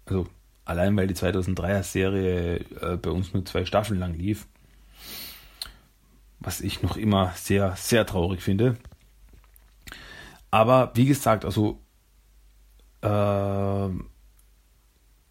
Also 0.05 0.27
allein 0.65 0.95
weil 0.97 1.07
die 1.07 1.15
2003er 1.15 1.83
Serie 1.83 2.57
äh, 2.81 2.97
bei 2.97 3.09
uns 3.09 3.33
nur 3.33 3.45
zwei 3.45 3.65
Staffeln 3.65 3.99
lang 3.99 4.13
lief. 4.13 4.47
Was 6.39 6.61
ich 6.61 6.83
noch 6.83 6.97
immer 6.97 7.33
sehr, 7.35 7.75
sehr 7.75 8.05
traurig 8.05 8.41
finde. 8.41 8.77
Aber 10.51 10.91
wie 10.95 11.05
gesagt, 11.05 11.45
also 11.45 11.79
äh, 13.01 13.89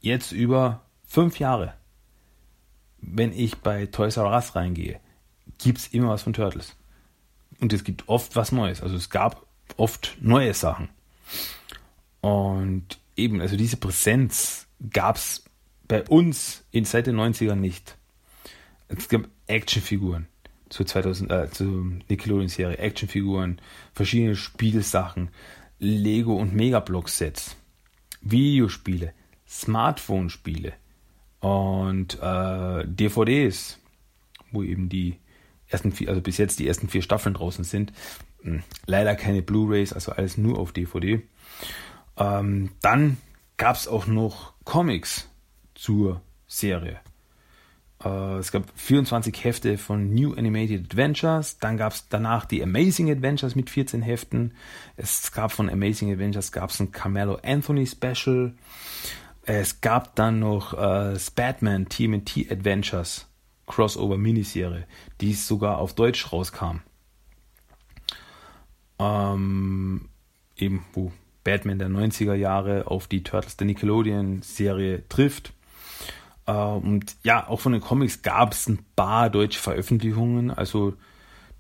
jetzt 0.01 0.33
über 0.33 0.83
fünf 1.07 1.39
Jahre 1.39 1.75
wenn 3.01 3.33
ich 3.33 3.57
bei 3.57 3.87
Toys 3.87 4.17
R 4.17 4.31
Us 4.31 4.55
reingehe, 4.57 5.01
gibt 5.59 5.79
es 5.79 5.89
immer 5.89 6.11
was 6.11 6.23
von 6.23 6.33
Turtles. 6.33 6.77
Und 7.61 7.73
es 7.73 7.85
gibt 7.85 8.09
oft 8.09 8.37
was 8.37 8.53
Neues. 8.53 8.83
Also 8.83 8.97
es 8.97 9.11
gab 9.11 9.47
oft 9.77 10.17
neue 10.21 10.55
Sachen. 10.55 10.89
Und 12.21 12.99
eben, 13.17 13.41
also 13.41 13.57
diese 13.57 13.77
Präsenz 13.77 14.67
gab 14.91 15.17
es 15.17 15.45
bei 15.89 16.03
uns 16.03 16.65
in 16.71 16.85
seit 16.85 17.07
den 17.07 17.17
90ern 17.17 17.57
nicht. 17.57 17.97
Es 18.89 19.09
gab 19.09 19.29
Actionfiguren 19.47 20.29
zu 20.69 20.85
2000, 20.85 21.31
äh, 21.31 21.51
zu 21.51 21.99
Nickelodeon-Serie, 22.09 22.79
Actionfiguren, 22.79 23.61
verschiedene 23.93 24.37
Spielsachen, 24.37 25.31
Lego 25.79 26.37
und 26.37 26.55
Megablock-Sets, 26.55 27.57
Videospiele, 28.23 29.13
Smartphone-Spiele, 29.49 30.73
und 31.47 32.19
äh, 32.21 32.85
DVDs, 32.87 33.79
wo 34.51 34.65
eben 34.65 34.89
die 34.89 35.17
ersten 35.69 35.93
vier, 35.93 36.09
also 36.09 36.21
bis 36.21 36.39
jetzt 36.39 36.59
die 36.59 36.67
ersten 36.67 36.89
vier 36.89 37.03
Staffeln 37.03 37.37
draußen 37.37 37.63
sind. 37.63 37.93
Hm, 38.43 38.65
leider 38.87 39.15
keine 39.15 39.43
Blu-rays, 39.43 39.93
also 39.93 40.11
alles 40.11 40.37
nur 40.39 40.59
auf 40.59 40.73
DVD. 40.73 41.23
Ähm, 42.17 42.71
dann 42.83 43.19
gab 43.59 43.77
es 43.77 43.87
auch 43.87 44.09
noch 44.09 44.55
Comics 44.65 45.29
zur 45.77 46.21
Serie. 46.49 46.99
Äh, 48.05 48.39
es 48.39 48.51
gab 48.51 48.65
24 48.75 49.45
Hefte 49.45 49.79
von 49.79 50.13
New 50.13 50.35
Animated 50.35 50.87
Adventures. 50.87 51.59
Dann 51.59 51.77
gab 51.77 51.93
es 51.93 52.09
danach 52.09 52.45
die 52.45 52.61
Amazing 52.61 53.09
Adventures 53.09 53.55
mit 53.55 53.71
14 53.71 54.03
Heften. 54.03 54.55
Es 54.97 55.31
gab 55.31 55.53
von 55.53 55.71
Amazing 55.71 56.11
Adventures 56.11 56.51
gab 56.51 56.73
ein 56.81 56.91
Carmelo 56.91 57.39
Anthony 57.45 57.87
Special. 57.87 58.53
Es 59.47 59.81
gab 59.81 60.17
dann 60.17 60.41
noch 60.41 60.73
äh, 60.75 61.13
das 61.13 61.31
Batman 61.31 61.89
TMT 61.89 62.51
Adventures 62.51 63.29
Crossover 63.67 64.19
Miniserie, 64.19 64.87
die 65.21 65.35
sogar 65.35 65.79
auf 65.79 65.95
Deutsch 65.95 66.33
rauskam. 66.33 66.81
Ähm, 68.99 70.09
eben 70.57 70.85
wo 70.93 71.13
Batman 71.45 71.79
der 71.79 71.89
90er 71.89 72.35
Jahre 72.35 72.89
auf 72.89 73.07
die 73.07 73.23
Turtles 73.23 73.57
der 73.57 73.69
Nickelodeon 73.69 74.43
Serie 74.43 75.09
trifft. 75.09 75.53
Äh, 76.47 76.53
und 76.53 77.15
ja, 77.23 77.47
auch 77.47 77.61
von 77.61 77.71
den 77.71 77.81
Comics 77.81 78.23
gab 78.23 78.53
es 78.53 78.69
ein 78.69 78.85
paar 78.97 79.31
deutsche 79.31 79.61
Veröffentlichungen. 79.61 80.51
Also 80.51 80.95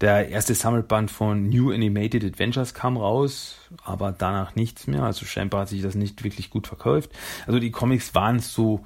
der 0.01 0.29
erste 0.29 0.55
Sammelband 0.55 1.11
von 1.11 1.49
New 1.49 1.73
Animated 1.73 2.23
Adventures 2.25 2.75
kam 2.75 2.97
raus, 2.97 3.57
aber 3.83 4.13
danach 4.13 4.55
nichts 4.55 4.87
mehr. 4.87 5.03
Also 5.03 5.25
scheinbar 5.25 5.63
hat 5.63 5.69
sich 5.69 5.83
das 5.83 5.95
nicht 5.95 6.23
wirklich 6.23 6.51
gut 6.51 6.67
verkauft. 6.67 7.11
Also 7.47 7.59
die 7.59 7.71
Comics 7.71 8.15
waren 8.15 8.41
so, 8.41 8.85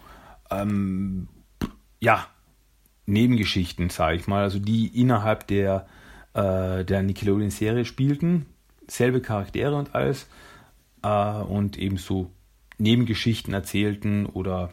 ähm, 0.51 1.29
ja, 1.99 2.27
Nebengeschichten, 3.07 3.91
sage 3.91 4.17
ich 4.17 4.29
mal. 4.29 4.43
Also 4.43 4.61
die 4.61 4.87
innerhalb 4.87 5.49
der, 5.49 5.87
äh, 6.35 6.85
der 6.85 7.03
Nickelodeon-Serie 7.03 7.85
spielten. 7.85 8.47
Selbe 8.87 9.21
Charaktere 9.21 9.75
und 9.75 9.95
alles. 9.97 10.29
Äh, 11.03 11.09
und 11.09 11.77
ebenso 11.77 12.31
Nebengeschichten 12.79 13.53
erzählten 13.53 14.27
oder 14.27 14.71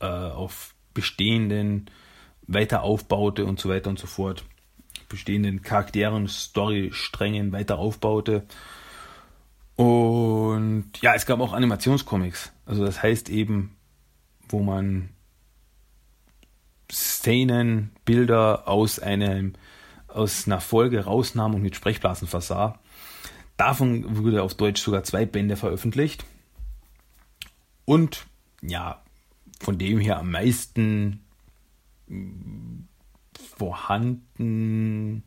äh, 0.00 0.06
auf 0.06 0.74
bestehenden 0.92 1.90
weiter 2.46 2.82
aufbaute 2.82 3.46
und 3.46 3.58
so 3.58 3.70
weiter 3.70 3.88
und 3.88 3.98
so 3.98 4.06
fort. 4.06 4.44
Bestehenden 5.12 5.60
Charakteren, 5.60 6.26
Storysträngen 6.26 7.52
weiter 7.52 7.78
aufbaute. 7.78 8.46
Und 9.76 10.90
ja, 11.02 11.14
es 11.14 11.26
gab 11.26 11.40
auch 11.40 11.52
Animationscomics. 11.52 12.50
Also 12.64 12.84
das 12.84 13.02
heißt 13.02 13.28
eben, 13.28 13.76
wo 14.48 14.62
man 14.62 15.10
Szenen, 16.90 17.90
Bilder 18.06 18.66
aus 18.66 18.98
einem 18.98 19.52
aus 20.08 20.46
einer 20.46 20.60
Folge 20.60 21.04
rausnahm 21.04 21.54
und 21.54 21.62
mit 21.62 21.76
Sprechblasen 21.76 22.26
versah. 22.26 22.78
Davon 23.58 24.16
wurde 24.16 24.42
auf 24.42 24.54
Deutsch 24.54 24.80
sogar 24.80 25.04
zwei 25.04 25.26
Bände 25.26 25.56
veröffentlicht. 25.56 26.24
Und 27.84 28.26
ja, 28.62 29.02
von 29.60 29.76
dem 29.76 30.00
her 30.00 30.18
am 30.18 30.30
meisten 30.30 31.20
vorhanden 33.62 35.22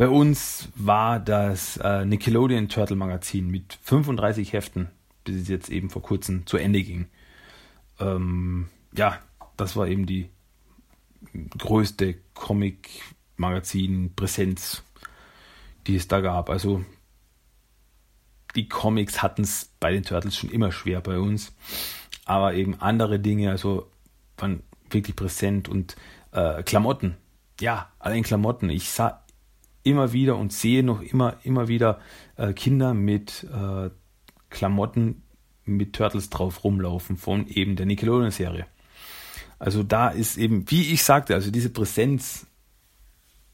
bei 0.00 0.08
uns 0.08 0.68
war 0.76 1.20
das 1.20 1.76
äh, 1.76 2.06
Nickelodeon 2.06 2.70
Turtle 2.70 2.96
Magazin 2.96 3.50
mit 3.50 3.78
35 3.82 4.54
Heften, 4.54 4.88
bis 5.24 5.42
es 5.42 5.48
jetzt 5.48 5.68
eben 5.68 5.90
vor 5.90 6.00
kurzem 6.00 6.46
zu 6.46 6.56
Ende 6.56 6.82
ging. 6.82 7.10
Ähm, 7.98 8.70
ja, 8.96 9.18
das 9.58 9.76
war 9.76 9.88
eben 9.88 10.06
die 10.06 10.30
größte 11.58 12.14
Comic-Magazin-Präsenz, 12.32 14.84
die 15.86 15.96
es 15.96 16.08
da 16.08 16.22
gab. 16.22 16.48
Also 16.48 16.82
die 18.54 18.70
Comics 18.70 19.22
hatten 19.22 19.42
es 19.42 19.70
bei 19.80 19.92
den 19.92 20.04
Turtles 20.04 20.34
schon 20.34 20.48
immer 20.48 20.72
schwer 20.72 21.02
bei 21.02 21.18
uns, 21.18 21.52
aber 22.24 22.54
eben 22.54 22.80
andere 22.80 23.20
Dinge, 23.20 23.50
also 23.50 23.90
waren 24.38 24.62
wirklich 24.88 25.14
präsent 25.14 25.68
und 25.68 25.94
äh, 26.32 26.62
Klamotten. 26.62 27.18
Ja, 27.60 27.90
allein 27.98 28.22
Klamotten. 28.22 28.70
Ich 28.70 28.90
sah 28.90 29.22
immer 29.82 30.12
wieder 30.12 30.36
und 30.36 30.52
sehe 30.52 30.82
noch 30.82 31.00
immer, 31.00 31.36
immer 31.42 31.68
wieder 31.68 32.00
äh, 32.36 32.52
Kinder 32.52 32.94
mit 32.94 33.46
äh, 33.52 33.90
Klamotten 34.48 35.22
mit 35.64 35.94
Turtles 35.94 36.30
drauf 36.30 36.64
rumlaufen 36.64 37.16
von 37.16 37.46
eben 37.46 37.76
der 37.76 37.86
Nickelodeon-Serie. 37.86 38.66
Also 39.58 39.82
da 39.82 40.08
ist 40.08 40.36
eben, 40.36 40.70
wie 40.70 40.92
ich 40.92 41.04
sagte, 41.04 41.34
also 41.34 41.50
diese 41.50 41.70
Präsenz, 41.70 42.46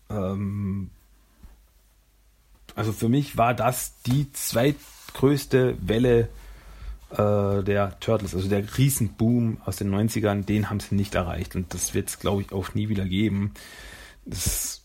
ähm, 0.08 0.90
also 2.74 2.92
für 2.92 3.08
mich 3.08 3.36
war 3.36 3.54
das 3.54 4.00
die 4.02 4.30
zweitgrößte 4.32 5.76
Welle 5.80 6.28
äh, 7.10 7.62
der 7.62 7.98
Turtles, 8.00 8.34
also 8.34 8.48
der 8.48 8.76
Riesenboom 8.76 9.58
aus 9.64 9.76
den 9.76 9.94
90ern, 9.94 10.44
den 10.44 10.70
haben 10.70 10.80
sie 10.80 10.94
nicht 10.94 11.14
erreicht 11.14 11.54
und 11.54 11.72
das 11.72 11.94
wird 11.94 12.08
es, 12.08 12.18
glaube 12.18 12.42
ich, 12.42 12.52
auch 12.52 12.74
nie 12.74 12.88
wieder 12.88 13.04
geben. 13.04 13.54
Das 14.24 14.84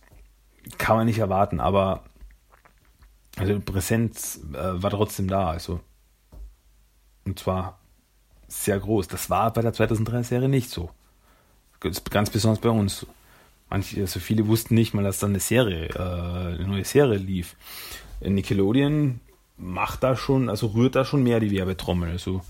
kann 0.78 0.98
man 0.98 1.08
nicht 1.08 1.20
erwarten, 1.20 1.60
aber 1.60 2.04
also 3.38 3.60
Präsenz 3.60 4.40
äh, 4.54 4.84
war 4.84 4.92
trotzdem 4.92 5.28
da, 5.28 5.50
also 5.50 5.80
und 7.26 7.40
zwar 7.40 7.80
sehr 8.48 8.80
groß. 8.80 9.08
Das 9.08 9.30
war 9.30 9.54
bei 9.54 9.62
der 9.62 9.74
2003 9.74 10.24
Serie 10.24 10.50
nicht 10.50 10.70
so 10.70 10.92
ganz 11.80 12.30
besonders 12.30 12.60
bei 12.60 12.70
uns. 12.70 13.06
Manche, 13.70 14.02
also 14.02 14.20
viele 14.20 14.48
wussten 14.48 14.76
nicht 14.76 14.94
mal, 14.94 15.04
dass 15.04 15.20
da 15.20 15.28
eine 15.28 15.40
Serie, 15.40 15.88
äh, 15.96 16.56
eine 16.56 16.68
neue 16.68 16.86
Serie 16.86 17.18
lief. 17.18 17.56
Nickelodeon 18.20 19.22
macht 19.62 20.04
da 20.04 20.16
schon, 20.16 20.50
also 20.50 20.68
rührt 20.68 20.96
da 20.96 21.06
schon 21.06 21.24
mehr 21.24 21.40
die 21.40 21.52
Werbetrommel. 21.52 22.10
Also 22.10 22.42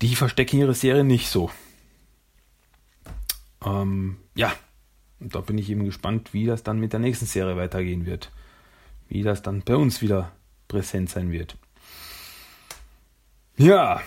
die 0.00 0.16
verstecken 0.16 0.58
ihre 0.58 0.74
Serie 0.74 1.04
nicht 1.04 1.28
so. 1.28 1.50
Ähm, 3.64 4.16
ja, 4.34 4.52
und 5.20 5.34
da 5.34 5.40
bin 5.40 5.58
ich 5.58 5.68
eben 5.68 5.84
gespannt, 5.84 6.32
wie 6.32 6.46
das 6.46 6.62
dann 6.62 6.80
mit 6.80 6.92
der 6.92 7.00
nächsten 7.00 7.26
Serie 7.26 7.56
weitergehen 7.56 8.06
wird. 8.06 8.30
Wie 9.08 9.22
das 9.22 9.42
dann 9.42 9.62
bei 9.62 9.76
uns 9.76 10.00
wieder 10.00 10.32
präsent 10.68 11.10
sein 11.10 11.32
wird. 11.32 11.56
Ja, 13.56 14.00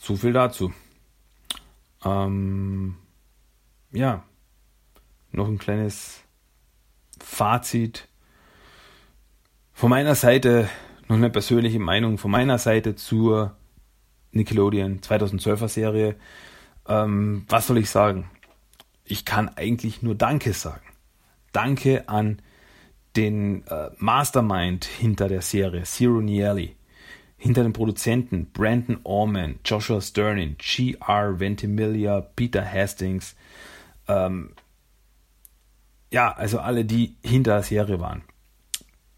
so 0.00 0.16
viel 0.16 0.32
dazu. 0.32 0.72
Ähm, 2.04 2.96
ja, 3.92 4.24
noch 5.32 5.48
ein 5.48 5.58
kleines 5.58 6.20
Fazit. 7.22 8.08
Von 9.80 9.88
meiner 9.88 10.14
Seite 10.14 10.68
noch 11.08 11.16
eine 11.16 11.30
persönliche 11.30 11.78
Meinung 11.78 12.18
von 12.18 12.30
meiner 12.30 12.58
Seite 12.58 12.96
zur 12.96 13.56
Nickelodeon 14.30 15.00
2012er 15.00 15.68
Serie. 15.68 16.16
Ähm, 16.86 17.46
was 17.48 17.66
soll 17.66 17.78
ich 17.78 17.88
sagen? 17.88 18.30
Ich 19.04 19.24
kann 19.24 19.48
eigentlich 19.48 20.02
nur 20.02 20.14
Danke 20.14 20.52
sagen. 20.52 20.84
Danke 21.52 22.10
an 22.10 22.42
den 23.16 23.66
äh, 23.68 23.88
Mastermind 23.96 24.84
hinter 24.84 25.28
der 25.28 25.40
Serie, 25.40 25.84
Zero 25.84 26.20
Nieli 26.20 26.76
hinter 27.38 27.62
den 27.62 27.72
Produzenten 27.72 28.50
Brandon 28.52 29.00
Orman, 29.04 29.60
Joshua 29.64 30.02
Sternin, 30.02 30.56
G.R. 30.58 31.40
Ventimiglia, 31.40 32.20
Peter 32.20 32.70
Hastings, 32.70 33.34
ähm, 34.08 34.50
ja, 36.10 36.32
also 36.32 36.58
alle, 36.58 36.84
die 36.84 37.16
hinter 37.22 37.54
der 37.54 37.62
Serie 37.62 37.98
waren. 37.98 38.24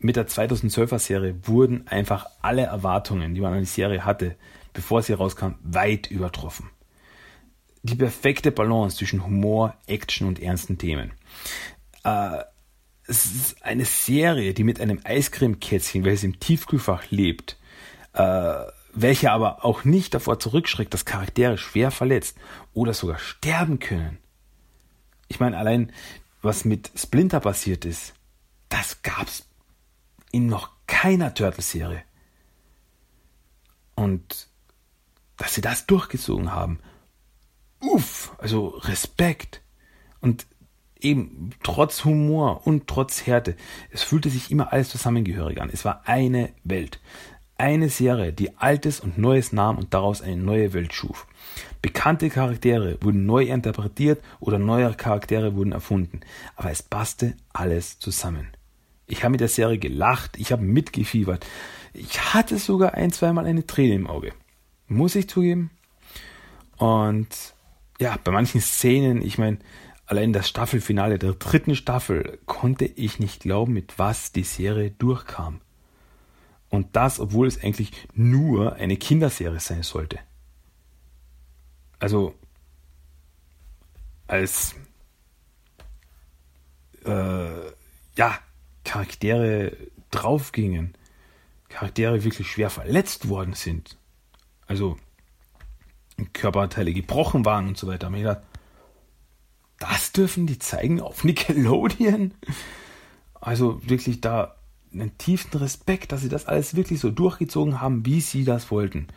Mit 0.02 0.16
der 0.16 0.26
2012er 0.26 0.98
Serie 0.98 1.36
wurden 1.44 1.86
einfach 1.86 2.26
alle 2.42 2.62
Erwartungen, 2.62 3.36
die 3.36 3.40
man 3.40 3.52
an 3.52 3.60
die 3.60 3.66
Serie 3.66 4.04
hatte, 4.04 4.34
bevor 4.72 5.00
sie 5.00 5.12
rauskam, 5.12 5.54
weit 5.62 6.10
übertroffen. 6.10 6.70
Die 7.84 7.94
perfekte 7.94 8.50
Balance 8.50 8.96
zwischen 8.96 9.24
Humor, 9.24 9.76
Action 9.86 10.26
und 10.26 10.42
ernsten 10.42 10.76
Themen. 10.76 11.12
Äh, 12.02 12.38
es 13.06 13.26
ist 13.26 13.64
eine 13.64 13.84
Serie, 13.84 14.54
die 14.54 14.64
mit 14.64 14.80
einem 14.80 15.00
Eiscreme-Kätzchen, 15.04 16.04
welches 16.04 16.24
im 16.24 16.40
Tiefkühlfach 16.40 17.10
lebt, 17.10 17.56
äh, 18.14 18.54
welche 18.94 19.30
aber 19.30 19.64
auch 19.64 19.84
nicht 19.84 20.14
davor 20.14 20.40
zurückschreckt, 20.40 20.92
dass 20.92 21.04
Charaktere 21.04 21.58
schwer 21.58 21.92
verletzt 21.92 22.36
oder 22.74 22.92
sogar 22.92 23.20
sterben 23.20 23.78
können. 23.78 24.18
Ich 25.28 25.38
meine, 25.38 25.56
allein 25.58 25.92
was 26.42 26.64
mit 26.64 26.90
Splinter 26.96 27.38
passiert 27.38 27.84
ist, 27.84 28.14
das 28.68 29.02
gab's 29.02 29.46
in 30.32 30.48
noch 30.48 30.70
keiner 30.86 31.32
Turtle-Serie. 31.32 32.02
Und 33.94 34.48
dass 35.36 35.54
sie 35.54 35.60
das 35.60 35.86
durchgezogen 35.86 36.52
haben, 36.52 36.80
uff, 37.80 38.34
also 38.38 38.68
Respekt. 38.68 39.62
Und 40.20 40.46
eben 41.00 41.50
trotz 41.62 42.04
Humor 42.04 42.66
und 42.66 42.86
trotz 42.86 43.26
Härte, 43.26 43.56
es 43.90 44.02
fühlte 44.02 44.30
sich 44.30 44.50
immer 44.50 44.72
alles 44.72 44.88
zusammengehörig 44.88 45.60
an. 45.60 45.70
Es 45.72 45.84
war 45.84 46.02
eine 46.06 46.50
Welt. 46.64 47.00
Eine 47.58 47.90
Serie, 47.90 48.32
die 48.32 48.56
Altes 48.56 48.98
und 48.98 49.18
Neues 49.18 49.52
nahm 49.52 49.78
und 49.78 49.94
daraus 49.94 50.22
eine 50.22 50.36
neue 50.36 50.72
Welt 50.72 50.94
schuf. 50.94 51.26
Bekannte 51.80 52.28
Charaktere 52.30 52.98
wurden 53.02 53.26
neu 53.26 53.44
interpretiert 53.44 54.22
oder 54.40 54.58
neue 54.58 54.94
Charaktere 54.94 55.54
wurden 55.54 55.72
erfunden, 55.72 56.20
aber 56.56 56.70
es 56.70 56.82
passte 56.82 57.36
alles 57.52 57.98
zusammen. 57.98 58.48
Ich 59.06 59.22
habe 59.24 59.32
mit 59.32 59.40
der 59.40 59.48
Serie 59.48 59.78
gelacht, 59.78 60.38
ich 60.38 60.52
habe 60.52 60.62
mitgefiebert. 60.62 61.46
Ich 61.92 62.34
hatte 62.34 62.58
sogar 62.58 62.94
ein, 62.94 63.12
zweimal 63.12 63.46
eine 63.46 63.66
Träne 63.66 63.94
im 63.94 64.06
Auge. 64.06 64.32
Muss 64.88 65.14
ich 65.14 65.28
zugeben. 65.28 65.70
Und 66.76 67.54
ja, 68.00 68.16
bei 68.22 68.32
manchen 68.32 68.60
Szenen, 68.60 69.22
ich 69.22 69.38
meine, 69.38 69.58
allein 70.06 70.32
das 70.32 70.48
Staffelfinale 70.48 71.18
der 71.18 71.34
dritten 71.34 71.76
Staffel 71.76 72.38
konnte 72.46 72.84
ich 72.84 73.18
nicht 73.18 73.42
glauben, 73.42 73.72
mit 73.72 73.98
was 73.98 74.32
die 74.32 74.42
Serie 74.42 74.90
durchkam. 74.90 75.60
Und 76.68 76.96
das, 76.96 77.20
obwohl 77.20 77.46
es 77.46 77.62
eigentlich 77.62 77.92
nur 78.14 78.76
eine 78.76 78.96
Kinderserie 78.96 79.60
sein 79.60 79.82
sollte. 79.82 80.18
Also 81.98 82.34
als 84.26 84.74
äh, 87.04 87.66
ja, 88.16 88.38
Charaktere 88.84 89.76
draufgingen, 90.10 90.94
Charaktere 91.68 92.24
wirklich 92.24 92.48
schwer 92.48 92.70
verletzt 92.70 93.28
worden 93.28 93.54
sind, 93.54 93.96
also 94.66 94.96
Körperteile 96.32 96.92
gebrochen 96.92 97.44
waren 97.44 97.68
und 97.68 97.78
so 97.78 97.86
weiter. 97.86 98.06
Haben 98.06 98.16
gedacht, 98.16 98.42
das 99.78 100.12
dürfen 100.12 100.46
die 100.46 100.58
zeigen 100.58 101.00
auf 101.00 101.24
Nickelodeon? 101.24 102.34
Also 103.34 103.80
wirklich 103.88 104.20
da 104.20 104.56
einen 104.92 105.16
tiefen 105.18 105.58
Respekt, 105.58 106.12
dass 106.12 106.20
sie 106.20 106.28
das 106.28 106.46
alles 106.46 106.76
wirklich 106.76 107.00
so 107.00 107.10
durchgezogen 107.10 107.80
haben, 107.80 108.04
wie 108.06 108.20
sie 108.20 108.44
das 108.44 108.70
wollten. 108.70 109.08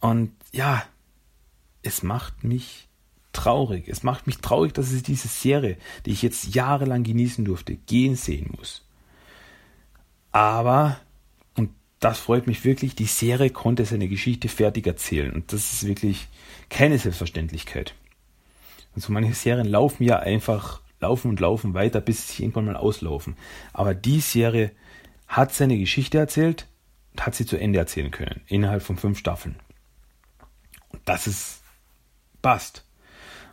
Und 0.00 0.32
ja, 0.52 0.84
es 1.82 2.02
macht 2.02 2.44
mich 2.44 2.88
traurig. 3.32 3.88
Es 3.88 4.02
macht 4.02 4.26
mich 4.26 4.38
traurig, 4.38 4.74
dass 4.74 4.92
ich 4.92 5.02
diese 5.02 5.28
Serie, 5.28 5.76
die 6.06 6.12
ich 6.12 6.22
jetzt 6.22 6.54
jahrelang 6.54 7.02
genießen 7.02 7.44
durfte, 7.44 7.74
gehen 7.74 8.16
sehen 8.16 8.52
muss. 8.56 8.84
Aber, 10.30 10.98
und 11.56 11.70
das 12.00 12.18
freut 12.18 12.46
mich 12.46 12.64
wirklich. 12.64 12.94
Die 12.94 13.06
Serie 13.06 13.50
konnte 13.50 13.84
seine 13.84 14.08
Geschichte 14.08 14.48
fertig 14.48 14.86
erzählen. 14.86 15.32
Und 15.32 15.52
das 15.52 15.72
ist 15.72 15.86
wirklich 15.86 16.28
keine 16.68 16.98
Selbstverständlichkeit. 16.98 17.94
Also 18.94 19.12
manche 19.12 19.34
Serien 19.34 19.66
laufen 19.66 20.04
ja 20.04 20.18
einfach, 20.18 20.80
laufen 21.00 21.28
und 21.28 21.40
laufen 21.40 21.74
weiter, 21.74 22.00
bis 22.00 22.28
sie 22.28 22.42
irgendwann 22.42 22.66
mal 22.66 22.76
auslaufen. 22.76 23.36
Aber 23.72 23.94
die 23.94 24.20
Serie 24.20 24.72
hat 25.28 25.52
seine 25.52 25.78
Geschichte 25.78 26.18
erzählt 26.18 26.66
und 27.12 27.24
hat 27.24 27.34
sie 27.34 27.46
zu 27.46 27.56
Ende 27.56 27.78
erzählen 27.78 28.10
können. 28.10 28.42
Innerhalb 28.48 28.82
von 28.82 28.96
fünf 28.98 29.18
Staffeln. 29.18 29.56
Und 30.90 31.00
das 31.06 31.26
ist, 31.26 31.62
passt. 32.42 32.84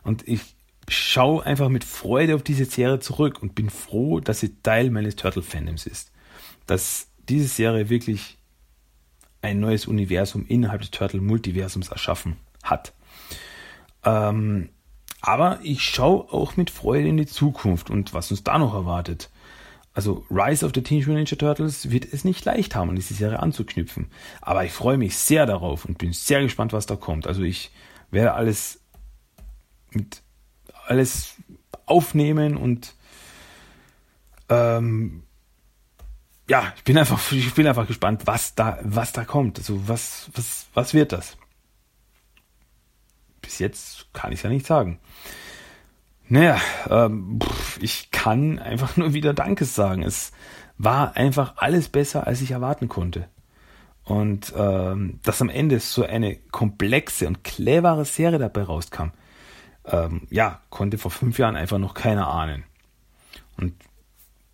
Und 0.02 0.26
ich 0.26 0.40
schaue 0.88 1.44
einfach 1.44 1.68
mit 1.68 1.84
Freude 1.84 2.34
auf 2.34 2.42
diese 2.42 2.64
Serie 2.64 2.98
zurück 3.00 3.42
und 3.42 3.54
bin 3.54 3.70
froh, 3.70 4.20
dass 4.20 4.40
sie 4.40 4.60
Teil 4.62 4.90
meines 4.90 5.16
Turtle-Fandoms 5.16 5.86
ist. 5.86 6.12
Dass 6.66 7.08
diese 7.28 7.48
Serie 7.48 7.88
wirklich 7.88 8.38
ein 9.42 9.60
neues 9.60 9.86
Universum 9.86 10.44
innerhalb 10.46 10.80
des 10.80 10.90
Turtle-Multiversums 10.90 11.88
erschaffen 11.88 12.36
hat. 12.62 12.92
Ähm, 14.04 14.70
aber 15.22 15.60
ich 15.62 15.82
schaue 15.82 16.32
auch 16.32 16.56
mit 16.56 16.70
Freude 16.70 17.08
in 17.08 17.16
die 17.16 17.26
Zukunft 17.26 17.90
und 17.90 18.14
was 18.14 18.30
uns 18.30 18.42
da 18.42 18.58
noch 18.58 18.74
erwartet. 18.74 19.30
Also 19.92 20.24
Rise 20.30 20.64
of 20.64 20.72
the 20.74 20.82
Teenage 20.82 21.08
Mutant 21.08 21.30
Ninja 21.30 21.36
Turtles 21.36 21.90
wird 21.90 22.10
es 22.12 22.24
nicht 22.24 22.44
leicht 22.44 22.74
haben, 22.74 22.94
diese 22.94 23.14
Serie 23.14 23.40
anzuknüpfen. 23.40 24.10
Aber 24.40 24.64
ich 24.64 24.72
freue 24.72 24.96
mich 24.96 25.16
sehr 25.16 25.46
darauf 25.46 25.84
und 25.84 25.98
bin 25.98 26.12
sehr 26.12 26.42
gespannt, 26.42 26.72
was 26.72 26.86
da 26.86 26.96
kommt. 26.96 27.26
Also 27.26 27.42
ich 27.42 27.70
werde 28.10 28.34
alles 28.34 28.79
mit 29.92 30.22
alles 30.86 31.34
aufnehmen 31.86 32.56
und 32.56 32.94
ähm, 34.48 35.22
ja, 36.48 36.72
ich 36.76 36.82
bin 36.82 36.98
einfach, 36.98 37.30
ich 37.30 37.54
bin 37.54 37.66
einfach 37.68 37.86
gespannt, 37.86 38.22
was 38.26 38.56
da, 38.56 38.78
was 38.82 39.12
da 39.12 39.24
kommt. 39.24 39.58
Also 39.58 39.88
was, 39.88 40.30
was, 40.34 40.66
was 40.74 40.94
wird 40.94 41.12
das? 41.12 41.36
Bis 43.40 43.60
jetzt 43.60 44.12
kann 44.12 44.32
ich 44.32 44.40
es 44.40 44.42
ja 44.42 44.50
nicht 44.50 44.66
sagen. 44.66 44.98
Naja, 46.28 46.60
ähm, 46.88 47.38
ich 47.80 48.10
kann 48.10 48.58
einfach 48.58 48.96
nur 48.96 49.14
wieder 49.14 49.32
Dankes 49.32 49.74
sagen. 49.76 50.02
Es 50.02 50.32
war 50.76 51.16
einfach 51.16 51.54
alles 51.56 51.88
besser, 51.88 52.26
als 52.26 52.40
ich 52.40 52.50
erwarten 52.50 52.88
konnte. 52.88 53.28
Und 54.04 54.52
ähm, 54.56 55.20
dass 55.22 55.40
am 55.40 55.50
Ende 55.50 55.78
so 55.78 56.04
eine 56.04 56.34
komplexe 56.36 57.28
und 57.28 57.44
clevere 57.44 58.04
Serie 58.04 58.40
dabei 58.40 58.62
rauskam, 58.62 59.10
ähm, 59.84 60.26
ja, 60.30 60.60
konnte 60.70 60.98
vor 60.98 61.10
fünf 61.10 61.38
Jahren 61.38 61.56
einfach 61.56 61.78
noch 61.78 61.94
keiner 61.94 62.28
ahnen. 62.28 62.64
Und 63.56 63.74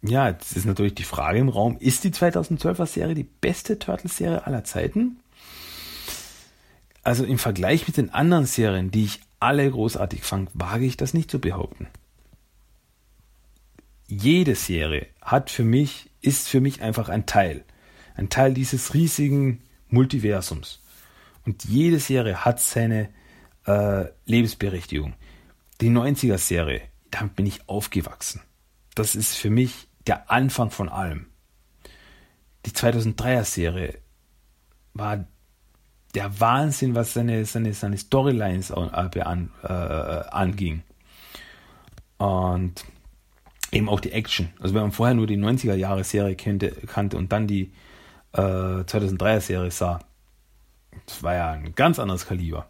ja, 0.02 0.28
jetzt 0.28 0.56
ist 0.56 0.66
natürlich 0.66 0.94
die 0.94 1.04
Frage 1.04 1.38
im 1.38 1.48
Raum, 1.48 1.76
ist 1.78 2.04
die 2.04 2.10
2012er 2.10 2.86
Serie 2.86 3.14
die 3.14 3.24
beste 3.24 3.78
Turtles-Serie 3.78 4.46
aller 4.46 4.64
Zeiten? 4.64 5.18
Also 7.02 7.24
im 7.24 7.38
Vergleich 7.38 7.86
mit 7.86 7.96
den 7.96 8.10
anderen 8.10 8.46
Serien, 8.46 8.90
die 8.90 9.04
ich 9.04 9.20
alle 9.38 9.70
großartig 9.70 10.22
fand, 10.22 10.50
wage 10.54 10.86
ich 10.86 10.96
das 10.96 11.14
nicht 11.14 11.30
zu 11.30 11.40
behaupten. 11.40 11.88
Jede 14.08 14.54
Serie 14.54 15.06
hat 15.20 15.50
für 15.50 15.64
mich, 15.64 16.10
ist 16.20 16.48
für 16.48 16.60
mich 16.60 16.82
einfach 16.82 17.08
ein 17.08 17.26
Teil. 17.26 17.64
Ein 18.14 18.28
Teil 18.28 18.54
dieses 18.54 18.94
riesigen 18.94 19.62
Multiversums. 19.88 20.80
Und 21.44 21.64
jede 21.64 22.00
Serie 22.00 22.44
hat 22.44 22.60
seine 22.60 23.08
äh, 23.66 24.06
Lebensberechtigung. 24.24 25.14
Die 25.80 25.90
90er-Serie, 25.90 26.82
damit 27.10 27.36
bin 27.36 27.46
ich 27.46 27.68
aufgewachsen. 27.68 28.40
Das 28.94 29.14
ist 29.14 29.36
für 29.36 29.50
mich 29.50 29.88
der 30.06 30.30
Anfang 30.30 30.70
von 30.70 30.88
allem. 30.88 31.26
Die 32.64 32.70
2003er-Serie 32.70 33.98
war 34.94 35.26
der 36.14 36.40
Wahnsinn, 36.40 36.94
was 36.94 37.12
seine, 37.12 37.44
seine, 37.44 37.74
seine 37.74 37.98
Storylines 37.98 38.72
an, 38.72 39.50
äh, 39.62 39.66
anging. 39.66 40.82
Und 42.16 42.84
eben 43.70 43.88
auch 43.88 44.00
die 44.00 44.12
Action. 44.12 44.48
Also 44.58 44.74
wenn 44.74 44.82
man 44.82 44.92
vorher 44.92 45.14
nur 45.14 45.26
die 45.26 45.36
90er-Jahre-Serie 45.36 46.36
kannte, 46.36 46.70
kannte 46.86 47.18
und 47.18 47.32
dann 47.32 47.46
die 47.46 47.72
äh, 48.32 48.40
2003er-Serie 48.40 49.70
sah, 49.70 50.00
das 51.04 51.22
war 51.22 51.34
ja 51.34 51.50
ein 51.52 51.74
ganz 51.74 51.98
anderes 51.98 52.26
Kaliber. 52.26 52.68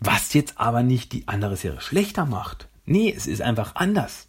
Was 0.00 0.34
jetzt 0.34 0.58
aber 0.58 0.82
nicht 0.82 1.12
die 1.12 1.26
andere 1.28 1.56
Serie 1.56 1.80
schlechter 1.80 2.26
macht. 2.26 2.68
Nee, 2.84 3.12
es 3.14 3.26
ist 3.26 3.42
einfach 3.42 3.74
anders. 3.74 4.28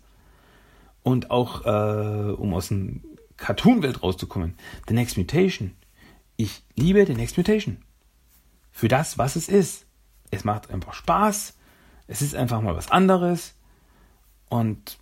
Und 1.03 1.31
auch, 1.31 1.65
äh, 1.65 2.31
um 2.31 2.53
aus 2.53 2.69
dem 2.69 3.03
Cartoon-Welt 3.37 4.01
rauszukommen, 4.03 4.55
The 4.87 4.93
Next 4.93 5.17
Mutation. 5.17 5.75
Ich 6.35 6.63
liebe 6.75 7.05
The 7.05 7.13
Next 7.13 7.37
Mutation. 7.37 7.77
Für 8.71 8.87
das, 8.87 9.17
was 9.17 9.35
es 9.35 9.49
ist. 9.49 9.85
Es 10.31 10.43
macht 10.43 10.69
einfach 10.71 10.93
Spaß. 10.93 11.55
Es 12.07 12.21
ist 12.21 12.35
einfach 12.35 12.61
mal 12.61 12.75
was 12.75 12.91
anderes. 12.91 13.55
Und 14.49 14.97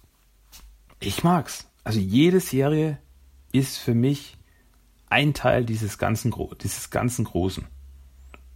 ich 1.00 1.24
mag's. 1.24 1.68
Also 1.84 2.00
jede 2.00 2.40
Serie 2.40 3.00
ist 3.52 3.78
für 3.78 3.94
mich 3.94 4.38
ein 5.10 5.34
Teil 5.34 5.66
dieses 5.66 5.98
ganzen, 5.98 6.34
dieses 6.62 6.90
ganzen 6.90 7.26
Großen. 7.26 7.66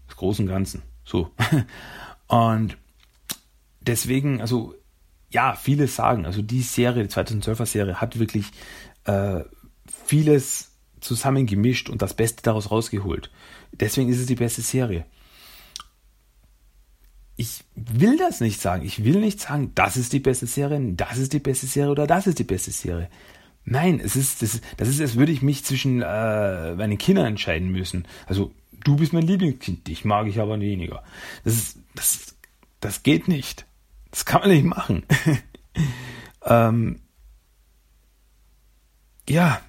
Des 0.07 0.17
großen 0.17 0.47
Ganzen. 0.47 0.81
So. 1.09 1.31
Und 2.27 2.77
deswegen, 3.81 4.41
also 4.41 4.75
ja, 5.31 5.55
viele 5.55 5.87
sagen, 5.87 6.25
also 6.25 6.41
die 6.41 6.61
Serie, 6.61 7.03
die 7.03 7.09
2012er 7.09 7.65
Serie, 7.65 8.01
hat 8.01 8.19
wirklich 8.19 8.45
äh, 9.05 9.41
vieles 10.05 10.71
zusammengemischt 11.01 11.89
und 11.89 12.01
das 12.01 12.13
Beste 12.13 12.43
daraus 12.43 12.71
rausgeholt. 12.71 13.31
Deswegen 13.71 14.09
ist 14.09 14.19
es 14.19 14.25
die 14.25 14.35
beste 14.35 14.61
Serie. 14.61 15.05
Ich 17.37 17.63
will 17.75 18.17
das 18.17 18.41
nicht 18.41 18.59
sagen. 18.59 18.83
Ich 18.83 19.05
will 19.05 19.19
nicht 19.19 19.39
sagen, 19.39 19.71
das 19.75 19.97
ist 19.97 20.13
die 20.13 20.19
beste 20.19 20.45
Serie, 20.45 20.93
das 20.93 21.17
ist 21.17 21.31
die 21.31 21.39
beste 21.39 21.67
Serie 21.67 21.91
oder 21.91 22.05
das 22.05 22.27
ist 22.27 22.37
die 22.37 22.43
beste 22.43 22.71
Serie. 22.71 23.09
Nein, 23.63 24.01
es 24.03 24.15
ist, 24.15 24.41
das, 24.41 24.61
das 24.77 24.89
ist, 24.89 24.99
als 24.99 25.15
würde 25.15 25.31
ich 25.31 25.41
mich 25.41 25.63
zwischen 25.63 26.01
äh, 26.01 26.75
meinen 26.75 26.97
Kindern 26.97 27.27
entscheiden 27.27 27.71
müssen. 27.71 28.07
Also 28.25 28.51
du 28.83 28.95
bist 28.95 29.13
mein 29.13 29.27
Lieblingskind, 29.27 29.87
dich 29.87 30.05
mag 30.05 30.27
ich 30.27 30.39
aber 30.39 30.59
weniger. 30.59 31.03
Das 31.43 31.53
ist, 31.53 31.79
das, 31.95 32.35
das 32.79 33.03
geht 33.03 33.27
nicht. 33.27 33.65
Das 34.11 34.25
kann 34.25 34.41
man 34.41 34.49
nicht 34.49 34.65
machen. 34.65 35.05
ähm, 36.45 37.01
ja. 39.27 39.61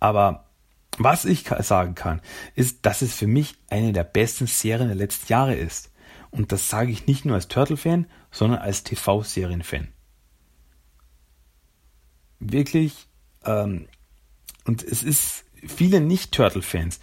Aber 0.00 0.50
was 0.98 1.24
ich 1.24 1.44
sagen 1.60 1.94
kann, 1.94 2.20
ist, 2.54 2.84
dass 2.86 3.02
es 3.02 3.14
für 3.14 3.26
mich 3.26 3.56
eine 3.68 3.92
der 3.92 4.04
besten 4.04 4.46
Serien 4.46 4.88
der 4.88 4.96
letzten 4.96 5.28
Jahre 5.28 5.54
ist. 5.54 5.90
Und 6.30 6.52
das 6.52 6.68
sage 6.68 6.90
ich 6.90 7.06
nicht 7.06 7.24
nur 7.24 7.34
als 7.34 7.48
Turtle-Fan, 7.48 8.06
sondern 8.30 8.60
als 8.60 8.84
TV-Serien-Fan. 8.84 9.88
Wirklich, 12.38 13.08
ähm, 13.44 13.88
und 14.64 14.82
es 14.82 15.02
ist 15.02 15.44
viele 15.66 16.00
Nicht-Turtle-Fans 16.00 17.00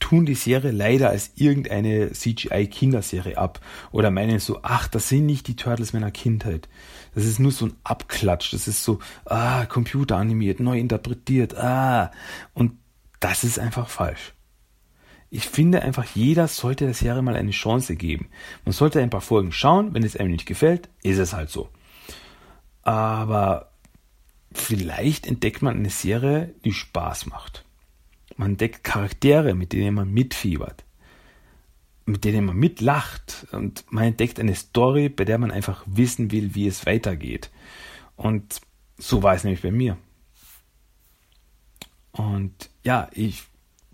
tun 0.00 0.26
die 0.26 0.34
Serie 0.34 0.72
leider 0.72 1.10
als 1.10 1.32
irgendeine 1.36 2.12
CGI-Kinderserie 2.12 3.36
ab 3.36 3.60
oder 3.92 4.10
meinen 4.10 4.40
so, 4.40 4.60
ach, 4.62 4.88
das 4.88 5.08
sind 5.08 5.26
nicht 5.26 5.46
die 5.46 5.56
Turtles 5.56 5.92
meiner 5.92 6.10
Kindheit. 6.10 6.68
Das 7.14 7.24
ist 7.24 7.38
nur 7.38 7.52
so 7.52 7.66
ein 7.66 7.76
Abklatsch. 7.84 8.52
Das 8.52 8.66
ist 8.66 8.82
so, 8.82 8.98
ah, 9.26 9.66
computeranimiert, 9.66 10.60
neu 10.60 10.78
interpretiert, 10.78 11.56
ah. 11.56 12.10
Und 12.54 12.72
das 13.20 13.44
ist 13.44 13.58
einfach 13.58 13.88
falsch. 13.88 14.32
Ich 15.28 15.48
finde 15.48 15.82
einfach, 15.82 16.06
jeder 16.14 16.48
sollte 16.48 16.86
der 16.86 16.94
Serie 16.94 17.22
mal 17.22 17.36
eine 17.36 17.52
Chance 17.52 17.94
geben. 17.94 18.30
Man 18.64 18.72
sollte 18.72 19.00
ein 19.00 19.10
paar 19.10 19.20
Folgen 19.20 19.52
schauen, 19.52 19.94
wenn 19.94 20.02
es 20.02 20.16
einem 20.16 20.32
nicht 20.32 20.46
gefällt, 20.46 20.88
ist 21.02 21.18
es 21.18 21.32
halt 21.32 21.50
so. 21.50 21.68
Aber 22.82 23.70
vielleicht 24.52 25.26
entdeckt 25.26 25.62
man 25.62 25.76
eine 25.76 25.90
Serie, 25.90 26.54
die 26.64 26.72
Spaß 26.72 27.26
macht. 27.26 27.64
Man 28.40 28.52
entdeckt 28.52 28.84
Charaktere, 28.84 29.52
mit 29.52 29.74
denen 29.74 29.94
man 29.94 30.10
mitfiebert, 30.14 30.86
mit 32.06 32.24
denen 32.24 32.46
man 32.46 32.56
mitlacht 32.56 33.46
und 33.52 33.84
man 33.90 34.04
entdeckt 34.04 34.40
eine 34.40 34.54
Story, 34.54 35.10
bei 35.10 35.26
der 35.26 35.36
man 35.36 35.50
einfach 35.50 35.84
wissen 35.84 36.30
will, 36.30 36.54
wie 36.54 36.66
es 36.66 36.86
weitergeht. 36.86 37.50
Und 38.16 38.62
so 38.96 39.22
war 39.22 39.34
es 39.34 39.44
nämlich 39.44 39.60
bei 39.60 39.70
mir. 39.70 39.98
Und 42.12 42.70
ja, 42.82 43.10
ich 43.12 43.42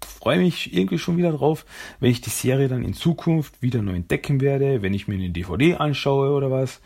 freue 0.01 0.39
mich 0.39 0.73
irgendwie 0.73 1.01
schon 1.01 1.17
wieder 1.17 1.33
drauf, 1.33 1.67
wenn 1.99 2.13
ich 2.13 2.21
die 2.21 2.31
Serie 2.31 2.69
dann 2.69 2.85
in 2.85 2.95
Zukunft 2.95 3.63
wieder 3.63 3.83
neu 3.83 3.97
entdecken 3.97 4.41
werde, 4.41 4.81
wenn 4.81 4.95
ich 4.95 5.09
mir 5.09 5.17
eine 5.17 5.31
DVD 5.31 5.75
anschaue 5.75 6.31
oder 6.31 6.53
was. 6.53 6.81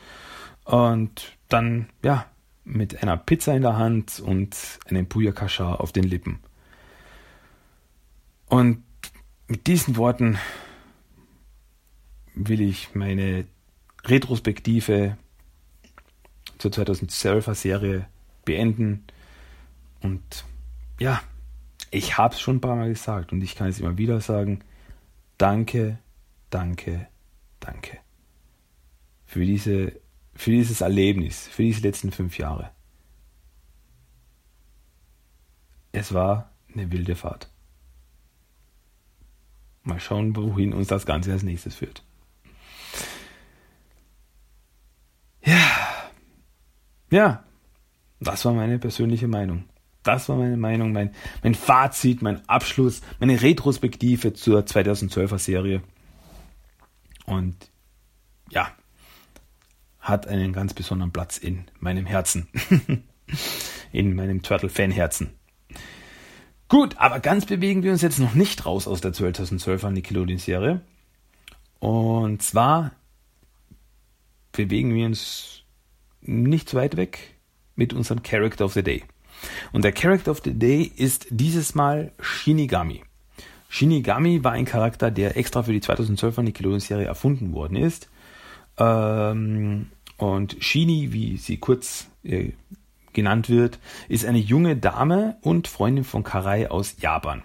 Und 0.65 1.37
dann, 1.49 1.91
ja, 2.03 2.25
mit 2.65 3.03
einer 3.03 3.19
Pizza 3.19 3.55
in 3.55 3.61
der 3.61 3.77
Hand 3.77 4.19
und 4.19 4.57
einem 4.87 5.05
Buyakasha 5.05 5.75
auf 5.75 5.93
den 5.93 6.05
Lippen. 6.05 6.39
Und 8.51 8.83
mit 9.49 9.67
diesen 9.67 9.97
Worten 9.97 10.39
will 12.35 12.61
ich 12.61 12.95
meine 12.95 13.47
Retrospektive 14.05 15.17
zur 16.59 16.71
2012er 16.71 17.55
Serie 17.55 18.07
beenden. 18.45 19.05
Und 20.01 20.45
ja, 20.99 21.23
Ich 21.93 22.19
habe 22.19 22.35
es 22.35 22.41
schon 22.41 22.57
ein 22.57 22.61
paar 22.61 22.77
Mal 22.77 22.89
gesagt 22.89 23.33
und 23.33 23.43
ich 23.43 23.57
kann 23.57 23.69
es 23.69 23.81
immer 23.81 23.99
wieder 23.99 24.21
sagen. 24.21 24.61
Danke, 25.39 25.99
danke, 26.51 27.09
danke. 27.59 27.99
Für, 29.27 29.45
diese, 29.45 30.01
für 30.35 30.51
dieses 30.51 30.81
Erlebnis, 30.81 31.49
für 31.49 31.63
diese 31.63 31.83
letzten 31.83 32.13
fünf 32.13 32.39
Jahre. 32.39 32.71
Es 35.93 36.15
war 36.15 36.53
eine 36.73 36.93
wilde 36.93 37.17
Fahrt. 37.17 37.50
Mal 39.91 40.01
schauen, 40.01 40.35
wohin 40.37 40.73
uns 40.73 40.89
das 40.89 41.05
Ganze 41.05 41.33
als 41.33 41.43
nächstes 41.43 41.75
führt. 41.75 42.03
Ja. 45.45 46.11
Ja. 47.11 47.45
Das 48.21 48.45
war 48.45 48.53
meine 48.53 48.79
persönliche 48.79 49.29
Meinung. 49.29 49.65
Das 50.03 50.29
war 50.29 50.37
meine 50.37 50.57
Meinung, 50.57 50.93
mein, 50.93 51.15
mein 51.43 51.55
Fazit, 51.55 52.23
mein 52.23 52.49
Abschluss, 52.49 53.03
meine 53.19 53.43
Retrospektive 53.43 54.33
zur 54.33 54.61
2012er 54.61 55.39
Serie. 55.39 55.83
Und 57.27 57.71
ja, 58.51 58.71
hat 59.99 60.27
einen 60.27 60.53
ganz 60.53 60.73
besonderen 60.73 61.13
Platz 61.13 61.37
in 61.37 61.65
meinem 61.81 62.07
Herzen. 62.07 62.49
in 63.93 64.15
meinem 64.15 64.43
Turtle-Fan-Herzen. 64.43 65.35
Gut, 66.71 66.95
aber 66.99 67.19
ganz 67.19 67.47
bewegen 67.47 67.83
wir 67.83 67.91
uns 67.91 68.01
jetzt 68.01 68.21
noch 68.21 68.35
nicht 68.35 68.65
raus 68.65 68.87
aus 68.87 69.01
der 69.01 69.13
2012er 69.13 69.91
Nickelodeon-Serie. 69.91 70.81
Und 71.81 72.43
zwar 72.43 72.93
bewegen 74.53 74.95
wir 74.95 75.05
uns 75.07 75.65
nicht 76.21 76.73
weit 76.75 76.97
weg 76.97 77.35
mit 77.75 77.93
unserem 77.93 78.23
Character 78.23 78.65
of 78.67 78.75
the 78.75 78.85
Day. 78.85 79.03
Und 79.73 79.83
der 79.83 79.91
Character 79.91 80.31
of 80.31 80.43
the 80.45 80.55
Day 80.55 80.93
ist 80.95 81.27
dieses 81.31 81.75
Mal 81.75 82.13
Shinigami. 82.21 83.03
Shinigami 83.69 84.45
war 84.45 84.53
ein 84.53 84.65
Charakter, 84.65 85.11
der 85.11 85.37
extra 85.37 85.65
für 85.65 85.73
die 85.73 85.81
2012er 85.81 86.43
Nickelodeon-Serie 86.43 87.07
erfunden 87.07 87.53
worden 87.53 87.79
ist. 87.79 88.09
Ähm, 88.79 89.89
und 90.19 90.57
Shini, 90.61 91.13
wie 91.13 91.37
sie 91.37 91.57
kurz 91.57 92.07
äh, 92.23 92.53
genannt 93.13 93.49
wird, 93.49 93.79
ist 94.09 94.25
eine 94.25 94.39
junge 94.39 94.77
Dame 94.77 95.37
und 95.43 95.69
Freundin 95.69 96.05
von 96.05 96.25
Karai 96.25 96.71
aus 96.71 96.97
Japan. 97.01 97.43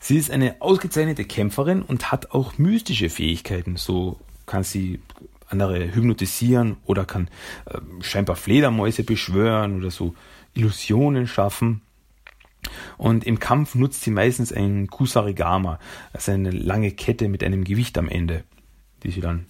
Sie 0.00 0.16
ist 0.16 0.30
eine 0.30 0.56
ausgezeichnete 0.60 1.24
Kämpferin 1.24 1.82
und 1.82 2.12
hat 2.12 2.30
auch 2.30 2.56
mystische 2.58 3.10
Fähigkeiten. 3.10 3.76
So 3.76 4.20
kann 4.46 4.62
sie 4.62 5.00
andere 5.48 5.94
hypnotisieren 5.94 6.76
oder 6.84 7.04
kann 7.04 7.28
äh, 7.66 7.78
scheinbar 8.00 8.36
Fledermäuse 8.36 9.02
beschwören 9.02 9.78
oder 9.78 9.90
so 9.90 10.14
Illusionen 10.54 11.26
schaffen. 11.26 11.82
Und 12.96 13.24
im 13.24 13.38
Kampf 13.38 13.74
nutzt 13.74 14.02
sie 14.02 14.10
meistens 14.10 14.52
ein 14.52 14.88
Kusarigama, 14.88 15.78
also 16.12 16.32
eine 16.32 16.50
lange 16.50 16.90
Kette 16.90 17.28
mit 17.28 17.42
einem 17.42 17.64
Gewicht 17.64 17.96
am 17.98 18.08
Ende, 18.08 18.44
die 19.02 19.10
sie 19.10 19.20
dann 19.20 19.46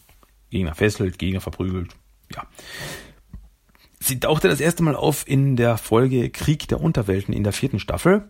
Gegner 0.51 0.75
fesselt, 0.75 1.19
Gegner 1.19 1.41
verprügelt. 1.41 1.95
Ja. 2.35 2.47
Sie 4.01 4.21
tauchte 4.21 4.49
das 4.49 4.61
erste 4.61 4.83
Mal 4.83 4.97
auf 4.97 5.27
in 5.27 5.57
der 5.57 5.77
Folge 5.77 6.31
Krieg 6.31 6.69
der 6.69 6.81
Unterwelten 6.81 7.35
in 7.35 7.45
der 7.45 7.53
vierten 7.53 7.81
Staffel. 7.81 8.29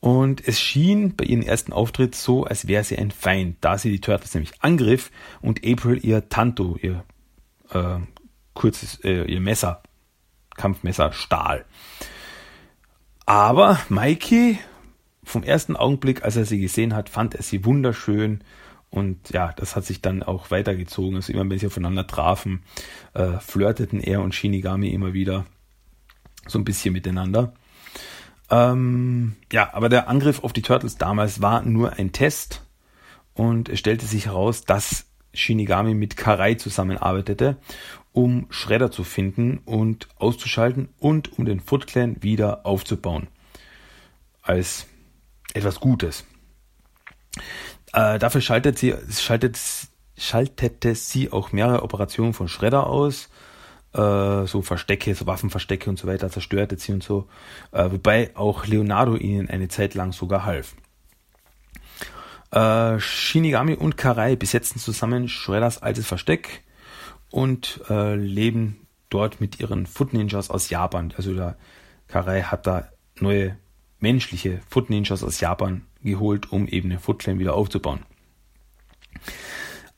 Und 0.00 0.46
es 0.46 0.58
schien 0.58 1.14
bei 1.14 1.24
ihrem 1.24 1.42
ersten 1.42 1.72
Auftritt 1.72 2.14
so, 2.14 2.44
als 2.44 2.66
wäre 2.66 2.84
sie 2.84 2.96
ein 2.96 3.10
Feind, 3.10 3.58
da 3.60 3.76
sie 3.76 3.90
die 3.90 4.00
Turtles 4.00 4.32
nämlich 4.32 4.52
angriff 4.60 5.10
und 5.42 5.60
April 5.64 6.02
ihr 6.02 6.28
Tanto, 6.30 6.78
ihr 6.80 7.04
äh, 7.70 7.98
kurzes, 8.54 9.00
äh, 9.04 9.24
ihr 9.24 9.40
Messer, 9.40 9.82
Kampfmesser 10.56 11.12
stahl. 11.12 11.66
Aber 13.26 13.78
Mikey, 13.90 14.58
vom 15.22 15.42
ersten 15.42 15.76
Augenblick, 15.76 16.24
als 16.24 16.36
er 16.36 16.46
sie 16.46 16.60
gesehen 16.60 16.94
hat, 16.94 17.10
fand 17.10 17.34
er 17.34 17.42
sie 17.42 17.64
wunderschön 17.66 18.42
und 18.90 19.30
ja, 19.30 19.52
das 19.54 19.76
hat 19.76 19.84
sich 19.84 20.02
dann 20.02 20.22
auch 20.22 20.50
weitergezogen. 20.50 21.16
Also 21.16 21.32
immer 21.32 21.48
wenn 21.48 21.58
sie 21.58 21.66
aufeinander 21.66 22.06
trafen, 22.06 22.62
äh, 23.14 23.38
flirteten 23.38 24.00
er 24.00 24.20
und 24.20 24.34
Shinigami 24.34 24.88
immer 24.88 25.12
wieder 25.12 25.46
so 26.46 26.58
ein 26.58 26.64
bisschen 26.64 26.92
miteinander. 26.92 27.52
Ähm, 28.50 29.36
ja, 29.52 29.72
aber 29.74 29.88
der 29.88 30.08
Angriff 30.08 30.42
auf 30.42 30.52
die 30.52 30.62
Turtles 30.62 30.98
damals 30.98 31.40
war 31.40 31.62
nur 31.62 31.92
ein 31.92 32.10
Test 32.10 32.62
und 33.34 33.68
es 33.68 33.78
stellte 33.78 34.06
sich 34.06 34.26
heraus, 34.26 34.64
dass 34.64 35.06
Shinigami 35.32 35.94
mit 35.94 36.16
Karai 36.16 36.54
zusammenarbeitete, 36.54 37.58
um 38.12 38.46
Shredder 38.50 38.90
zu 38.90 39.04
finden 39.04 39.58
und 39.64 40.08
auszuschalten 40.18 40.88
und 40.98 41.38
um 41.38 41.44
den 41.44 41.60
Foot 41.60 41.86
Clan 41.86 42.20
wieder 42.22 42.66
aufzubauen. 42.66 43.28
Als 44.42 44.86
etwas 45.54 45.78
Gutes. 45.78 46.24
Äh, 47.92 48.18
dafür 48.18 48.40
schaltet 48.40 48.78
sie, 48.78 48.94
schaltet, 49.10 49.58
schaltete 50.16 50.94
sie 50.94 51.32
auch 51.32 51.52
mehrere 51.52 51.82
Operationen 51.82 52.34
von 52.34 52.48
Shredder 52.48 52.86
aus. 52.86 53.28
Äh, 53.92 54.46
so 54.46 54.62
Verstecke, 54.62 55.14
so 55.14 55.26
Waffenverstecke 55.26 55.90
und 55.90 55.98
so 55.98 56.06
weiter, 56.06 56.30
zerstörte 56.30 56.78
sie 56.78 56.92
und 56.92 57.02
so. 57.02 57.28
Äh, 57.72 57.90
wobei 57.90 58.30
auch 58.34 58.66
Leonardo 58.66 59.16
ihnen 59.16 59.48
eine 59.48 59.68
Zeit 59.68 59.94
lang 59.94 60.12
sogar 60.12 60.44
half. 60.44 60.74
Äh, 62.52 62.98
Shinigami 63.00 63.74
und 63.74 63.96
Karai 63.96 64.36
besetzen 64.36 64.80
zusammen 64.80 65.28
Shredders 65.28 65.82
altes 65.82 66.06
Versteck 66.06 66.62
und 67.30 67.80
äh, 67.88 68.14
leben 68.14 68.86
dort 69.08 69.40
mit 69.40 69.60
ihren 69.60 69.86
Foot 69.86 70.12
Ninjas 70.12 70.50
aus 70.50 70.70
Japan. 70.70 71.12
Also 71.16 71.34
der 71.34 71.56
Karai 72.08 72.42
hat 72.42 72.66
da 72.66 72.88
neue 73.18 73.56
menschliche 74.00 74.60
Foot 74.68 74.90
Ninjas 74.90 75.22
aus 75.22 75.40
Japan 75.40 75.82
geholt, 76.02 76.50
um 76.52 76.66
eben 76.66 76.90
den 76.90 76.98
Foot 76.98 77.20
Clan 77.20 77.38
wieder 77.38 77.54
aufzubauen. 77.54 78.00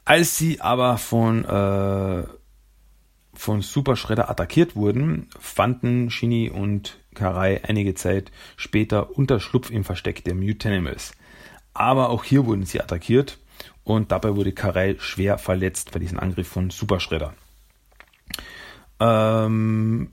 Als 0.04 0.36
sie 0.36 0.60
aber 0.60 0.98
von, 0.98 1.44
äh, 1.44 2.24
von 3.34 3.62
Super 3.62 3.96
Shredder 3.96 4.28
attackiert 4.28 4.74
wurden, 4.74 5.28
fanden 5.38 6.10
Shinny 6.10 6.50
und 6.50 6.98
Karai 7.14 7.62
einige 7.64 7.94
Zeit 7.94 8.32
später 8.56 9.16
Unterschlupf 9.16 9.70
im 9.70 9.84
Versteck 9.84 10.24
der 10.24 10.34
Mutanimals. 10.34 11.12
Aber 11.74 12.10
auch 12.10 12.24
hier 12.24 12.46
wurden 12.46 12.64
sie 12.64 12.80
attackiert 12.80 13.38
und 13.84 14.12
dabei 14.12 14.34
wurde 14.36 14.52
Karai 14.52 14.96
schwer 14.98 15.38
verletzt 15.38 15.92
bei 15.92 15.98
diesem 15.98 16.18
Angriff 16.18 16.48
von 16.48 16.70
Super 16.70 17.00
Shredder. 17.00 17.34
Ähm, 19.00 20.10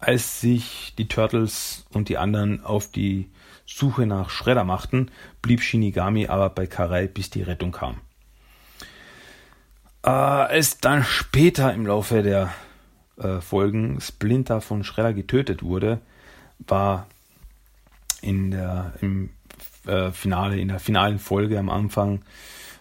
als 0.00 0.40
sich 0.40 0.94
die 0.96 1.08
Turtles 1.08 1.84
und 1.92 2.08
die 2.08 2.18
anderen 2.18 2.64
auf 2.64 2.90
die 2.90 3.30
Suche 3.66 4.06
nach 4.06 4.30
Shredder 4.30 4.64
machten, 4.64 5.10
blieb 5.42 5.62
Shinigami 5.62 6.26
aber 6.26 6.50
bei 6.50 6.66
Karai, 6.66 7.06
bis 7.06 7.30
die 7.30 7.42
Rettung 7.42 7.70
kam. 7.70 8.00
Äh, 10.02 10.08
als 10.08 10.78
dann 10.78 11.04
später 11.04 11.72
im 11.74 11.86
Laufe 11.86 12.22
der 12.22 12.52
äh, 13.18 13.40
Folgen 13.40 14.00
Splinter 14.00 14.60
von 14.60 14.82
Shredder 14.82 15.12
getötet 15.12 15.62
wurde, 15.62 16.00
war 16.58 17.06
in 18.22 18.50
der, 18.50 18.94
im 19.02 19.30
äh, 19.86 20.10
Finale, 20.10 20.58
in 20.58 20.68
der 20.68 20.80
finalen 20.80 21.18
Folge 21.18 21.58
am 21.58 21.68
Anfang 21.68 22.22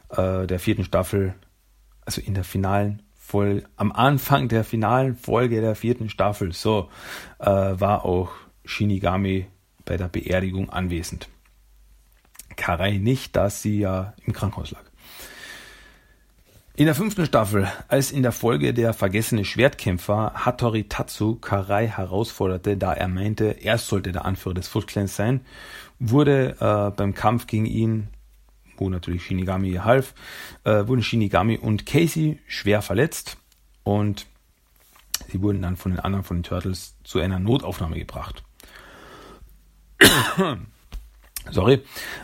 äh, 0.09 0.47
der 0.47 0.59
vierten 0.59 0.85
Staffel, 0.85 1.35
also 2.05 2.21
in 2.21 2.33
der 2.33 2.45
finalen 2.45 3.01
Folge, 3.29 3.63
am 3.75 3.91
Anfang 3.91 4.47
der 4.47 4.63
finalen 4.63 5.15
Folge 5.15 5.61
der 5.61 5.75
vierten 5.75 6.09
Staffel, 6.09 6.51
so, 6.51 6.89
äh, 7.37 7.45
war 7.45 8.03
auch 8.03 8.31
Shinigami 8.65 9.45
bei 9.85 9.97
der 9.97 10.07
Beerdigung 10.07 10.71
anwesend. 10.71 11.29
Karai 12.55 12.97
nicht, 12.97 13.35
da 13.35 13.51
sie 13.51 13.81
ja 13.81 14.15
im 14.25 14.33
Krankenhaus 14.33 14.71
lag. 14.71 14.81
In 16.75 16.85
der 16.85 16.95
fünften 16.95 17.23
Staffel, 17.25 17.67
als 17.87 18.11
in 18.11 18.23
der 18.23 18.31
Folge 18.31 18.73
der 18.73 18.93
vergessene 18.93 19.45
Schwertkämpfer 19.45 20.31
Hattori 20.33 20.85
Tatsu 20.85 21.35
Karai 21.35 21.87
herausforderte, 21.87 22.77
da 22.77 22.93
er 22.93 23.09
meinte, 23.09 23.57
er 23.61 23.77
sollte 23.77 24.11
der 24.11 24.25
Anführer 24.25 24.55
des 24.55 24.67
Foot 24.67 24.87
Clans 24.87 25.15
sein, 25.15 25.41
wurde 25.99 26.55
äh, 26.59 26.95
beim 26.97 27.13
Kampf 27.13 27.45
gegen 27.45 27.67
ihn 27.67 28.07
wo 28.79 28.89
natürlich 28.89 29.23
Shinigami 29.23 29.73
half, 29.73 30.13
äh, 30.63 30.87
wurden 30.87 31.03
Shinigami 31.03 31.57
und 31.57 31.85
Casey 31.85 32.39
schwer 32.47 32.81
verletzt 32.81 33.37
und 33.83 34.25
sie 35.27 35.41
wurden 35.41 35.61
dann 35.61 35.77
von 35.77 35.91
den 35.91 35.99
anderen 35.99 36.23
von 36.23 36.37
den 36.37 36.43
Turtles 36.43 36.95
zu 37.03 37.19
einer 37.19 37.39
Notaufnahme 37.39 37.97
gebracht. 37.97 38.43
Sorry. 41.51 41.81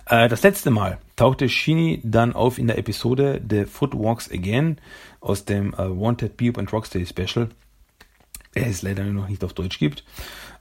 Äh, 0.07 0.29
das 0.29 0.43
letzte 0.43 0.71
Mal 0.71 0.99
tauchte 1.15 1.49
Shini 1.49 2.01
dann 2.03 2.33
auf 2.33 2.57
in 2.57 2.67
der 2.67 2.77
Episode 2.77 3.41
The 3.47 3.65
Foot 3.65 3.93
Walks 3.93 4.31
Again 4.31 4.77
aus 5.19 5.45
dem 5.45 5.73
äh, 5.73 5.77
Wanted 5.77 6.37
Beep 6.37 6.57
and 6.57 6.71
Rocksteady 6.71 7.05
Special, 7.05 7.49
der 8.53 8.67
es 8.67 8.81
leider 8.81 9.03
noch 9.05 9.27
nicht 9.27 9.43
auf 9.43 9.53
Deutsch 9.53 9.79
gibt. 9.79 10.03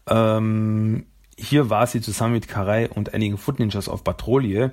Ähm, 0.06 1.06
hier 1.36 1.70
war 1.70 1.86
sie 1.86 2.00
zusammen 2.00 2.34
mit 2.34 2.48
Karai 2.48 2.88
und 2.88 3.12
einigen 3.12 3.38
Foot 3.38 3.58
Ninjas 3.58 3.88
auf 3.88 4.04
Patrouille, 4.04 4.72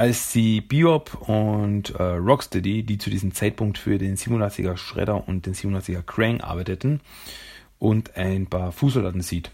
als 0.00 0.32
sie 0.32 0.62
Biop 0.62 1.28
und 1.28 1.90
äh, 1.90 2.02
Rocksteady, 2.02 2.84
die 2.84 2.96
zu 2.96 3.10
diesem 3.10 3.34
Zeitpunkt 3.34 3.76
für 3.76 3.98
den 3.98 4.16
87er 4.16 4.78
Shredder 4.78 5.28
und 5.28 5.44
den 5.44 5.52
87er 5.52 6.00
Krang 6.00 6.40
arbeiteten, 6.40 7.02
und 7.78 8.16
ein 8.16 8.46
paar 8.46 8.72
Fußsoldaten 8.72 9.20
sieht. 9.20 9.50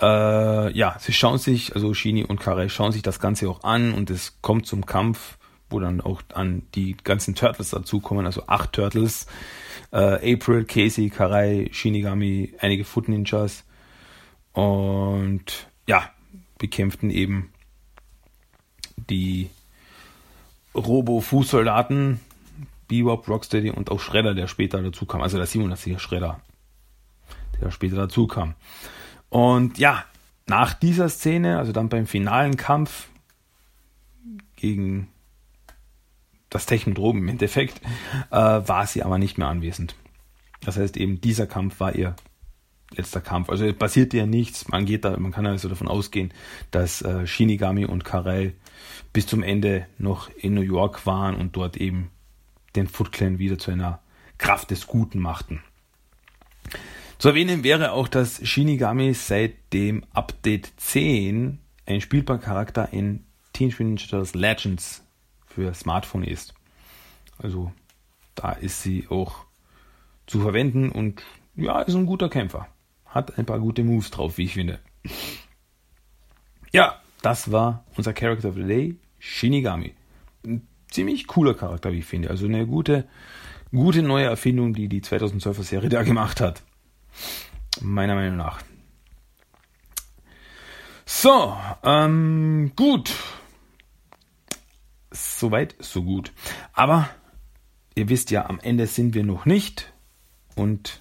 Äh, 0.00 0.72
ja, 0.74 0.96
sie 0.98 1.12
schauen 1.12 1.36
sich, 1.36 1.74
also 1.74 1.92
Shini 1.92 2.24
und 2.24 2.40
Karel 2.40 2.70
schauen 2.70 2.92
sich 2.92 3.02
das 3.02 3.20
Ganze 3.20 3.50
auch 3.50 3.64
an 3.64 3.92
und 3.92 4.08
es 4.08 4.38
kommt 4.40 4.64
zum 4.64 4.86
Kampf, 4.86 5.36
wo 5.68 5.78
dann 5.78 6.00
auch 6.00 6.22
an 6.32 6.62
die 6.74 6.96
ganzen 6.96 7.34
Turtles 7.34 7.68
dazukommen, 7.68 8.24
also 8.24 8.46
acht 8.46 8.72
Turtles. 8.72 9.26
Äh, 9.92 10.32
April, 10.36 10.64
Casey, 10.64 11.10
Karai, 11.10 11.68
Shinigami, 11.70 12.54
einige 12.60 12.84
Foot 12.84 13.10
Ninjas. 13.10 13.66
Und 14.54 15.68
ja, 15.86 16.08
bekämpften 16.56 17.10
eben 17.10 17.50
die 19.10 19.50
Robo-Fußsoldaten, 20.74 22.20
Bebop, 22.88 23.28
Rocksteady 23.28 23.70
und 23.70 23.90
auch 23.90 24.00
Shredder, 24.00 24.34
der 24.34 24.46
später 24.46 24.82
dazu 24.82 25.06
kam. 25.06 25.22
Also 25.22 25.38
der 25.38 25.46
87er 25.46 25.98
Shredder, 25.98 26.40
der 27.60 27.70
später 27.70 27.96
dazu 27.96 28.26
kam. 28.26 28.54
Und 29.30 29.78
ja, 29.78 30.04
nach 30.46 30.74
dieser 30.74 31.08
Szene, 31.08 31.58
also 31.58 31.72
dann 31.72 31.88
beim 31.88 32.06
finalen 32.06 32.56
Kampf 32.56 33.08
gegen 34.56 35.08
das 36.50 36.66
Technodrom 36.66 37.18
im 37.18 37.28
Endeffekt, 37.28 37.80
äh, 38.30 38.36
war 38.36 38.86
sie 38.86 39.02
aber 39.02 39.18
nicht 39.18 39.38
mehr 39.38 39.48
anwesend. 39.48 39.96
Das 40.60 40.76
heißt 40.76 40.96
eben, 40.96 41.20
dieser 41.20 41.46
Kampf 41.46 41.80
war 41.80 41.94
ihr 41.94 42.14
letzter 42.96 43.20
Kampf. 43.20 43.50
Also 43.50 43.72
passiert 43.72 44.14
ja 44.14 44.26
nichts. 44.26 44.68
Man 44.68 44.86
geht 44.86 45.04
da, 45.04 45.16
man 45.18 45.32
kann 45.32 45.46
also 45.46 45.68
davon 45.68 45.88
ausgehen, 45.88 46.32
dass 46.70 47.02
äh, 47.02 47.26
Shinigami 47.26 47.86
und 47.86 48.04
Karel 48.04 48.54
bis 49.12 49.26
zum 49.26 49.42
Ende 49.42 49.86
noch 49.98 50.30
in 50.36 50.54
New 50.54 50.62
York 50.62 51.06
waren 51.06 51.34
und 51.36 51.56
dort 51.56 51.76
eben 51.76 52.10
den 52.76 52.88
Foot 52.88 53.12
Clan 53.12 53.38
wieder 53.38 53.58
zu 53.58 53.70
einer 53.70 54.00
Kraft 54.38 54.70
des 54.70 54.86
Guten 54.86 55.20
machten. 55.20 55.62
Zu 57.18 57.28
erwähnen 57.28 57.62
wäre 57.62 57.92
auch, 57.92 58.08
dass 58.08 58.46
Shinigami 58.46 59.14
seit 59.14 59.72
dem 59.72 60.04
Update 60.12 60.72
10 60.76 61.60
ein 61.86 62.00
spielbarer 62.00 62.38
Charakter 62.38 62.92
in 62.92 63.24
Teenage 63.52 63.82
Mutant 63.82 64.00
Ninja 64.00 64.06
Turtles 64.08 64.34
Legends 64.34 65.06
für 65.46 65.72
Smartphone 65.74 66.24
ist. 66.24 66.54
Also 67.38 67.72
da 68.34 68.52
ist 68.52 68.82
sie 68.82 69.06
auch 69.08 69.44
zu 70.26 70.40
verwenden 70.40 70.90
und 70.90 71.22
ja, 71.54 71.80
ist 71.82 71.94
ein 71.94 72.06
guter 72.06 72.28
Kämpfer. 72.28 72.66
Hat 73.06 73.38
ein 73.38 73.46
paar 73.46 73.60
gute 73.60 73.84
Moves 73.84 74.10
drauf, 74.10 74.38
wie 74.38 74.44
ich 74.44 74.54
finde. 74.54 74.80
Ja, 76.72 77.00
das 77.24 77.50
war 77.50 77.84
unser 77.96 78.12
Character 78.12 78.50
of 78.50 78.54
the 78.56 78.64
Day, 78.64 78.96
Shinigami. 79.18 79.94
Ein 80.44 80.68
ziemlich 80.90 81.26
cooler 81.26 81.54
Charakter, 81.54 81.90
wie 81.90 82.00
ich 82.00 82.04
finde. 82.04 82.28
Also 82.28 82.44
eine 82.44 82.66
gute, 82.66 83.08
gute 83.70 84.02
neue 84.02 84.26
Erfindung, 84.26 84.74
die 84.74 84.88
die 84.88 85.00
2012er 85.00 85.62
Serie 85.62 85.88
da 85.88 86.02
gemacht 86.02 86.42
hat. 86.42 86.62
Meiner 87.80 88.14
Meinung 88.14 88.36
nach. 88.36 88.60
So, 91.06 91.56
ähm, 91.82 92.72
gut. 92.76 93.14
Soweit, 95.10 95.76
so 95.78 96.02
gut. 96.02 96.30
Aber 96.74 97.08
ihr 97.94 98.10
wisst 98.10 98.30
ja, 98.30 98.46
am 98.46 98.60
Ende 98.60 98.86
sind 98.86 99.14
wir 99.14 99.24
noch 99.24 99.46
nicht. 99.46 99.94
Und 100.56 101.00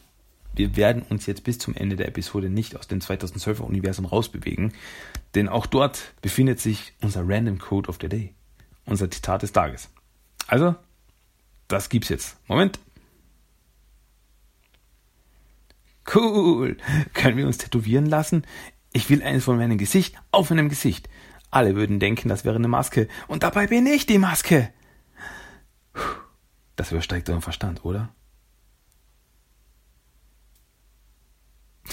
wir 0.55 0.75
werden 0.75 1.01
uns 1.03 1.25
jetzt 1.25 1.43
bis 1.43 1.57
zum 1.57 1.75
Ende 1.75 1.95
der 1.95 2.07
Episode 2.07 2.49
nicht 2.49 2.77
aus 2.77 2.87
dem 2.87 2.99
2012er 2.99 3.61
Universum 3.61 4.05
rausbewegen, 4.05 4.73
denn 5.35 5.49
auch 5.49 5.65
dort 5.65 6.13
befindet 6.21 6.59
sich 6.59 6.93
unser 7.01 7.27
Random 7.27 7.57
Code 7.57 7.89
of 7.89 7.97
the 8.01 8.09
Day, 8.09 8.33
unser 8.85 9.09
Zitat 9.09 9.41
des 9.41 9.51
Tages. 9.51 9.89
Also, 10.47 10.75
das 11.67 11.89
gibt's 11.89 12.09
jetzt. 12.09 12.37
Moment. 12.47 12.79
Cool. 16.13 16.77
Können 17.13 17.37
wir 17.37 17.47
uns 17.47 17.57
tätowieren 17.57 18.05
lassen? 18.05 18.45
Ich 18.91 19.09
will 19.09 19.23
eines 19.23 19.45
von 19.45 19.57
meinem 19.57 19.77
Gesicht 19.77 20.15
auf 20.31 20.49
meinem 20.49 20.69
Gesicht. 20.69 21.09
Alle 21.49 21.75
würden 21.75 21.99
denken, 21.99 22.29
das 22.29 22.45
wäre 22.45 22.55
eine 22.55 22.67
Maske. 22.67 23.07
Und 23.27 23.43
dabei 23.43 23.67
bin 23.67 23.87
ich 23.87 24.05
die 24.05 24.17
Maske. 24.17 24.71
Das 26.75 26.91
übersteigt 26.91 27.29
euren 27.29 27.41
Verstand, 27.41 27.85
oder? 27.85 28.09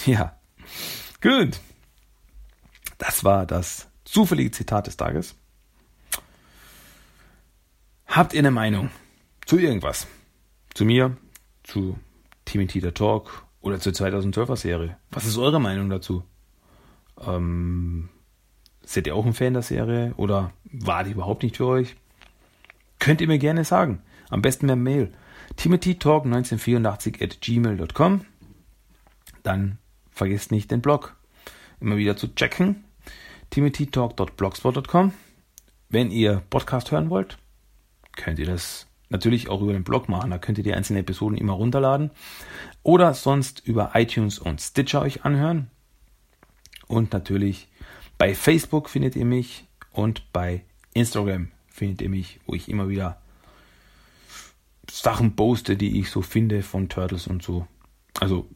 Ja. 0.05 0.37
Gut. 1.21 1.59
Das 2.97 3.23
war 3.23 3.45
das 3.45 3.87
zufällige 4.05 4.51
Zitat 4.51 4.87
des 4.87 4.97
Tages. 4.97 5.35
Habt 8.07 8.33
ihr 8.33 8.39
eine 8.39 8.51
Meinung 8.51 8.89
zu 9.45 9.57
irgendwas? 9.57 10.07
Zu 10.73 10.85
mir, 10.85 11.17
zu 11.63 11.97
TMT 12.45 12.83
der 12.83 12.93
Talk 12.93 13.45
oder 13.61 13.79
zur 13.79 13.93
2012er 13.93 14.57
Serie? 14.57 14.97
Was 15.11 15.25
ist 15.25 15.37
eure 15.37 15.61
Meinung 15.61 15.89
dazu? 15.89 16.23
Ähm, 17.19 18.09
seid 18.83 19.07
ihr 19.07 19.15
auch 19.15 19.25
ein 19.25 19.33
Fan 19.33 19.53
der 19.53 19.61
Serie 19.61 20.13
oder 20.17 20.51
war 20.65 21.03
die 21.03 21.11
überhaupt 21.11 21.43
nicht 21.43 21.57
für 21.57 21.67
euch? 21.67 21.95
Könnt 22.99 23.21
ihr 23.21 23.27
mir 23.27 23.39
gerne 23.39 23.63
sagen. 23.63 24.03
Am 24.29 24.41
besten 24.41 24.67
per 24.67 24.75
Mail. 24.75 25.11
timothytalk1984 25.57 27.23
at 27.23 27.41
gmail.com. 27.41 28.25
Dann 29.43 29.77
vergesst 30.11 30.51
nicht 30.51 30.71
den 30.71 30.81
Blog 30.81 31.15
immer 31.79 31.97
wieder 31.97 32.15
zu 32.15 32.33
checken. 32.33 32.83
timothytalk.blogspot.com. 33.49 35.13
Wenn 35.89 36.11
ihr 36.11 36.41
Podcast 36.49 36.91
hören 36.91 37.09
wollt, 37.09 37.37
könnt 38.15 38.39
ihr 38.39 38.45
das 38.45 38.87
natürlich 39.09 39.49
auch 39.49 39.61
über 39.61 39.73
den 39.73 39.83
Blog 39.83 40.07
machen. 40.07 40.31
Da 40.31 40.37
könnt 40.37 40.57
ihr 40.57 40.63
die 40.63 40.73
einzelnen 40.73 41.01
Episoden 41.01 41.37
immer 41.37 41.53
runterladen. 41.53 42.11
Oder 42.83 43.13
sonst 43.13 43.61
über 43.65 43.91
iTunes 43.93 44.39
und 44.39 44.61
Stitcher 44.61 45.01
euch 45.01 45.25
anhören. 45.25 45.69
Und 46.87 47.11
natürlich 47.11 47.67
bei 48.17 48.35
Facebook 48.35 48.89
findet 48.89 49.15
ihr 49.15 49.25
mich 49.25 49.65
und 49.91 50.31
bei 50.31 50.63
Instagram 50.93 51.49
findet 51.67 52.01
ihr 52.01 52.09
mich, 52.09 52.39
wo 52.45 52.53
ich 52.53 52.69
immer 52.69 52.87
wieder 52.89 53.19
Sachen 54.89 55.35
poste, 55.35 55.75
die 55.75 55.99
ich 55.99 56.09
so 56.09 56.21
finde 56.21 56.63
von 56.63 56.89
Turtles 56.89 57.27
und 57.27 57.43
so. 57.43 57.67
Also 58.19 58.47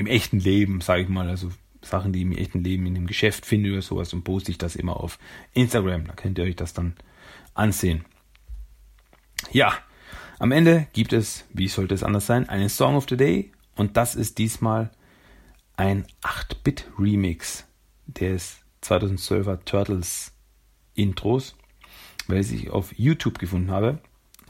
im 0.00 0.06
echten 0.06 0.40
Leben, 0.40 0.80
sage 0.80 1.02
ich 1.02 1.08
mal, 1.10 1.28
also 1.28 1.50
Sachen, 1.82 2.14
die 2.14 2.20
ich 2.20 2.24
im 2.24 2.32
echten 2.32 2.64
Leben 2.64 2.86
in 2.86 2.94
dem 2.94 3.06
Geschäft 3.06 3.44
finde 3.44 3.70
oder 3.70 3.82
sowas, 3.82 4.14
und 4.14 4.24
poste 4.24 4.50
ich 4.50 4.56
das 4.56 4.74
immer 4.74 4.96
auf 4.96 5.18
Instagram. 5.52 6.06
Da 6.06 6.14
könnt 6.14 6.38
ihr 6.38 6.44
euch 6.44 6.56
das 6.56 6.72
dann 6.72 6.94
ansehen. 7.52 8.06
Ja, 9.52 9.74
am 10.38 10.52
Ende 10.52 10.86
gibt 10.94 11.12
es, 11.12 11.44
wie 11.52 11.68
sollte 11.68 11.94
es 11.94 12.02
anders 12.02 12.24
sein, 12.24 12.48
einen 12.48 12.70
Song 12.70 12.96
of 12.96 13.06
the 13.10 13.16
Day 13.18 13.52
und 13.76 13.98
das 13.98 14.14
ist 14.14 14.38
diesmal 14.38 14.90
ein 15.76 16.06
8-Bit-Remix 16.22 17.66
des 18.06 18.56
2012er 18.82 19.64
Turtles 19.66 20.32
Intros, 20.94 21.56
welches 22.26 22.52
ich 22.52 22.70
auf 22.70 22.98
YouTube 22.98 23.38
gefunden 23.38 23.70
habe. 23.70 23.98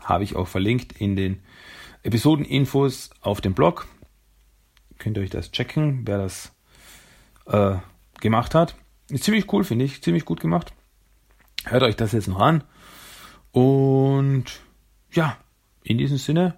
Habe 0.00 0.22
ich 0.22 0.36
auch 0.36 0.46
verlinkt 0.46 0.92
in 0.92 1.16
den 1.16 1.42
Episodeninfos 2.04 3.10
auf 3.20 3.40
dem 3.40 3.54
Blog 3.54 3.88
könnt 5.00 5.16
ihr 5.16 5.24
euch 5.24 5.30
das 5.30 5.50
checken, 5.50 6.06
wer 6.06 6.18
das 6.18 6.52
äh, 7.46 7.76
gemacht 8.20 8.54
hat. 8.54 8.76
Ist 9.08 9.24
ziemlich 9.24 9.52
cool, 9.52 9.64
finde 9.64 9.84
ich. 9.86 10.02
Ziemlich 10.02 10.24
gut 10.24 10.40
gemacht. 10.40 10.72
Hört 11.64 11.82
euch 11.82 11.96
das 11.96 12.12
jetzt 12.12 12.28
noch 12.28 12.38
an. 12.38 12.62
Und 13.50 14.44
ja, 15.10 15.36
in 15.82 15.98
diesem 15.98 16.18
Sinne 16.18 16.56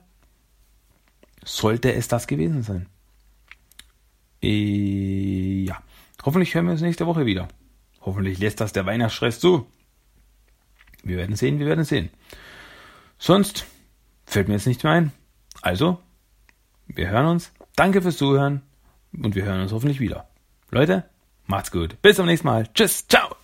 sollte 1.43 1.95
es 1.95 2.09
das 2.09 2.27
gewesen 2.27 2.63
sein. 2.63 2.89
E 4.43 5.65
ja, 5.65 5.83
hoffentlich 6.25 6.55
hören 6.55 6.67
wir 6.67 6.73
uns 6.73 6.83
nächste 6.83 7.07
Woche 7.07 7.25
wieder. 7.25 7.49
Hoffentlich 8.01 8.39
lässt 8.39 8.61
das 8.61 8.73
der 8.73 8.85
Weihnachtsstress 8.85 9.41
zu. 9.41 9.67
Wir 11.05 11.17
werden 11.17 11.37
sehen, 11.37 11.59
wir 11.59 11.67
werden 11.67 11.85
sehen. 11.85 12.11
Sonst 13.19 13.67
fällt 14.27 14.49
mir 14.49 14.55
jetzt 14.55 14.67
nichts 14.67 14.83
mehr 14.83 14.93
ein. 14.93 15.13
Also, 15.63 16.01
wir 16.87 17.09
hören 17.09 17.27
uns 17.27 17.53
Danke 17.77 18.03
fürs 18.03 18.17
Zuhören 18.17 18.63
und 19.13 19.35
wir 19.35 19.45
hören 19.45 19.63
uns 19.63 19.73
hoffentlich 19.73 20.01
wieder. 20.01 20.29
Leute, 20.71 21.05
macht's 21.47 21.71
gut. 21.71 22.01
Bis 22.03 22.17
zum 22.17 22.27
nächsten 22.27 22.47
Mal. 22.47 22.69
Tschüss. 22.75 23.07
Ciao. 23.09 23.37